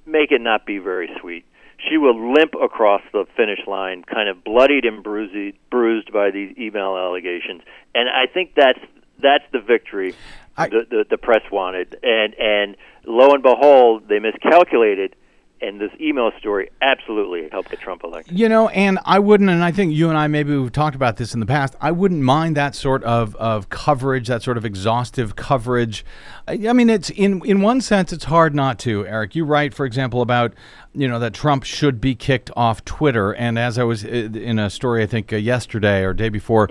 make 0.06 0.32
it 0.32 0.40
not 0.40 0.66
be 0.66 0.78
very 0.78 1.10
sweet. 1.20 1.44
She 1.88 1.96
will 1.96 2.32
limp 2.32 2.54
across 2.60 3.02
the 3.12 3.24
finish 3.36 3.60
line, 3.66 4.04
kind 4.04 4.28
of 4.28 4.44
bloodied 4.44 4.84
and 4.84 5.02
bruised, 5.02 5.56
bruised 5.70 6.12
by 6.12 6.30
these 6.30 6.56
email 6.56 6.96
allegations. 6.96 7.62
And 7.94 8.08
I 8.08 8.32
think 8.32 8.54
that's 8.54 8.78
that's 9.20 9.44
the 9.52 9.60
victory 9.60 10.14
I- 10.56 10.68
the, 10.68 10.86
the 10.88 11.04
the 11.10 11.18
press 11.18 11.42
wanted. 11.50 11.98
And 12.02 12.34
and 12.34 12.76
lo 13.04 13.30
and 13.32 13.42
behold, 13.42 14.08
they 14.08 14.18
miscalculated, 14.18 15.16
and 15.62 15.80
this 15.80 15.92
email 16.00 16.30
story 16.38 16.70
absolutely 16.82 17.48
helped 17.50 17.70
get 17.70 17.80
Trump 17.80 18.02
elected. 18.04 18.38
You 18.38 18.48
know, 18.48 18.68
and 18.70 18.98
I 19.04 19.20
wouldn't, 19.20 19.48
and 19.48 19.62
I 19.62 19.70
think 19.70 19.94
you 19.94 20.08
and 20.08 20.18
I 20.18 20.26
maybe 20.26 20.56
we've 20.56 20.72
talked 20.72 20.96
about 20.96 21.16
this 21.16 21.32
in 21.32 21.40
the 21.40 21.46
past. 21.46 21.76
I 21.80 21.92
wouldn't 21.92 22.22
mind 22.22 22.56
that 22.56 22.74
sort 22.74 23.04
of, 23.04 23.36
of 23.36 23.68
coverage, 23.68 24.26
that 24.26 24.42
sort 24.42 24.56
of 24.56 24.64
exhaustive 24.64 25.36
coverage. 25.36 26.04
I 26.48 26.58
I 26.68 26.72
mean, 26.72 26.90
it's 26.90 27.10
in 27.10 27.40
in 27.44 27.62
one 27.62 27.80
sense, 27.80 28.12
it's 28.12 28.24
hard 28.24 28.54
not 28.54 28.78
to. 28.80 29.06
Eric, 29.06 29.34
you 29.34 29.44
write, 29.44 29.72
for 29.72 29.86
example, 29.86 30.20
about 30.20 30.52
you 30.94 31.08
know 31.08 31.18
that 31.18 31.32
Trump 31.32 31.64
should 31.64 32.00
be 32.00 32.14
kicked 32.14 32.50
off 32.56 32.84
Twitter, 32.84 33.32
and 33.32 33.58
as 33.58 33.78
I 33.78 33.84
was 33.84 34.04
uh, 34.04 34.08
in 34.08 34.58
a 34.58 34.68
story, 34.68 35.02
I 35.02 35.06
think 35.06 35.32
uh, 35.32 35.36
yesterday 35.36 36.02
or 36.02 36.12
day 36.12 36.28
before, 36.28 36.68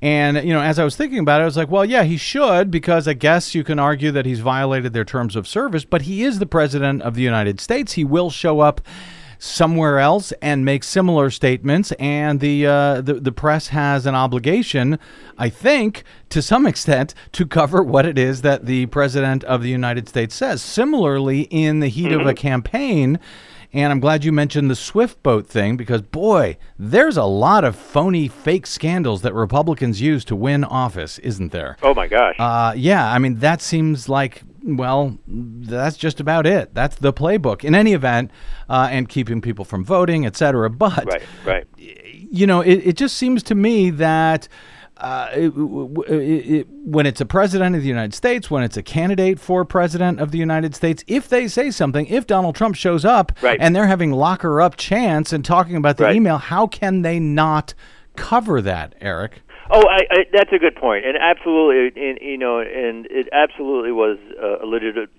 and 0.00 0.36
you 0.36 0.52
know, 0.52 0.60
as 0.60 0.78
I 0.78 0.84
was 0.84 0.96
thinking 0.96 1.18
about 1.18 1.40
it, 1.40 1.42
I 1.42 1.46
was 1.46 1.56
like, 1.56 1.70
well, 1.70 1.84
yeah, 1.84 2.04
he 2.04 2.16
should 2.16 2.70
because 2.70 3.08
I 3.08 3.14
guess 3.14 3.54
you 3.54 3.64
can 3.64 3.78
argue 3.78 4.10
that 4.12 4.26
he's 4.26 4.40
violated 4.40 4.92
their 4.92 5.04
terms 5.04 5.36
of 5.36 5.48
service, 5.48 5.84
but 5.84 6.02
he 6.02 6.22
is 6.22 6.38
the 6.38 6.46
president 6.46 7.02
of 7.02 7.14
the 7.14 7.22
United 7.22 7.60
States. 7.60 7.94
He 7.94 8.04
will 8.04 8.30
show 8.30 8.60
up 8.60 8.80
somewhere 9.38 9.98
else 9.98 10.32
and 10.40 10.64
make 10.64 10.82
similar 10.82 11.30
statements. 11.30 11.92
And 11.92 12.40
the, 12.40 12.66
uh, 12.66 13.00
the 13.00 13.14
the 13.14 13.32
press 13.32 13.68
has 13.68 14.06
an 14.06 14.14
obligation 14.14 14.98
I 15.36 15.48
think 15.48 16.04
to 16.30 16.40
some 16.40 16.66
extent 16.66 17.14
to 17.32 17.46
cover 17.46 17.82
what 17.82 18.06
it 18.06 18.18
is 18.18 18.42
that 18.42 18.66
the 18.66 18.86
president 18.86 19.44
of 19.44 19.62
the 19.62 19.68
United 19.68 20.08
States 20.08 20.34
says. 20.34 20.62
Similarly 20.62 21.42
in 21.50 21.80
the 21.80 21.88
heat 21.88 22.12
of 22.12 22.26
a 22.26 22.34
campaign 22.34 23.18
and 23.74 23.92
I'm 23.92 24.00
glad 24.00 24.24
you 24.24 24.32
mentioned 24.32 24.70
the 24.70 24.76
Swift 24.76 25.22
boat 25.22 25.46
thing 25.46 25.76
because 25.76 26.00
boy 26.00 26.56
there's 26.78 27.18
a 27.18 27.24
lot 27.24 27.64
of 27.64 27.76
phony 27.76 28.28
fake 28.28 28.66
scandals 28.66 29.20
that 29.22 29.34
Republicans 29.34 30.00
use 30.00 30.24
to 30.26 30.36
win 30.36 30.64
office 30.64 31.18
isn't 31.18 31.52
there 31.52 31.76
Oh 31.82 31.92
my 31.92 32.06
gosh! 32.06 32.36
uh, 32.38 32.72
yeah, 32.76 33.12
I 33.12 33.18
mean 33.18 33.40
that 33.40 33.60
seems 33.60 34.08
like 34.08 34.42
well, 34.64 35.18
that's 35.26 35.96
just 35.98 36.20
about 36.20 36.46
it. 36.46 36.72
That's 36.72 36.96
the 36.96 37.12
playbook. 37.12 37.64
In 37.64 37.74
any 37.74 37.92
event, 37.92 38.30
uh, 38.68 38.88
and 38.90 39.08
keeping 39.08 39.42
people 39.42 39.64
from 39.64 39.84
voting, 39.84 40.24
et 40.24 40.36
cetera. 40.36 40.70
But 40.70 41.04
right, 41.04 41.22
right. 41.44 41.66
you 41.76 42.46
know, 42.46 42.62
it, 42.62 42.76
it 42.76 42.96
just 42.96 43.16
seems 43.16 43.42
to 43.44 43.54
me 43.54 43.90
that 43.90 44.48
uh, 45.04 45.28
it- 45.34 45.52
it- 46.08 46.50
it- 46.60 46.66
when 46.86 47.04
it's 47.04 47.20
a 47.20 47.26
president 47.26 47.76
of 47.76 47.82
the 47.82 47.88
United 47.88 48.14
States, 48.14 48.50
when 48.50 48.62
it's 48.62 48.76
a 48.78 48.82
candidate 48.82 49.38
for 49.38 49.64
president 49.64 50.18
of 50.18 50.30
the 50.30 50.38
United 50.38 50.74
States, 50.74 51.04
if 51.06 51.28
they 51.28 51.46
say 51.46 51.70
something, 51.70 52.06
if 52.06 52.26
Donald 52.26 52.54
Trump 52.56 52.74
shows 52.74 53.04
up 53.04 53.30
Right. 53.42 53.58
and 53.60 53.76
they're 53.76 53.86
having 53.86 54.12
locker 54.12 54.62
up 54.62 54.76
chants 54.76 55.32
and 55.32 55.44
talking 55.44 55.76
about 55.76 55.98
the 55.98 56.04
Right. 56.04 56.16
email, 56.16 56.38
how 56.38 56.66
can 56.66 57.02
they 57.02 57.20
not 57.20 57.74
cover 58.16 58.62
that, 58.62 58.94
Eric? 59.00 59.42
Oh, 59.70 59.82
I, 59.88 60.00
I, 60.10 60.24
that's 60.32 60.52
a 60.52 60.58
good 60.58 60.76
point, 60.76 61.04
and 61.06 61.16
absolutely, 61.18 62.00
and, 62.02 62.18
you 62.20 62.38
know, 62.38 62.60
and 62.60 63.06
it 63.10 63.28
absolutely 63.32 63.92
was 63.92 64.18
a 64.40 64.64
legit, 64.66 65.10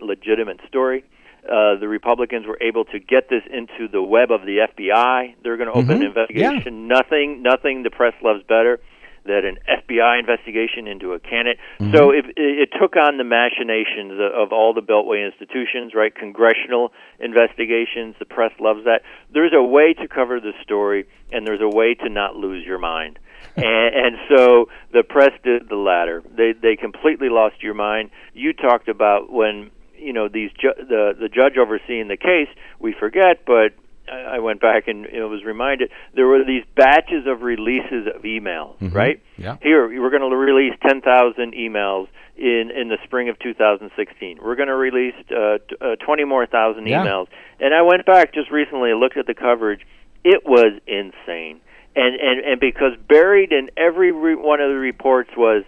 legitimate 0.00 0.60
story. 0.68 1.04
Uh, 1.48 1.74
the 1.76 1.88
Republicans 1.88 2.46
were 2.46 2.58
able 2.60 2.84
to 2.84 3.00
get 3.00 3.28
this 3.28 3.42
into 3.52 3.88
the 3.90 4.00
web 4.02 4.30
of 4.30 4.42
the 4.42 4.58
FBI. 4.60 5.34
They're 5.42 5.56
going 5.56 5.68
to 5.68 5.74
open 5.76 5.90
an 5.96 6.02
investigation. 6.02 6.86
Nothing, 6.86 7.42
nothing 7.42 7.82
the 7.82 7.90
press 7.90 8.14
loves 8.22 8.42
better 8.44 8.78
than 9.24 9.44
an 9.44 9.58
FBI 9.68 10.18
investigation 10.18 10.86
into 10.86 11.12
a 11.12 11.20
candidate. 11.20 11.58
Mm-hmm. 11.78 11.96
So 11.96 12.10
it, 12.10 12.26
it 12.36 12.70
took 12.80 12.96
on 12.96 13.18
the 13.18 13.24
machinations 13.24 14.12
of, 14.12 14.48
of 14.48 14.52
all 14.52 14.74
the 14.74 14.82
Beltway 14.82 15.24
institutions, 15.24 15.92
right? 15.94 16.14
Congressional 16.14 16.92
investigations. 17.20 18.16
The 18.18 18.24
press 18.24 18.52
loves 18.60 18.84
that. 18.84 19.02
There's 19.32 19.52
a 19.54 19.62
way 19.62 19.94
to 19.94 20.08
cover 20.08 20.40
the 20.40 20.52
story, 20.62 21.06
and 21.30 21.46
there's 21.46 21.60
a 21.60 21.68
way 21.68 21.94
to 21.94 22.08
not 22.08 22.36
lose 22.36 22.64
your 22.66 22.78
mind. 22.78 23.18
and, 23.56 23.94
and 23.94 24.16
so 24.28 24.66
the 24.92 25.02
press 25.02 25.32
did 25.44 25.68
the 25.68 25.76
latter. 25.76 26.22
They 26.36 26.52
they 26.52 26.76
completely 26.76 27.28
lost 27.28 27.62
your 27.62 27.74
mind. 27.74 28.10
You 28.32 28.52
talked 28.52 28.88
about 28.88 29.30
when 29.30 29.70
you 29.96 30.12
know 30.12 30.28
these 30.28 30.50
ju- 30.52 30.74
the 30.78 31.12
the 31.18 31.28
judge 31.28 31.58
overseeing 31.58 32.08
the 32.08 32.16
case. 32.16 32.48
We 32.78 32.94
forget, 32.98 33.44
but 33.44 33.74
I 34.10 34.38
went 34.40 34.60
back 34.60 34.88
and 34.88 35.06
you 35.12 35.20
know, 35.20 35.28
was 35.28 35.44
reminded 35.44 35.90
there 36.14 36.26
were 36.26 36.44
these 36.44 36.64
batches 36.76 37.26
of 37.26 37.42
releases 37.42 38.06
of 38.14 38.22
emails, 38.22 38.74
right? 38.94 39.22
Yeah. 39.36 39.56
Here 39.62 39.86
we're 39.88 40.10
going 40.10 40.28
to 40.28 40.36
release 40.36 40.74
10,000 40.86 41.54
emails 41.54 42.08
in 42.36 42.70
in 42.74 42.88
the 42.88 42.98
spring 43.04 43.28
of 43.28 43.38
2016. 43.38 44.38
We're 44.42 44.56
going 44.56 44.68
to 44.68 44.74
release 44.74 45.14
uh, 45.30 45.58
t- 45.68 45.76
uh, 45.80 45.96
20 45.96 46.24
more 46.24 46.46
thousand 46.46 46.86
Yeah. 46.86 47.04
emails. 47.04 47.26
And 47.60 47.74
I 47.74 47.82
went 47.82 48.04
back 48.06 48.34
just 48.34 48.50
recently 48.50 48.90
and 48.90 48.98
looked 49.00 49.16
at 49.16 49.26
the 49.26 49.34
coverage. 49.34 49.86
It 50.24 50.42
was 50.44 50.80
insane. 50.86 51.60
And 51.94 52.14
and 52.20 52.40
and 52.44 52.60
because 52.60 52.92
buried 53.08 53.52
in 53.52 53.70
every 53.76 54.12
re- 54.12 54.34
one 54.34 54.60
of 54.60 54.70
the 54.70 54.76
reports 54.76 55.30
was 55.36 55.64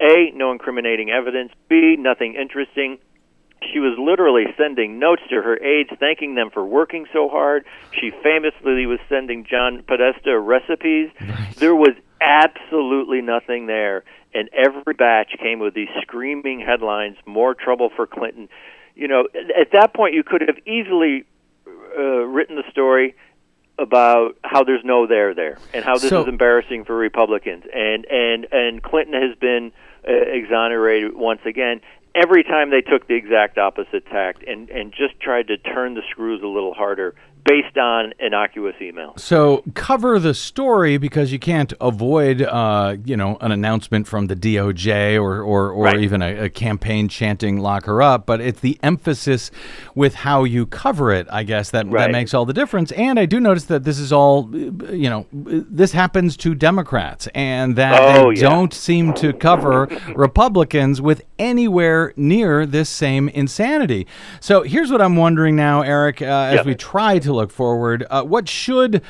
a 0.00 0.30
no 0.34 0.52
incriminating 0.52 1.10
evidence, 1.10 1.50
b 1.68 1.96
nothing 1.98 2.34
interesting, 2.40 2.98
she 3.72 3.78
was 3.80 3.96
literally 3.98 4.44
sending 4.56 4.98
notes 4.98 5.22
to 5.30 5.36
her 5.42 5.56
aides 5.62 5.90
thanking 6.00 6.34
them 6.34 6.50
for 6.52 6.64
working 6.64 7.06
so 7.12 7.28
hard. 7.28 7.64
She 8.00 8.10
famously 8.22 8.86
was 8.86 8.98
sending 9.08 9.44
John 9.44 9.82
Podesta 9.86 10.38
recipes. 10.38 11.10
There 11.58 11.74
was 11.74 11.94
absolutely 12.20 13.20
nothing 13.20 13.66
there. 13.66 14.04
And 14.34 14.48
every 14.52 14.94
batch 14.94 15.36
came 15.40 15.60
with 15.60 15.74
these 15.74 15.88
screaming 16.02 16.60
headlines 16.60 17.16
more 17.24 17.54
trouble 17.54 17.90
for 17.94 18.06
Clinton. 18.06 18.48
You 18.96 19.06
know, 19.08 19.28
at 19.58 19.70
that 19.72 19.94
point, 19.94 20.14
you 20.14 20.24
could 20.24 20.40
have 20.42 20.56
easily 20.66 21.24
uh, 21.96 22.02
written 22.02 22.56
the 22.56 22.64
story 22.70 23.14
about 23.78 24.36
how 24.42 24.62
there's 24.64 24.84
no 24.84 25.06
there 25.06 25.34
there 25.34 25.58
and 25.72 25.84
how 25.84 25.94
this 25.98 26.10
So- 26.10 26.22
is 26.22 26.28
embarrassing 26.28 26.84
for 26.84 26.96
Republicans 26.96 27.64
and 27.72 28.04
and 28.08 28.46
and 28.52 28.80
Clinton 28.82 29.14
has 29.20 29.36
been 29.38 29.72
uh, 30.08 30.12
exonerated 30.12 31.16
once 31.16 31.40
again 31.44 31.80
every 32.14 32.44
time 32.44 32.70
they 32.70 32.80
took 32.80 33.08
the 33.08 33.14
exact 33.14 33.58
opposite 33.58 34.06
tact 34.06 34.44
and 34.46 34.70
and 34.70 34.92
just 34.92 35.18
tried 35.20 35.48
to 35.48 35.56
turn 35.58 35.94
the 35.94 36.02
screws 36.10 36.42
a 36.42 36.46
little 36.46 36.74
harder 36.74 37.14
based 37.44 37.76
on 37.76 38.12
innocuous 38.18 38.74
emails. 38.80 39.20
So 39.20 39.62
cover 39.74 40.18
the 40.18 40.34
story 40.34 40.96
because 40.96 41.32
you 41.32 41.38
can't 41.38 41.72
avoid, 41.80 42.40
uh, 42.42 42.96
you 43.04 43.16
know, 43.16 43.36
an 43.40 43.52
announcement 43.52 44.06
from 44.06 44.28
the 44.28 44.36
DOJ 44.36 45.20
or 45.20 45.42
or, 45.42 45.70
or 45.70 45.84
Right. 45.84 46.00
even 46.00 46.22
a, 46.22 46.44
a 46.44 46.48
campaign 46.48 47.08
chanting 47.08 47.58
"lock 47.58 47.84
her 47.84 48.00
up." 48.00 48.24
But 48.26 48.40
it's 48.40 48.60
the 48.60 48.78
emphasis 48.82 49.50
with 49.94 50.14
how 50.14 50.44
you 50.44 50.64
cover 50.66 51.12
it, 51.12 51.26
I 51.30 51.42
guess, 51.42 51.70
that 51.70 51.90
that 51.90 52.10
makes 52.10 52.32
all 52.34 52.44
the 52.46 52.52
difference. 52.54 52.92
And 52.92 53.18
I 53.20 53.26
do 53.26 53.40
notice 53.40 53.64
that 53.64 53.84
this 53.84 53.98
is 53.98 54.12
all, 54.12 54.48
you 54.54 55.10
know, 55.10 55.26
this 55.32 55.92
happens 55.92 56.36
to 56.38 56.54
Democrats, 56.54 57.28
and 57.34 57.76
that 57.76 58.00
Oh, 58.00 58.32
they 58.32 58.40
yeah. 58.40 58.48
don't 58.48 58.72
seem 58.72 59.12
to 59.14 59.32
cover 59.34 59.88
Republicans 60.16 61.02
with 61.02 61.22
anywhere 61.38 62.12
near 62.16 62.64
this 62.64 62.88
same 62.88 63.28
insanity. 63.30 64.06
So 64.40 64.62
here's 64.62 64.90
what 64.90 65.02
I'm 65.02 65.16
wondering 65.16 65.56
now, 65.56 65.82
Eric, 65.82 66.22
uh, 66.22 66.24
as 66.24 66.54
Yep. 66.56 66.66
we 66.66 66.74
try 66.74 67.18
to 67.18 67.33
look 67.34 67.50
forward. 67.50 68.06
Uh, 68.10 68.22
what 68.22 68.48
should 68.48 69.02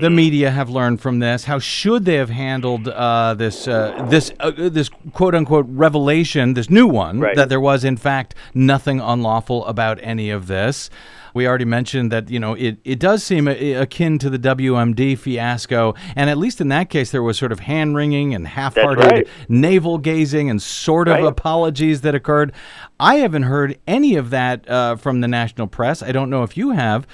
the 0.00 0.08
Mm. 0.08 0.14
media 0.14 0.50
have 0.50 0.70
learned 0.70 1.00
from 1.02 1.18
this? 1.18 1.44
How 1.44 1.58
should 1.58 2.06
they 2.06 2.14
have 2.14 2.30
handled 2.30 2.88
uh, 2.88 3.34
this 3.34 3.68
uh, 3.68 4.06
this 4.08 4.32
uh, 4.40 4.50
this 4.56 4.88
quote 5.12 5.34
unquote 5.34 5.66
revelation, 5.68 6.54
this 6.54 6.70
new 6.70 6.86
one, 6.86 7.20
Right. 7.20 7.36
that 7.36 7.48
there 7.50 7.60
was 7.60 7.84
in 7.84 7.96
fact 7.98 8.34
nothing 8.54 9.00
unlawful 9.00 9.66
about 9.66 9.98
any 10.02 10.30
of 10.30 10.46
this? 10.46 10.88
We 11.34 11.46
already 11.46 11.64
mentioned 11.64 12.12
that 12.12 12.30
you 12.30 12.38
know 12.38 12.54
it, 12.54 12.78
it 12.84 12.98
does 12.98 13.22
seem 13.22 13.48
akin 13.48 14.18
to 14.18 14.30
the 14.30 14.38
WMD 14.38 15.18
fiasco, 15.18 15.94
and 16.16 16.28
at 16.28 16.38
least 16.38 16.60
in 16.60 16.68
that 16.68 16.90
case 16.90 17.10
there 17.10 17.22
was 17.22 17.38
sort 17.38 17.52
of 17.52 17.60
hand 17.60 17.96
wringing 17.96 18.34
and 18.34 18.46
half-hearted 18.46 19.04
right. 19.04 19.28
navel 19.48 19.98
gazing 19.98 20.50
and 20.50 20.60
sort 20.60 21.08
of 21.08 21.12
Right. 21.12 21.24
apologies 21.24 22.00
that 22.02 22.14
occurred. 22.14 22.52
I 22.98 23.16
haven't 23.16 23.42
heard 23.44 23.78
any 23.86 24.16
of 24.16 24.30
that 24.30 24.68
uh, 24.68 24.96
from 24.96 25.20
the 25.20 25.28
national 25.28 25.66
press. 25.66 26.02
I 26.02 26.12
don't 26.12 26.30
know 26.30 26.42
if 26.42 26.56
you 26.56 26.70
have. 26.70 27.06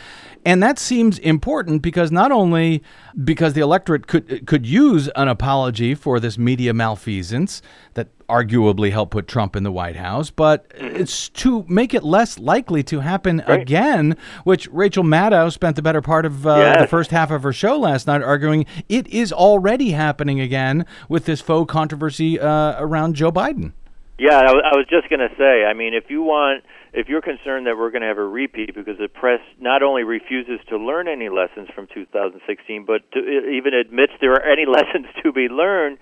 And 0.44 0.62
that 0.62 0.78
seems 0.78 1.18
important 1.18 1.82
because 1.82 2.12
not 2.12 2.30
only 2.30 2.82
because 3.24 3.54
the 3.54 3.60
electorate 3.60 4.06
could 4.06 4.46
could 4.46 4.64
use 4.66 5.08
an 5.16 5.28
apology 5.28 5.94
for 5.94 6.20
this 6.20 6.38
media 6.38 6.72
malfeasance 6.72 7.60
that 7.94 8.08
arguably 8.28 8.92
helped 8.92 9.12
put 9.12 9.26
Trump 9.26 9.56
in 9.56 9.62
the 9.62 9.72
White 9.72 9.96
House, 9.96 10.30
but 10.30 10.66
it's 10.74 11.28
to 11.30 11.64
make 11.68 11.94
it 11.94 12.02
less 12.04 12.38
likely 12.38 12.82
to 12.84 13.00
happen 13.00 13.42
Right. 13.48 13.60
again, 13.60 14.16
which 14.44 14.68
Rachel 14.72 15.04
Maddow 15.04 15.50
spent 15.52 15.76
the 15.76 15.82
better 15.82 16.02
part 16.02 16.26
of 16.26 16.46
uh, 16.46 16.80
the 16.80 16.86
first 16.86 17.10
half 17.10 17.30
of 17.30 17.42
her 17.42 17.52
show 17.52 17.78
last 17.78 18.06
night 18.06 18.22
arguing 18.22 18.66
it 18.88 19.06
is 19.08 19.32
already 19.32 19.92
happening 19.92 20.40
again 20.40 20.84
with 21.08 21.24
this 21.24 21.40
faux 21.40 21.70
controversy 21.70 22.38
uh, 22.38 22.74
around 22.78 23.14
Joe 23.14 23.32
Biden. 23.32 23.72
Yeah, 24.18 24.36
I 24.36 24.76
was, 24.76 24.86
just 24.90 25.08
going 25.08 25.20
to 25.20 25.32
say. 25.38 25.64
I 25.64 25.74
mean, 25.74 25.94
if 25.94 26.10
you 26.10 26.22
want, 26.22 26.64
if 26.92 27.08
you're 27.08 27.22
concerned 27.22 27.68
that 27.68 27.78
we're 27.78 27.92
going 27.92 28.02
to 28.02 28.08
have 28.08 28.18
a 28.18 28.24
repeat 28.26 28.74
because 28.74 28.98
the 28.98 29.06
press 29.06 29.38
not 29.60 29.84
only 29.84 30.02
refuses 30.02 30.58
to 30.70 30.76
learn 30.76 31.06
any 31.06 31.28
lessons 31.28 31.68
from 31.72 31.86
2016, 31.94 32.84
but 32.84 33.08
to, 33.12 33.20
even 33.20 33.74
admits 33.74 34.12
there 34.20 34.32
are 34.32 34.42
any 34.42 34.66
lessons 34.68 35.06
to 35.22 35.32
be 35.32 35.46
learned, 35.46 35.98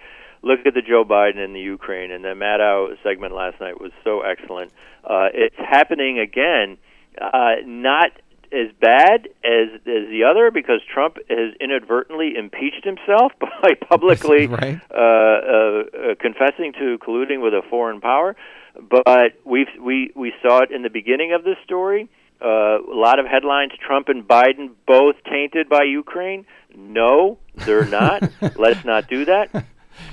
look 0.46 0.60
at 0.64 0.74
the 0.74 0.82
Joe 0.82 1.04
Biden 1.04 1.38
and 1.38 1.54
the 1.54 1.60
Ukraine. 1.60 2.10
And 2.10 2.24
the 2.24 2.34
Maddow 2.34 2.96
segment 3.02 3.34
last 3.34 3.60
night 3.60 3.80
was 3.80 3.92
so 4.04 4.20
excellent. 4.22 4.72
Uh, 5.04 5.28
it's 5.34 5.56
happening 5.58 6.18
again, 6.18 6.78
uh, 7.20 7.56
not 7.64 8.10
as 8.52 8.68
bad 8.80 9.26
as 9.44 9.68
as 9.80 10.04
the 10.14 10.22
other 10.30 10.50
because 10.52 10.80
Trump 10.92 11.16
has 11.28 11.52
inadvertently 11.60 12.34
impeached 12.36 12.84
himself 12.84 13.32
by 13.40 13.74
publicly 13.88 14.46
Right. 14.62 14.80
uh, 14.90 14.96
uh, 14.96 15.82
uh, 16.12 16.14
confessing 16.20 16.72
to 16.78 16.98
colluding 16.98 17.42
with 17.42 17.54
a 17.54 17.62
foreign 17.68 18.00
power. 18.00 18.36
But 18.78 19.32
we 19.44 19.66
we 19.80 20.12
we 20.14 20.32
saw 20.42 20.62
it 20.62 20.70
in 20.70 20.82
the 20.82 20.90
beginning 20.90 21.32
of 21.32 21.44
this 21.44 21.56
story. 21.64 22.08
Uh, 22.40 22.78
a 22.78 22.94
lot 23.06 23.18
of 23.18 23.26
headlines: 23.26 23.72
Trump 23.84 24.08
and 24.08 24.22
Biden 24.28 24.70
both 24.86 25.16
tainted 25.24 25.68
by 25.68 25.84
Ukraine. 25.84 26.44
No, 26.76 27.38
they're 27.54 27.86
not. 27.86 28.30
Let's 28.56 28.84
not 28.84 29.08
do 29.08 29.24
that. 29.24 29.64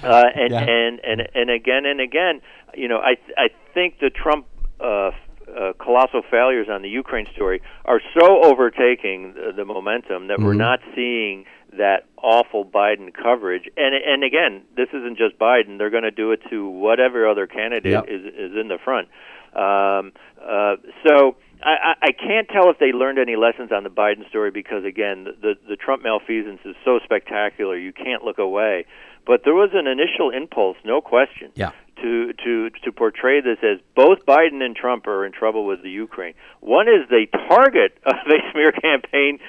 Uh, 0.03 0.25
and, 0.35 0.51
Yeah. 0.51 0.61
and 0.63 0.99
and 1.03 1.29
and 1.33 1.49
again 1.49 1.85
and 1.85 1.99
again, 2.01 2.41
you 2.75 2.87
know, 2.87 2.97
I 2.97 3.17
I 3.37 3.49
think 3.73 3.99
the 3.99 4.09
Trump 4.09 4.45
uh, 4.79 5.11
uh, 5.47 5.73
colossal 5.79 6.21
failures 6.29 6.67
on 6.69 6.81
the 6.81 6.89
Ukraine 6.89 7.27
story 7.33 7.61
are 7.85 8.01
so 8.19 8.43
overtaking 8.43 9.33
the, 9.33 9.51
the 9.55 9.65
momentum 9.65 10.27
that 10.27 10.39
we're 10.39 10.53
not 10.53 10.79
seeing 10.95 11.45
that 11.77 12.05
awful 12.21 12.65
Biden 12.65 13.13
coverage. 13.13 13.63
And 13.77 13.93
and 13.95 14.23
again, 14.23 14.63
this 14.75 14.89
isn't 14.93 15.17
just 15.17 15.37
Biden; 15.39 15.77
they're 15.77 15.89
going 15.89 16.03
to 16.03 16.11
do 16.11 16.31
it 16.31 16.41
to 16.49 16.67
whatever 16.67 17.27
other 17.27 17.47
candidate 17.47 17.91
Yep. 17.91 18.05
is 18.07 18.21
is 18.25 18.51
in 18.59 18.67
the 18.67 18.77
front. 18.83 19.07
Um, 19.55 20.11
uh, 20.41 20.75
so. 21.07 21.35
I, 21.65 21.93
I 22.01 22.11
can't 22.11 22.49
tell 22.49 22.69
if 22.71 22.77
they 22.79 22.91
learned 22.91 23.19
any 23.19 23.37
lessons 23.37 23.71
on 23.71 23.83
the 23.83 23.89
Biden 23.89 24.27
story 24.27 24.51
because 24.51 24.83
again, 24.83 25.23
the 25.23 25.53
the 25.69 25.77
Trump 25.77 26.03
malfeasance 26.03 26.59
is 26.65 26.75
so 26.83 26.99
spectacular 27.05 27.77
you 27.77 27.93
can't 27.93 28.21
look 28.21 28.37
away. 28.37 28.85
But 29.25 29.43
there 29.43 29.53
was 29.53 29.69
an 29.73 29.87
initial 29.87 30.29
impulse, 30.31 30.77
no 30.83 31.01
question, 31.01 31.51
Yeah. 31.55 31.71
to 32.01 32.33
to 32.33 32.69
to 32.83 32.91
portray 32.91 33.39
this 33.41 33.59
as 33.63 33.79
both 33.95 34.25
Biden 34.25 34.61
and 34.61 34.75
Trump 34.75 35.07
are 35.07 35.25
in 35.25 35.31
trouble 35.31 35.65
with 35.65 35.81
the 35.81 35.89
Ukraine. 35.89 36.33
One 36.59 36.87
is 36.87 37.07
the 37.09 37.25
target 37.47 37.97
of 38.05 38.15
a 38.27 38.37
smear 38.51 38.71
campaign, 38.71 39.39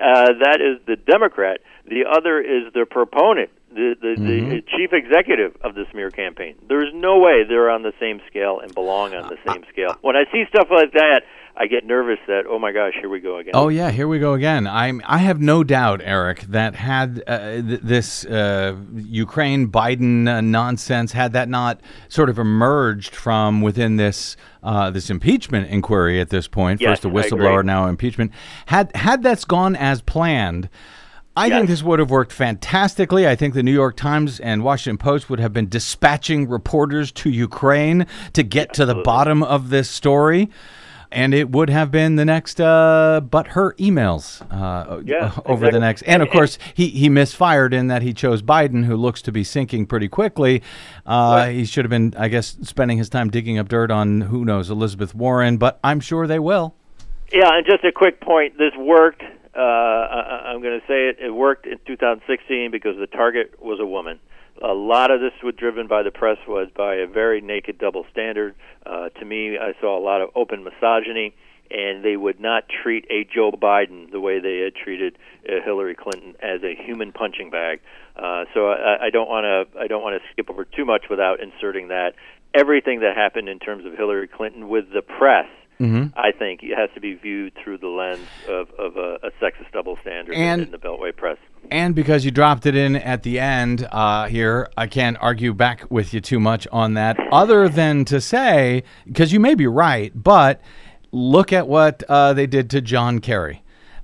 uh, 0.00 0.32
that 0.44 0.60
is 0.60 0.84
the 0.86 0.96
Democrat. 0.96 1.60
The 1.86 2.04
other 2.10 2.40
is 2.40 2.72
the 2.72 2.84
proponent, 2.86 3.50
the 3.74 3.94
the, 4.00 4.14
the 4.22 4.62
chief 4.76 4.92
executive 4.92 5.56
of 5.62 5.74
the 5.74 5.84
smear 5.90 6.10
campaign. 6.10 6.56
There's 6.68 6.90
no 6.94 7.18
way 7.18 7.44
they're 7.48 7.70
on 7.70 7.82
the 7.82 7.92
same 7.98 8.20
scale 8.28 8.60
and 8.60 8.74
belong 8.74 9.14
on 9.14 9.28
the 9.28 9.38
same 9.50 9.64
scale. 9.70 9.96
When 10.00 10.16
I 10.16 10.24
see 10.32 10.44
stuff 10.48 10.68
like 10.70 10.92
that, 10.92 11.22
I 11.56 11.66
get 11.66 11.84
nervous 11.84 12.18
that 12.28 12.44
oh 12.48 12.58
my 12.58 12.72
gosh, 12.72 12.94
here 12.98 13.08
we 13.08 13.20
go 13.20 13.38
again. 13.38 13.52
Oh 13.54 13.68
yeah, 13.68 13.90
here 13.90 14.08
we 14.08 14.18
go 14.18 14.32
again. 14.32 14.66
I'm 14.66 15.02
I 15.04 15.18
have 15.18 15.40
no 15.40 15.62
doubt, 15.62 16.00
Eric, 16.02 16.42
that 16.42 16.74
had 16.74 17.22
uh, 17.26 17.60
th- 17.60 17.80
this 17.82 18.24
uh, 18.24 18.76
Ukraine 18.94 19.68
Biden 19.68 20.28
uh, 20.28 20.40
nonsense 20.40 21.12
had 21.12 21.32
that 21.34 21.48
not 21.48 21.80
sort 22.08 22.30
of 22.30 22.38
emerged 22.38 23.14
from 23.14 23.60
within 23.60 23.96
this 23.96 24.36
uh, 24.62 24.90
this 24.90 25.10
impeachment 25.10 25.68
inquiry 25.68 26.20
at 26.20 26.30
this 26.30 26.48
point, 26.48 26.80
Yes, 26.80 27.00
first 27.00 27.04
a 27.04 27.08
whistleblower, 27.08 27.64
now 27.64 27.86
impeachment, 27.86 28.32
had 28.66 28.94
had 28.96 29.22
that's 29.22 29.44
gone 29.44 29.76
as 29.76 30.00
planned. 30.00 30.70
I 31.34 31.48
think 31.48 31.68
this 31.68 31.82
would 31.82 31.98
have 31.98 32.10
worked 32.10 32.32
fantastically. 32.32 33.26
I 33.26 33.36
think 33.36 33.54
the 33.54 33.62
New 33.62 33.72
York 33.72 33.96
Times 33.96 34.38
and 34.38 34.62
Washington 34.62 34.98
Post 34.98 35.30
would 35.30 35.40
have 35.40 35.52
been 35.52 35.68
dispatching 35.68 36.48
reporters 36.48 37.10
to 37.12 37.30
Ukraine 37.30 38.06
to 38.34 38.42
get 38.42 38.74
to 38.74 38.84
the 38.84 38.96
bottom 38.96 39.42
of 39.42 39.70
this 39.70 39.88
story. 39.88 40.50
And 41.10 41.34
it 41.34 41.50
would 41.50 41.68
have 41.68 41.90
been 41.90 42.16
the 42.16 42.24
next 42.24 42.58
uh, 42.58 43.20
but 43.20 43.48
her 43.48 43.74
emails 43.74 44.40
uh, 44.50 45.02
Yeah, 45.04 45.32
over 45.46 45.70
the 45.70 45.78
next. 45.78 46.02
And 46.02 46.22
of 46.22 46.30
course, 46.30 46.58
he, 46.74 46.88
he 46.88 47.10
misfired 47.10 47.74
in 47.74 47.88
that 47.88 48.00
he 48.00 48.14
chose 48.14 48.42
Biden, 48.42 48.86
who 48.86 48.96
looks 48.96 49.20
to 49.22 49.32
be 49.32 49.44
sinking 49.44 49.86
pretty 49.86 50.08
quickly. 50.08 50.62
Uh, 51.04 51.48
he 51.48 51.66
should 51.66 51.84
have 51.84 51.90
been, 51.90 52.14
I 52.16 52.28
guess, 52.28 52.56
spending 52.62 52.96
his 52.96 53.10
time 53.10 53.28
digging 53.28 53.58
up 53.58 53.68
dirt 53.68 53.90
on, 53.90 54.22
who 54.22 54.44
knows, 54.44 54.70
Elizabeth 54.70 55.14
Warren, 55.14 55.58
but 55.58 55.78
I'm 55.84 56.00
sure 56.00 56.26
they 56.26 56.38
will. 56.38 56.74
Yeah, 57.30 57.50
and 57.52 57.66
just 57.66 57.84
a 57.84 57.92
quick 57.92 58.20
point. 58.20 58.56
This 58.56 58.72
worked. 58.78 59.22
Uh, 59.56 59.60
I, 59.60 60.52
I'm 60.52 60.62
going 60.62 60.80
to 60.80 60.86
say 60.86 61.08
it. 61.08 61.18
It 61.20 61.30
worked 61.30 61.66
in 61.66 61.78
2016 61.86 62.70
because 62.70 62.96
the 62.98 63.06
target 63.06 63.62
was 63.62 63.78
a 63.80 63.86
woman. 63.86 64.18
A 64.62 64.74
lot 64.74 65.10
of 65.10 65.20
this 65.20 65.32
was 65.42 65.54
driven 65.56 65.88
by 65.88 66.02
the 66.02 66.10
press 66.10 66.38
was 66.46 66.68
by 66.76 66.96
a 66.96 67.06
very 67.06 67.40
naked 67.40 67.78
double 67.78 68.04
standard. 68.10 68.54
Uh, 68.84 69.08
to 69.08 69.24
me, 69.24 69.58
I 69.58 69.72
saw 69.80 69.98
a 69.98 70.02
lot 70.02 70.20
of 70.20 70.30
open 70.34 70.62
misogyny, 70.62 71.34
and 71.70 72.04
they 72.04 72.16
would 72.16 72.38
not 72.38 72.64
treat 72.68 73.06
a 73.10 73.24
Joe 73.24 73.50
Biden 73.50 74.10
the 74.10 74.20
way 74.20 74.40
they 74.40 74.58
had 74.58 74.74
treated 74.74 75.16
uh, 75.48 75.64
Hillary 75.64 75.94
Clinton 75.94 76.34
as 76.40 76.62
a 76.62 76.74
human 76.74 77.12
punching 77.12 77.50
bag. 77.50 77.80
Uh, 78.14 78.44
so 78.52 78.68
I, 78.68 79.06
I 79.06 79.10
don't 79.10 79.28
want 79.28 79.44
to 79.44 79.80
I 79.80 79.86
don't 79.86 80.02
want 80.02 80.20
to 80.20 80.28
skip 80.32 80.50
over 80.50 80.64
too 80.64 80.84
much 80.84 81.04
without 81.08 81.40
inserting 81.40 81.88
that 81.88 82.14
everything 82.54 83.00
that 83.00 83.16
happened 83.16 83.48
in 83.48 83.58
terms 83.58 83.84
of 83.86 83.94
Hillary 83.94 84.28
Clinton 84.28 84.68
with 84.68 84.92
the 84.92 85.02
press. 85.02 85.46
I 86.16 86.32
think 86.32 86.62
it 86.62 86.76
has 86.76 86.90
to 86.94 87.00
be 87.00 87.14
viewed 87.14 87.52
through 87.62 87.78
the 87.78 87.88
lens 87.88 88.26
of, 88.48 88.70
of 88.78 88.96
a, 88.96 89.18
a 89.22 89.30
sexist 89.42 89.72
double 89.72 89.96
standard 90.02 90.34
And- 90.34 90.62
in 90.62 90.70
the 90.70 90.78
Beltway 90.78 91.14
press. 91.16 91.38
And 91.70 91.94
because 91.94 92.24
you 92.24 92.30
dropped 92.30 92.66
it 92.66 92.74
in 92.74 92.96
at 92.96 93.22
the 93.22 93.38
end 93.38 93.88
uh, 93.92 94.26
here, 94.26 94.68
I 94.76 94.86
can't 94.88 95.16
argue 95.20 95.54
back 95.54 95.90
with 95.90 96.12
you 96.12 96.20
too 96.20 96.40
much 96.40 96.66
on 96.72 96.94
that, 96.94 97.16
other 97.32 97.68
than 97.68 98.04
to 98.06 98.20
say, 98.20 98.82
because 99.06 99.32
you 99.32 99.40
may 99.40 99.54
be 99.54 99.66
right, 99.66 100.12
but 100.14 100.60
look 101.12 101.52
at 101.52 101.68
what 101.68 102.02
uh, 102.08 102.32
they 102.32 102.46
did 102.46 102.68
to 102.70 102.80
John 102.80 103.20
Kerry. 103.20 103.61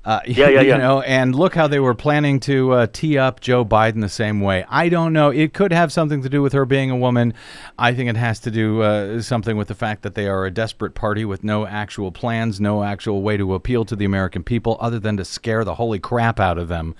Uh, 0.09 0.21
Yeah, 0.27 0.49
yeah, 0.49 0.61
you 0.63 0.79
know, 0.79 1.03
and 1.03 1.35
look 1.35 1.55
how 1.55 1.69
they 1.69 1.81
were 1.81 1.95
planning 1.95 2.41
to 2.41 2.73
uh, 2.73 2.87
tee 2.91 3.19
up 3.19 3.41
Joe 3.41 3.63
Biden 3.63 4.01
the 4.01 4.09
same 4.09 4.41
way. 4.41 4.65
I 4.71 4.89
don't 4.89 5.13
know. 5.13 5.29
It 5.29 5.53
could 5.53 5.71
have 5.71 5.93
something 5.93 6.23
to 6.23 6.31
do 6.31 6.41
with 6.41 6.55
her 6.55 6.65
being 6.65 6.91
a 6.91 6.97
woman. 6.97 7.35
I 7.79 7.93
think 7.93 8.09
it 8.09 8.17
has 8.17 8.41
to 8.41 8.51
do 8.51 8.81
uh, 8.81 9.21
something 9.21 9.59
with 9.59 9.69
the 9.69 9.75
fact 9.75 10.03
that 10.03 10.15
they 10.15 10.27
are 10.27 10.47
a 10.47 10.51
desperate 10.51 10.95
party 10.95 11.27
with 11.27 11.45
no 11.45 11.67
actual 11.67 12.11
plans, 12.11 12.59
no 12.59 12.83
actual 12.83 13.21
way 13.21 13.37
to 13.37 13.53
appeal 13.55 13.85
to 13.85 13.95
the 13.95 14.07
American 14.07 14.43
people, 14.43 14.79
other 14.81 14.99
than 14.99 15.19
to 15.19 15.27
scare 15.27 15.63
the 15.63 15.75
holy 15.75 15.99
crap 15.99 16.41
out 16.41 16.57
of 16.57 16.69
them. 16.69 16.95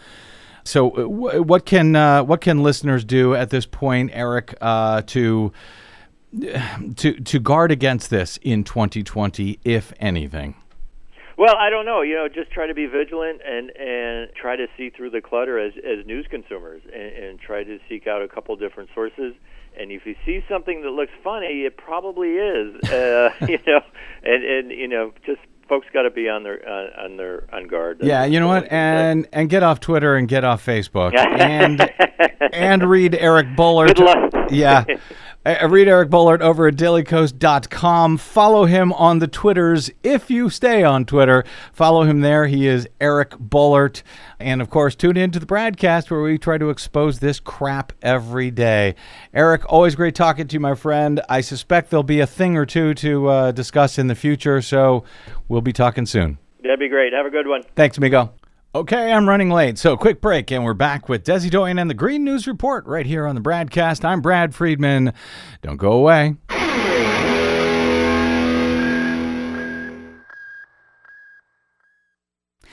So, 0.65 0.91
uh, 0.91 1.05
wh- 1.05 1.47
what 1.47 1.65
can 1.65 1.97
uh, 1.97 2.25
what 2.25 2.43
can 2.43 2.63
listeners 2.63 3.07
do 3.07 3.35
at 3.35 3.49
this 3.49 3.65
point, 3.65 4.11
Eric, 4.13 4.55
uh, 4.61 5.01
to 5.07 5.51
to 6.97 7.13
to 7.21 7.39
guard 7.41 7.73
against 7.73 8.11
this 8.11 8.39
in 8.43 8.65
2020, 8.65 9.61
if 9.65 9.95
anything? 9.99 10.57
Well, 11.39 11.55
I 11.57 11.71
don't 11.71 11.87
know. 11.87 12.03
You 12.03 12.17
know, 12.17 12.29
just 12.29 12.51
try 12.51 12.67
to 12.67 12.75
be 12.75 12.87
vigilant 12.87 13.41
and 13.47 13.71
and 13.71 14.29
try 14.35 14.57
to 14.57 14.67
see 14.77 14.91
through 14.91 15.11
the 15.11 15.21
clutter 15.21 15.59
as 15.59 15.73
as 15.77 16.05
news 16.05 16.27
consumers, 16.29 16.83
and, 16.93 17.25
and 17.25 17.41
try 17.41 17.63
to 17.63 17.79
seek 17.89 18.09
out 18.09 18.23
a 18.23 18.29
couple 18.29 18.57
different 18.57 18.91
sources. 18.93 19.35
And 19.79 19.93
if 19.93 20.05
you 20.05 20.17
see 20.27 20.45
something 20.49 20.83
that 20.83 20.91
looks 20.91 21.13
funny, 21.23 21.63
it 21.63 21.77
probably 21.77 22.31
is. 22.31 22.75
Uh, 22.89 23.31
you 23.47 23.59
know, 23.67 23.81
and 24.25 24.45
and 24.45 24.71
you 24.73 24.89
know, 24.89 25.13
just 25.25 25.41
folks 25.69 25.87
got 25.93 26.03
to 26.03 26.11
be 26.11 26.29
on 26.29 26.43
their 26.43 26.69
on, 26.69 27.05
on 27.05 27.17
their 27.17 27.45
on 27.55 27.69
guard. 27.69 28.01
Yeah, 28.03 28.25
you 28.25 28.41
know 28.41 28.49
what? 28.49 28.71
And 28.73 29.29
and 29.33 29.49
get 29.49 29.63
off 29.63 29.79
Twitter 29.79 30.17
and 30.17 30.27
get 30.27 30.43
off 30.43 30.65
Facebook 30.65 31.15
and 31.39 31.89
and 32.53 32.83
read 32.91 33.15
Eric 33.15 33.49
Boehlert. 33.49 33.95
Good 33.95 34.05
luck. 34.05 34.38
Yeah. 34.59 34.85
Uh, 35.47 35.69
read 35.69 35.89
Eric 35.89 36.11
Boehlert 36.11 36.41
over 36.41 36.67
at 36.67 36.75
dailykos.com. 36.75 38.19
Follow 38.19 38.65
him 38.65 38.93
on 38.93 39.19
the 39.21 39.29
Twitters 39.29 39.91
if 40.03 40.31
you 40.31 40.51
stay 40.51 40.83
on 40.83 41.05
Twitter. 41.05 41.45
Follow 41.73 42.03
him 42.03 42.21
there. 42.21 42.47
He 42.47 42.67
is 42.67 42.89
Eric 43.01 43.31
Boehlert. 43.31 44.03
And 44.41 44.61
of 44.61 44.69
course, 44.69 44.95
tune 44.95 45.17
in 45.17 45.31
to 45.31 45.39
the 45.39 45.47
BradCast 45.47 46.11
where 46.11 46.21
we 46.21 46.39
try 46.39 46.59
to 46.59 46.71
expose 46.71 47.21
this 47.21 47.41
crap 47.41 47.93
every 48.03 48.51
day. 48.51 48.95
Eric, 49.33 49.63
always 49.73 49.95
great 49.95 50.15
talking 50.15 50.49
to 50.49 50.55
you, 50.55 50.61
my 50.61 50.75
friend. 50.75 51.21
I 51.29 51.41
suspect 51.41 51.91
there'll 51.91 52.03
be 52.03 52.21
a 52.21 52.27
thing 52.27 52.57
or 52.57 52.67
two 52.67 52.93
to 52.95 53.29
uh, 53.29 53.53
discuss 53.53 53.99
in 53.99 54.09
the 54.09 54.15
future, 54.17 54.61
so 54.61 55.05
we'll 55.49 55.63
be 55.63 55.73
talking 55.73 56.05
soon. 56.05 56.39
That'd 56.63 56.81
be 56.81 56.89
great. 56.89 57.13
Have 57.13 57.27
a 57.27 57.31
good 57.31 57.47
one. 57.47 57.63
Thanks, 57.75 57.97
amigo. 57.97 58.33
Okay, 58.75 59.11
I'm 59.11 59.27
running 59.27 59.49
late, 59.49 59.79
so 59.79 59.97
quick 59.97 60.21
break, 60.21 60.51
and 60.51 60.63
we're 60.63 60.75
back 60.75 61.09
with 61.09 61.25
Desi 61.25 61.51
Doyen 61.51 61.79
and 61.79 61.89
the 61.89 61.95
Green 61.95 62.23
News 62.23 62.47
Report 62.47 62.85
right 62.85 63.07
here 63.07 63.27
on 63.27 63.35
the 63.35 63.41
BradCast. 63.41 64.05
I'm 64.05 64.21
Brad 64.21 64.55
Friedman. 64.55 65.15
Don't 65.63 65.79
go 65.79 65.93
away. 65.93 66.37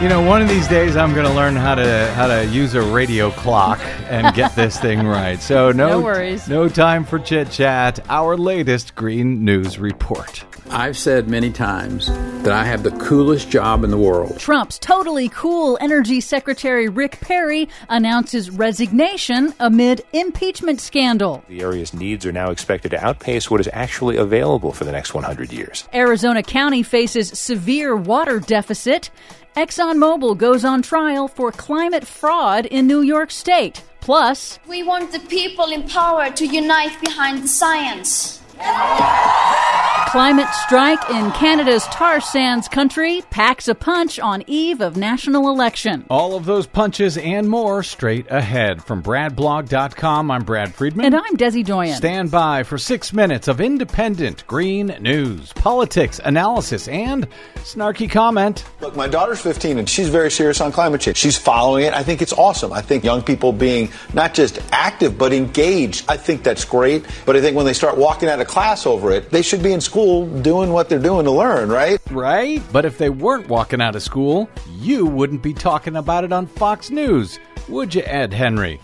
You 0.00 0.08
know, 0.08 0.22
one 0.22 0.40
of 0.40 0.48
these 0.48 0.66
days 0.66 0.96
I'm 0.96 1.12
going 1.12 1.26
to 1.26 1.32
learn 1.34 1.54
how 1.54 1.74
to 1.74 2.10
how 2.14 2.26
to 2.26 2.46
use 2.46 2.72
a 2.74 2.80
radio 2.80 3.30
clock 3.32 3.78
and 4.08 4.34
get 4.34 4.56
this 4.56 4.78
thing 4.80 5.06
right. 5.06 5.38
So 5.42 5.72
no, 5.72 5.88
No 5.88 6.00
worries. 6.00 6.48
no 6.48 6.70
time 6.70 7.04
for 7.04 7.18
chit 7.18 7.50
chat. 7.50 8.00
Our 8.08 8.38
latest 8.38 8.94
Green 8.94 9.44
News 9.44 9.78
Report. 9.78 10.42
I've 10.70 10.96
said 10.96 11.28
many 11.28 11.50
times 11.50 12.06
that 12.44 12.52
I 12.52 12.64
have 12.64 12.82
the 12.84 12.92
coolest 12.92 13.50
job 13.50 13.82
in 13.84 13.90
the 13.90 13.98
world. 13.98 14.38
Trump's 14.38 14.78
totally 14.78 15.28
cool 15.28 15.76
Energy 15.80 16.20
Secretary 16.20 16.88
Rick 16.88 17.20
Perry 17.20 17.68
announces 17.88 18.50
resignation 18.50 19.52
amid 19.58 20.02
impeachment 20.12 20.80
scandal. 20.80 21.44
The 21.48 21.60
area's 21.60 21.92
needs 21.92 22.24
are 22.24 22.32
now 22.32 22.50
expected 22.52 22.90
to 22.92 23.04
outpace 23.04 23.50
what 23.50 23.60
is 23.60 23.68
actually 23.72 24.16
available 24.16 24.72
for 24.72 24.84
the 24.84 24.92
next 24.92 25.12
100 25.12 25.52
years. 25.52 25.86
Arizona 25.92 26.42
County 26.42 26.82
faces 26.84 27.28
severe 27.38 27.94
water 27.96 28.38
deficit. 28.40 29.10
ExxonMobil 29.56 30.38
goes 30.38 30.64
on 30.64 30.80
trial 30.80 31.26
for 31.26 31.50
climate 31.50 32.06
fraud 32.06 32.66
in 32.66 32.86
New 32.86 33.00
York 33.02 33.32
State. 33.32 33.82
Plus, 34.00 34.58
We 34.68 34.82
want 34.84 35.10
the 35.12 35.18
people 35.18 35.66
in 35.72 35.88
power 35.88 36.30
to 36.30 36.46
unite 36.46 36.98
behind 37.00 37.42
the 37.42 37.48
science. 37.48 38.40
Climate 40.10 40.52
strike 40.54 41.08
in 41.08 41.30
Canada's 41.30 41.84
tar 41.84 42.20
sands 42.20 42.66
country 42.66 43.22
packs 43.30 43.68
a 43.68 43.74
punch 43.76 44.18
on 44.18 44.42
eve 44.48 44.80
of 44.80 44.96
national 44.96 45.48
election. 45.48 46.04
All 46.10 46.34
of 46.34 46.46
those 46.46 46.66
punches 46.66 47.16
and 47.16 47.48
more 47.48 47.84
straight 47.84 48.28
ahead 48.28 48.82
from 48.82 49.04
BradBlog.com. 49.04 50.32
I'm 50.32 50.42
Brad 50.42 50.74
Friedman. 50.74 51.06
And 51.06 51.14
I'm 51.14 51.36
Desi 51.36 51.64
Doyen. 51.64 51.94
Stand 51.94 52.32
by 52.32 52.64
for 52.64 52.76
six 52.76 53.12
minutes 53.12 53.46
of 53.46 53.60
independent 53.60 54.44
green 54.48 54.88
news, 54.98 55.52
politics, 55.52 56.20
analysis, 56.24 56.88
and 56.88 57.28
snarky 57.58 58.10
comment. 58.10 58.64
Look, 58.80 58.96
my 58.96 59.06
daughter's 59.06 59.40
15 59.40 59.78
and 59.78 59.88
she's 59.88 60.08
very 60.08 60.32
serious 60.32 60.60
on 60.60 60.72
climate 60.72 61.02
change. 61.02 61.18
She's 61.18 61.38
following 61.38 61.84
it. 61.84 61.94
I 61.94 62.02
think 62.02 62.20
it's 62.20 62.32
awesome. 62.32 62.72
I 62.72 62.80
think 62.80 63.04
young 63.04 63.22
people 63.22 63.52
being 63.52 63.92
not 64.12 64.34
just 64.34 64.58
active 64.72 65.16
but 65.16 65.32
engaged, 65.32 66.04
I 66.08 66.16
think 66.16 66.42
that's 66.42 66.64
great. 66.64 67.04
But 67.26 67.36
I 67.36 67.40
think 67.40 67.56
when 67.56 67.64
they 67.64 67.74
start 67.74 67.96
walking 67.96 68.28
out 68.28 68.40
of 68.40 68.48
class 68.50 68.84
over 68.84 69.12
it, 69.12 69.30
they 69.30 69.42
should 69.42 69.62
be 69.62 69.72
in 69.72 69.80
school 69.80 70.26
doing 70.42 70.72
what 70.72 70.88
they're 70.88 70.98
doing 70.98 71.24
to 71.24 71.30
learn, 71.30 71.68
right? 71.68 72.00
Right? 72.10 72.60
But 72.72 72.84
if 72.84 72.98
they 72.98 73.08
weren't 73.08 73.48
walking 73.48 73.80
out 73.80 73.94
of 73.94 74.02
school, 74.02 74.50
you 74.68 75.06
wouldn't 75.06 75.40
be 75.40 75.54
talking 75.54 75.94
about 75.94 76.24
it 76.24 76.32
on 76.32 76.46
Fox 76.46 76.90
News, 76.90 77.38
would 77.68 77.94
you, 77.94 78.02
Ed 78.02 78.32
Henry? 78.32 78.80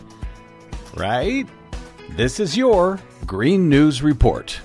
Right? 0.95 1.49
This 2.11 2.39
is 2.39 2.57
your 2.57 3.01
Green 3.27 3.69
News 3.69 4.05
Report. 4.05 4.61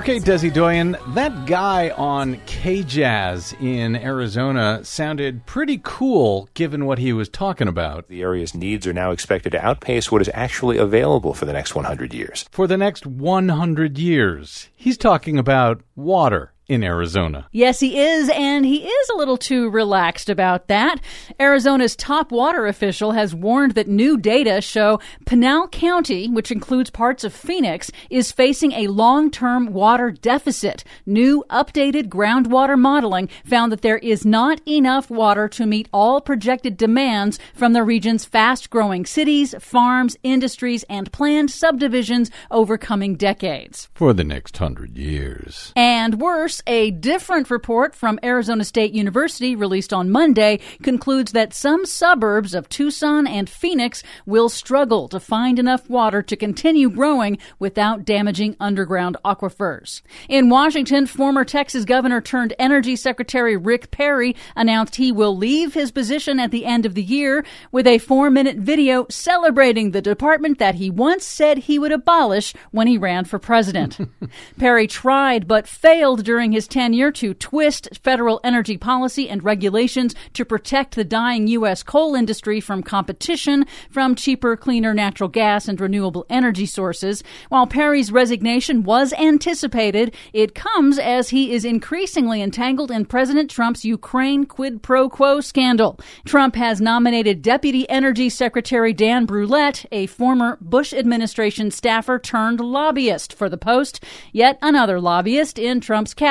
Okay, 0.00 0.18
Desi 0.18 0.50
Doyen, 0.50 0.96
that 1.08 1.44
guy 1.44 1.90
on 1.90 2.36
KJZZ 2.46 3.60
in 3.60 3.94
Arizona 3.96 4.82
sounded 4.82 5.44
pretty 5.44 5.78
cool 5.84 6.48
given 6.54 6.86
what 6.86 6.98
he 6.98 7.12
was 7.12 7.28
talking 7.28 7.68
about. 7.68 8.08
The 8.08 8.22
area's 8.22 8.54
needs 8.54 8.86
are 8.86 8.94
now 8.94 9.10
expected 9.10 9.50
to 9.50 9.62
outpace 9.62 10.10
what 10.10 10.22
is 10.22 10.30
actually 10.32 10.78
available 10.78 11.34
for 11.34 11.44
the 11.44 11.52
next 11.52 11.74
100 11.74 12.14
years. 12.14 12.46
For 12.50 12.66
the 12.66 12.78
next 12.78 13.04
100 13.04 13.98
years, 13.98 14.70
he's 14.74 14.96
talking 14.96 15.38
about 15.38 15.82
water 15.94 16.54
in 16.70 16.84
Arizona. 16.84 17.48
Yes, 17.50 17.80
he 17.80 17.98
is, 17.98 18.30
and 18.30 18.64
he 18.64 18.86
is 18.86 19.08
a 19.08 19.16
little 19.16 19.36
too 19.36 19.68
relaxed 19.70 20.30
about 20.30 20.68
that. 20.68 21.00
Arizona's 21.40 21.96
top 21.96 22.30
water 22.30 22.68
official 22.68 23.10
has 23.10 23.34
warned 23.34 23.72
that 23.72 23.88
new 23.88 24.16
data 24.16 24.60
show 24.60 25.00
Pinal 25.26 25.66
County, 25.66 26.30
which 26.30 26.52
includes 26.52 26.88
parts 26.88 27.24
of 27.24 27.34
Phoenix, 27.34 27.90
is 28.08 28.30
facing 28.30 28.70
a 28.70 28.86
long 28.86 29.32
term 29.32 29.72
water 29.72 30.12
deficit. 30.12 30.84
New 31.04 31.44
updated 31.50 32.08
groundwater 32.08 32.78
modeling 32.78 33.28
found 33.44 33.72
that 33.72 33.82
there 33.82 33.98
is 33.98 34.24
not 34.24 34.60
enough 34.68 35.10
water 35.10 35.48
to 35.48 35.66
meet 35.66 35.88
all 35.92 36.20
projected 36.20 36.76
demands 36.76 37.40
from 37.52 37.72
the 37.72 37.82
region's 37.82 38.24
fast 38.24 38.70
growing 38.70 39.04
cities, 39.04 39.56
farms, 39.58 40.16
industries, 40.22 40.84
and 40.84 41.10
planned 41.10 41.50
subdivisions 41.50 42.30
over 42.48 42.78
coming 42.78 43.16
decades. 43.16 43.88
For 43.92 44.12
the 44.12 44.22
next 44.22 44.56
hundred 44.58 44.96
years. 44.96 45.72
And 45.74 46.20
worse, 46.20 46.59
a 46.66 46.90
different 46.90 47.50
report 47.50 47.94
from 47.94 48.18
Arizona 48.22 48.64
State 48.64 48.92
University 48.92 49.54
released 49.54 49.92
on 49.92 50.10
Monday 50.10 50.60
concludes 50.82 51.32
that 51.32 51.54
some 51.54 51.84
suburbs 51.84 52.54
of 52.54 52.68
Tucson 52.68 53.26
and 53.26 53.48
Phoenix 53.48 54.02
will 54.26 54.48
struggle 54.48 55.08
to 55.08 55.20
find 55.20 55.58
enough 55.58 55.88
water 55.88 56.22
to 56.22 56.36
continue 56.36 56.90
growing 56.90 57.38
without 57.58 58.04
damaging 58.04 58.56
underground 58.58 59.16
aquifers. 59.24 60.02
In 60.28 60.48
Washington, 60.48 61.06
former 61.06 61.44
Texas 61.44 61.84
Governor 61.84 62.20
turned 62.20 62.54
Energy 62.58 62.96
Secretary 62.96 63.56
Rick 63.56 63.90
Perry 63.90 64.34
announced 64.56 64.96
he 64.96 65.12
will 65.12 65.36
leave 65.36 65.74
his 65.74 65.90
position 65.90 66.40
at 66.40 66.50
the 66.50 66.64
end 66.64 66.86
of 66.86 66.94
the 66.94 67.02
year 67.02 67.44
with 67.72 67.86
a 67.86 67.98
four 67.98 68.30
minute 68.30 68.56
video 68.56 69.06
celebrating 69.10 69.90
the 69.90 70.02
department 70.02 70.58
that 70.58 70.76
he 70.76 70.90
once 70.90 71.24
said 71.24 71.58
he 71.58 71.78
would 71.78 71.92
abolish 71.92 72.54
when 72.70 72.86
he 72.86 72.96
ran 72.96 73.24
for 73.24 73.38
president. 73.38 73.98
Perry 74.58 74.86
tried 74.86 75.46
but 75.46 75.66
failed 75.66 76.24
during 76.24 76.39
his 76.40 76.66
tenure 76.66 77.12
to 77.12 77.34
twist 77.34 77.88
federal 78.02 78.40
energy 78.42 78.76
policy 78.76 79.28
and 79.28 79.44
regulations 79.44 80.14
to 80.32 80.44
protect 80.44 80.94
the 80.94 81.04
dying 81.04 81.46
U.S. 81.48 81.82
coal 81.82 82.14
industry 82.14 82.58
from 82.58 82.82
competition 82.82 83.66
from 83.90 84.14
cheaper, 84.14 84.56
cleaner 84.56 84.94
natural 84.94 85.28
gas 85.28 85.68
and 85.68 85.78
renewable 85.78 86.24
energy 86.30 86.64
sources. 86.64 87.22
While 87.50 87.66
Perry's 87.66 88.10
resignation 88.10 88.82
was 88.82 89.12
anticipated, 89.12 90.14
it 90.32 90.54
comes 90.54 90.98
as 90.98 91.28
he 91.28 91.52
is 91.52 91.66
increasingly 91.66 92.40
entangled 92.40 92.90
in 92.90 93.04
President 93.04 93.50
Trump's 93.50 93.84
Ukraine 93.84 94.46
quid 94.46 94.82
pro 94.82 95.10
quo 95.10 95.40
scandal. 95.40 96.00
Trump 96.24 96.56
has 96.56 96.80
nominated 96.80 97.42
Deputy 97.42 97.88
Energy 97.90 98.30
Secretary 98.30 98.94
Dan 98.94 99.26
Brouillette, 99.26 99.84
a 99.92 100.06
former 100.06 100.56
Bush 100.62 100.94
administration 100.94 101.70
staffer 101.70 102.18
turned 102.18 102.60
lobbyist, 102.60 103.34
for 103.34 103.50
the 103.50 103.58
post, 103.58 104.02
yet 104.32 104.58
another 104.62 104.98
lobbyist 104.98 105.58
in 105.58 105.80
Trump's 105.80 106.14
cabinet 106.14 106.29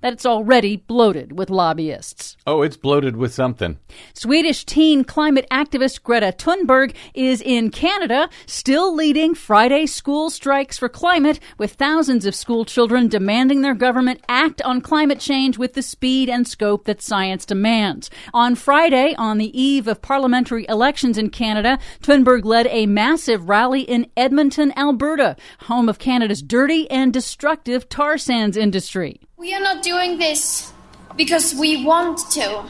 that's 0.00 0.26
already 0.26 0.76
bloated 0.76 1.38
with 1.38 1.48
lobbyists. 1.48 2.36
Oh, 2.46 2.62
it's 2.62 2.76
bloated 2.76 3.16
with 3.16 3.32
something. 3.32 3.78
Swedish 4.12 4.64
teen 4.64 5.04
climate 5.04 5.46
activist 5.50 6.02
Greta 6.02 6.34
Thunberg 6.36 6.94
is 7.14 7.40
in 7.40 7.70
Canada, 7.70 8.28
still 8.46 8.94
leading 8.94 9.34
Friday 9.34 9.86
school 9.86 10.28
strikes 10.28 10.76
for 10.76 10.88
climate, 10.88 11.40
with 11.56 11.72
thousands 11.72 12.26
of 12.26 12.34
school 12.34 12.64
children 12.64 13.08
demanding 13.08 13.62
their 13.62 13.74
government 13.74 14.20
act 14.28 14.60
on 14.62 14.80
climate 14.80 15.20
change 15.20 15.56
with 15.56 15.72
the 15.72 15.82
speed 15.82 16.28
and 16.28 16.46
scope 16.46 16.84
that 16.84 17.00
science 17.00 17.46
demands. 17.46 18.10
On 18.34 18.54
Friday, 18.54 19.14
on 19.16 19.38
the 19.38 19.58
eve 19.58 19.88
of 19.88 20.02
parliamentary 20.02 20.66
elections 20.68 21.16
in 21.16 21.30
Canada, 21.30 21.78
Thunberg 22.02 22.44
led 22.44 22.66
a 22.66 22.84
massive 22.86 23.48
rally 23.48 23.80
in 23.80 24.06
Edmonton, 24.16 24.72
Alberta, 24.76 25.36
home 25.60 25.88
of 25.88 25.98
Canada's 25.98 26.42
dirty 26.42 26.90
and 26.90 27.12
destructive 27.12 27.88
tar 27.88 28.18
sands 28.18 28.56
industry. 28.56 29.20
We 29.38 29.54
are 29.54 29.60
not 29.60 29.84
doing 29.84 30.18
this 30.18 30.72
because 31.14 31.54
we 31.54 31.84
want 31.84 32.18
to. 32.32 32.64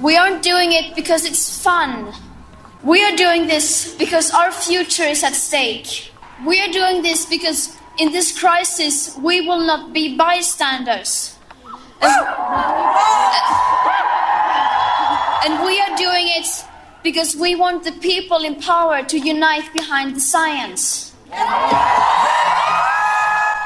We 0.00 0.16
aren't 0.16 0.42
doing 0.42 0.72
it 0.72 0.96
because 0.96 1.26
it's 1.26 1.62
fun. 1.62 2.14
We 2.82 3.04
are 3.04 3.14
doing 3.14 3.48
this 3.48 3.94
because 3.96 4.30
our 4.30 4.50
future 4.50 5.02
is 5.02 5.22
at 5.22 5.34
stake. 5.34 6.10
We 6.46 6.58
are 6.58 6.72
doing 6.72 7.02
this 7.02 7.26
because 7.26 7.76
in 7.98 8.12
this 8.12 8.32
crisis 8.40 9.14
we 9.18 9.42
will 9.42 9.60
not 9.60 9.92
be 9.92 10.16
bystanders. 10.16 11.36
And, 12.00 12.14
and 15.44 15.66
we 15.66 15.78
are 15.80 15.96
doing 15.98 16.28
it 16.28 16.64
because 17.02 17.36
we 17.36 17.54
want 17.56 17.84
the 17.84 17.92
people 17.92 18.38
in 18.42 18.54
power 18.54 19.02
to 19.04 19.18
unite 19.18 19.70
behind 19.74 20.16
the 20.16 20.20
science. 20.20 21.14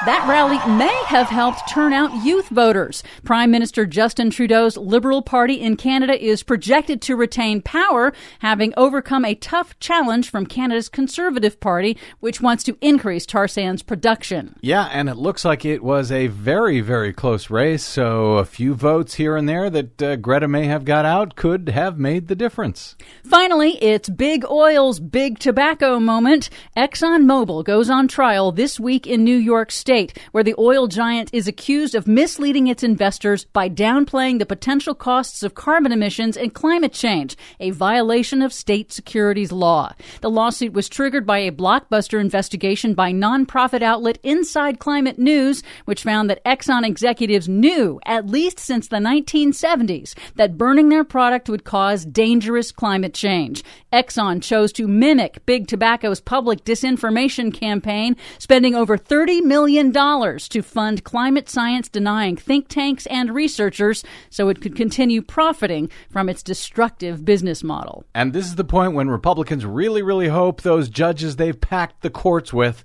That 0.05 0.27
rally 0.29 0.59
may 0.77 1.05
have 1.07 1.29
helped 1.29 1.69
turn 1.69 1.93
out 1.93 2.25
youth 2.25 2.49
voters. 2.49 3.05
Prime 3.23 3.53
Minister 3.53 3.87
Justin 3.87 4.31
Trudeau's 4.31 4.77
Liberal 4.77 5.23
Party 5.23 5.61
in 5.61 5.77
Canada 5.77 6.21
is 6.21 6.43
projected 6.43 7.01
to 7.03 7.15
retain 7.15 7.63
power, 7.63 8.13
having 8.41 8.75
overcome 8.77 9.25
a 9.25 9.37
tough 9.37 9.79
challenge 9.79 10.29
from 10.29 10.45
Canada's 10.45 10.89
Conservative 10.89 11.61
Party, 11.61 11.97
which 12.19 12.41
wants 12.41 12.65
to 12.65 12.77
increase 12.81 13.25
tar 13.25 13.47
sands 13.47 13.85
production. 13.85 14.57
Yeah, 14.61 14.89
and 14.91 15.09
it 15.09 15.19
looks 15.19 15.45
like 15.45 15.65
it 15.65 15.85
was 15.85 16.11
a 16.11 16.27
very, 16.27 16.81
very 16.81 17.13
close 17.13 17.49
race, 17.49 17.85
so 17.85 18.39
a 18.39 18.45
few 18.45 18.75
votes 18.75 19.15
here 19.15 19.37
and 19.37 19.49
there 19.49 19.71
that 19.71 20.03
uh, 20.03 20.17
Greta 20.17 20.49
may 20.49 20.65
have 20.65 20.85
got 20.85 21.05
out 21.05 21.37
could 21.37 21.69
have 21.69 21.97
made 21.97 22.27
the 22.27 22.35
difference. 22.35 22.97
Finally, 23.23 23.79
it's 23.81 24.09
Big 24.09 24.45
Oil's 24.47 24.99
big 24.99 25.39
tobacco 25.39 26.01
moment. 26.01 26.51
ExxonMobil 26.77 27.65
goes 27.65 27.89
on 27.89 28.09
trial 28.09 28.51
this 28.51 28.81
week 28.81 29.07
in 29.07 29.23
New 29.23 29.37
York 29.37 29.71
State, 29.71 29.92
where 30.31 30.45
the 30.45 30.55
oil 30.59 30.87
giant 30.87 31.29
is 31.33 31.47
accused 31.47 31.95
of 31.95 32.07
misleading 32.07 32.67
its 32.67 32.83
investors 32.83 33.45
by 33.45 33.69
downplaying 33.69 34.39
the 34.39 34.47
potential 34.47 34.95
costs 34.95 35.43
of 35.43 35.55
carbon 35.55 35.93
emissions 35.93 36.37
and 36.37 36.55
climate 36.55 36.93
change, 36.93 37.37
a 37.61 37.71
violation 37.71 38.41
of 38.41 38.53
state 38.53 38.91
securities 38.91 39.53
law. 39.53 39.93
The 40.23 40.31
lawsuit 40.31 40.73
was 40.73 40.89
triggered 40.89 41.27
by 41.27 41.39
a 41.39 41.53
blockbuster 41.53 42.19
investigation 42.19 42.95
by 42.95 43.13
nonprofit 43.13 43.83
outlet 43.83 44.19
Inside 44.23 44.79
Climate 44.79 45.19
News, 45.19 45.63
which 45.85 46.03
found 46.03 46.31
that 46.31 46.45
Exxon 46.45 46.87
executives 46.87 47.49
knew, 47.49 48.01
at 48.07 48.27
least 48.27 48.59
since 48.59 48.89
the 48.89 48.97
1970s, 48.97 50.15
that 50.37 50.57
burning 50.57 50.89
their 50.89 51.05
product 51.05 51.49
would 51.49 51.65
cause 51.65 52.07
dangerous 52.07 52.73
climate 52.73 53.13
change. 53.13 53.63
Exxon 53.93 54.43
chose 54.43 54.73
to 54.73 54.89
mimic 54.89 55.45
Big 55.45 55.67
Tobacco's 55.67 56.21
public 56.21 56.65
disinformation 56.65 57.53
campaign, 57.53 58.17
spending 58.39 58.75
over 58.75 58.97
$30 58.97 59.43
million 59.43 59.82
to 59.91 60.63
fund 60.63 61.03
climate 61.03 61.49
science 61.49 61.89
denying 61.89 62.37
think 62.37 62.69
tanks 62.69 63.07
and 63.07 63.35
researchers 63.35 64.05
so 64.31 64.49
it 64.49 64.61
could 64.61 64.77
continue 64.77 65.23
profiting 65.23 65.91
from 66.11 66.29
its 66.29 66.43
destructive 66.43 67.25
business 67.25 67.65
model. 67.65 68.05
And 68.15 68.33
this 68.33 68.47
is 68.47 68.55
the 68.55 68.63
point 68.65 68.95
when 68.95 69.09
Republicans 69.09 69.67
really, 69.67 70.03
really 70.03 70.29
hope 70.29 70.63
those 70.63 70.89
judges 70.89 71.35
they've 71.37 71.61
packed 71.61 72.03
the 72.03 72.11
courts 72.11 72.53
with 72.53 72.85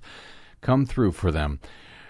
come 0.60 0.86
through 0.86 1.12
for 1.12 1.30
them. 1.30 1.60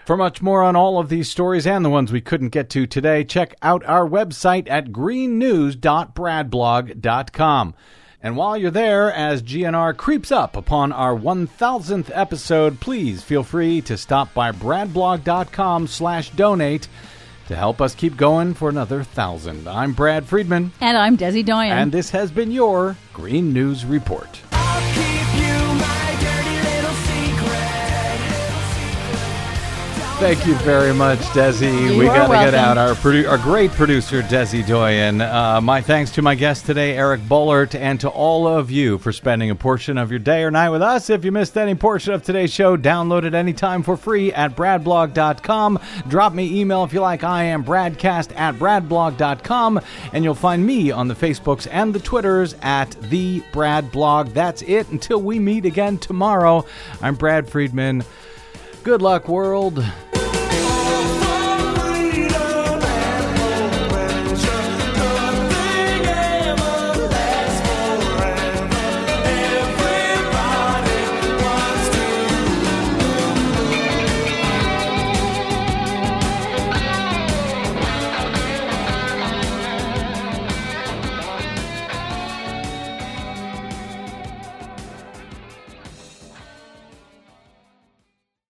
For 0.05 0.17
much 0.17 0.41
more 0.41 0.63
on 0.63 0.75
all 0.75 0.97
of 0.97 1.09
these 1.09 1.29
stories 1.29 1.67
and 1.67 1.85
the 1.85 1.91
ones 1.91 2.11
we 2.11 2.21
couldn't 2.21 2.49
get 2.49 2.71
to 2.71 2.87
today, 2.87 3.23
check 3.23 3.53
out 3.61 3.85
our 3.85 4.09
website 4.09 4.67
at 4.67 4.87
greennews.bradblog.com. 4.87 7.75
And 8.21 8.35
while 8.35 8.57
you're 8.57 8.69
there, 8.69 9.13
as 9.13 9.41
GNR 9.41 9.95
creeps 9.95 10.29
up 10.29 10.57
upon 10.57 10.91
our 10.91 11.15
1000th 11.15 12.11
episode, 12.13 12.81
please 12.81 13.23
feel 13.23 13.43
free 13.43 13.79
to 13.83 13.97
stop 13.97 14.33
by 14.33 14.51
bradblog.com 14.51 15.87
slash 15.87 16.29
donate 16.31 16.89
to 17.47 17.55
help 17.55 17.79
us 17.79 17.95
keep 17.95 18.17
going 18.17 18.53
for 18.53 18.67
another 18.67 19.03
thousand. 19.03 19.67
I'm 19.69 19.93
Brad 19.93 20.25
Friedman. 20.25 20.73
And 20.81 20.97
I'm 20.97 21.17
Desi 21.17 21.45
Doyen. 21.45 21.77
And 21.77 21.91
this 21.93 22.09
has 22.09 22.29
been 22.29 22.51
your 22.51 22.97
Green 23.13 23.53
News 23.53 23.85
Report. 23.85 24.41
Thank 30.19 30.45
you 30.45 30.53
very 30.55 30.93
much, 30.93 31.19
Desi. 31.29 31.93
You 31.93 31.97
we 31.97 32.05
got 32.05 32.27
to 32.27 32.33
get 32.33 32.53
out 32.53 32.77
our 32.77 32.93
produ- 32.93 33.27
our 33.29 33.37
great 33.37 33.71
producer, 33.71 34.21
Desi 34.21 34.67
Doyen. 34.67 35.21
Uh, 35.21 35.61
my 35.61 35.79
thanks 35.79 36.11
to 36.11 36.21
my 36.21 36.35
guest 36.35 36.65
today, 36.65 36.97
Eric 36.97 37.21
Boehlert, 37.21 37.73
and 37.73 37.97
to 38.01 38.09
all 38.09 38.45
of 38.45 38.69
you 38.69 38.97
for 38.97 39.13
spending 39.13 39.49
a 39.49 39.55
portion 39.55 39.97
of 39.97 40.11
your 40.11 40.19
day 40.19 40.43
or 40.43 40.51
night 40.51 40.71
with 40.71 40.81
us. 40.81 41.09
If 41.09 41.23
you 41.23 41.31
missed 41.31 41.57
any 41.57 41.73
portion 41.73 42.13
of 42.13 42.21
today's 42.21 42.51
show, 42.51 42.75
download 42.75 43.23
it 43.23 43.33
anytime 43.33 43.81
for 43.81 43.95
free 43.95 44.33
at 44.33 44.57
bradblog.com. 44.57 45.79
Drop 46.09 46.33
me 46.33 46.59
email 46.59 46.83
if 46.83 46.91
you 46.91 46.99
like. 46.99 47.23
I 47.23 47.45
am 47.45 47.63
bradcast 47.63 48.37
at 48.37 48.55
bradblog.com, 48.55 49.79
and 50.11 50.23
you'll 50.25 50.35
find 50.35 50.65
me 50.65 50.91
on 50.91 51.07
the 51.07 51.15
Facebooks 51.15 51.65
and 51.71 51.93
the 51.95 51.99
Twitters 51.99 52.55
at 52.61 52.91
the 53.03 53.41
Brad 53.53 53.89
Blog. 53.89 54.27
That's 54.33 54.63
it. 54.63 54.89
Until 54.89 55.21
we 55.21 55.39
meet 55.39 55.63
again 55.65 55.97
tomorrow, 55.97 56.65
I'm 57.01 57.15
Brad 57.15 57.49
Friedman. 57.49 58.03
Good 58.83 59.01
luck, 59.01 59.27
world. 59.27 59.83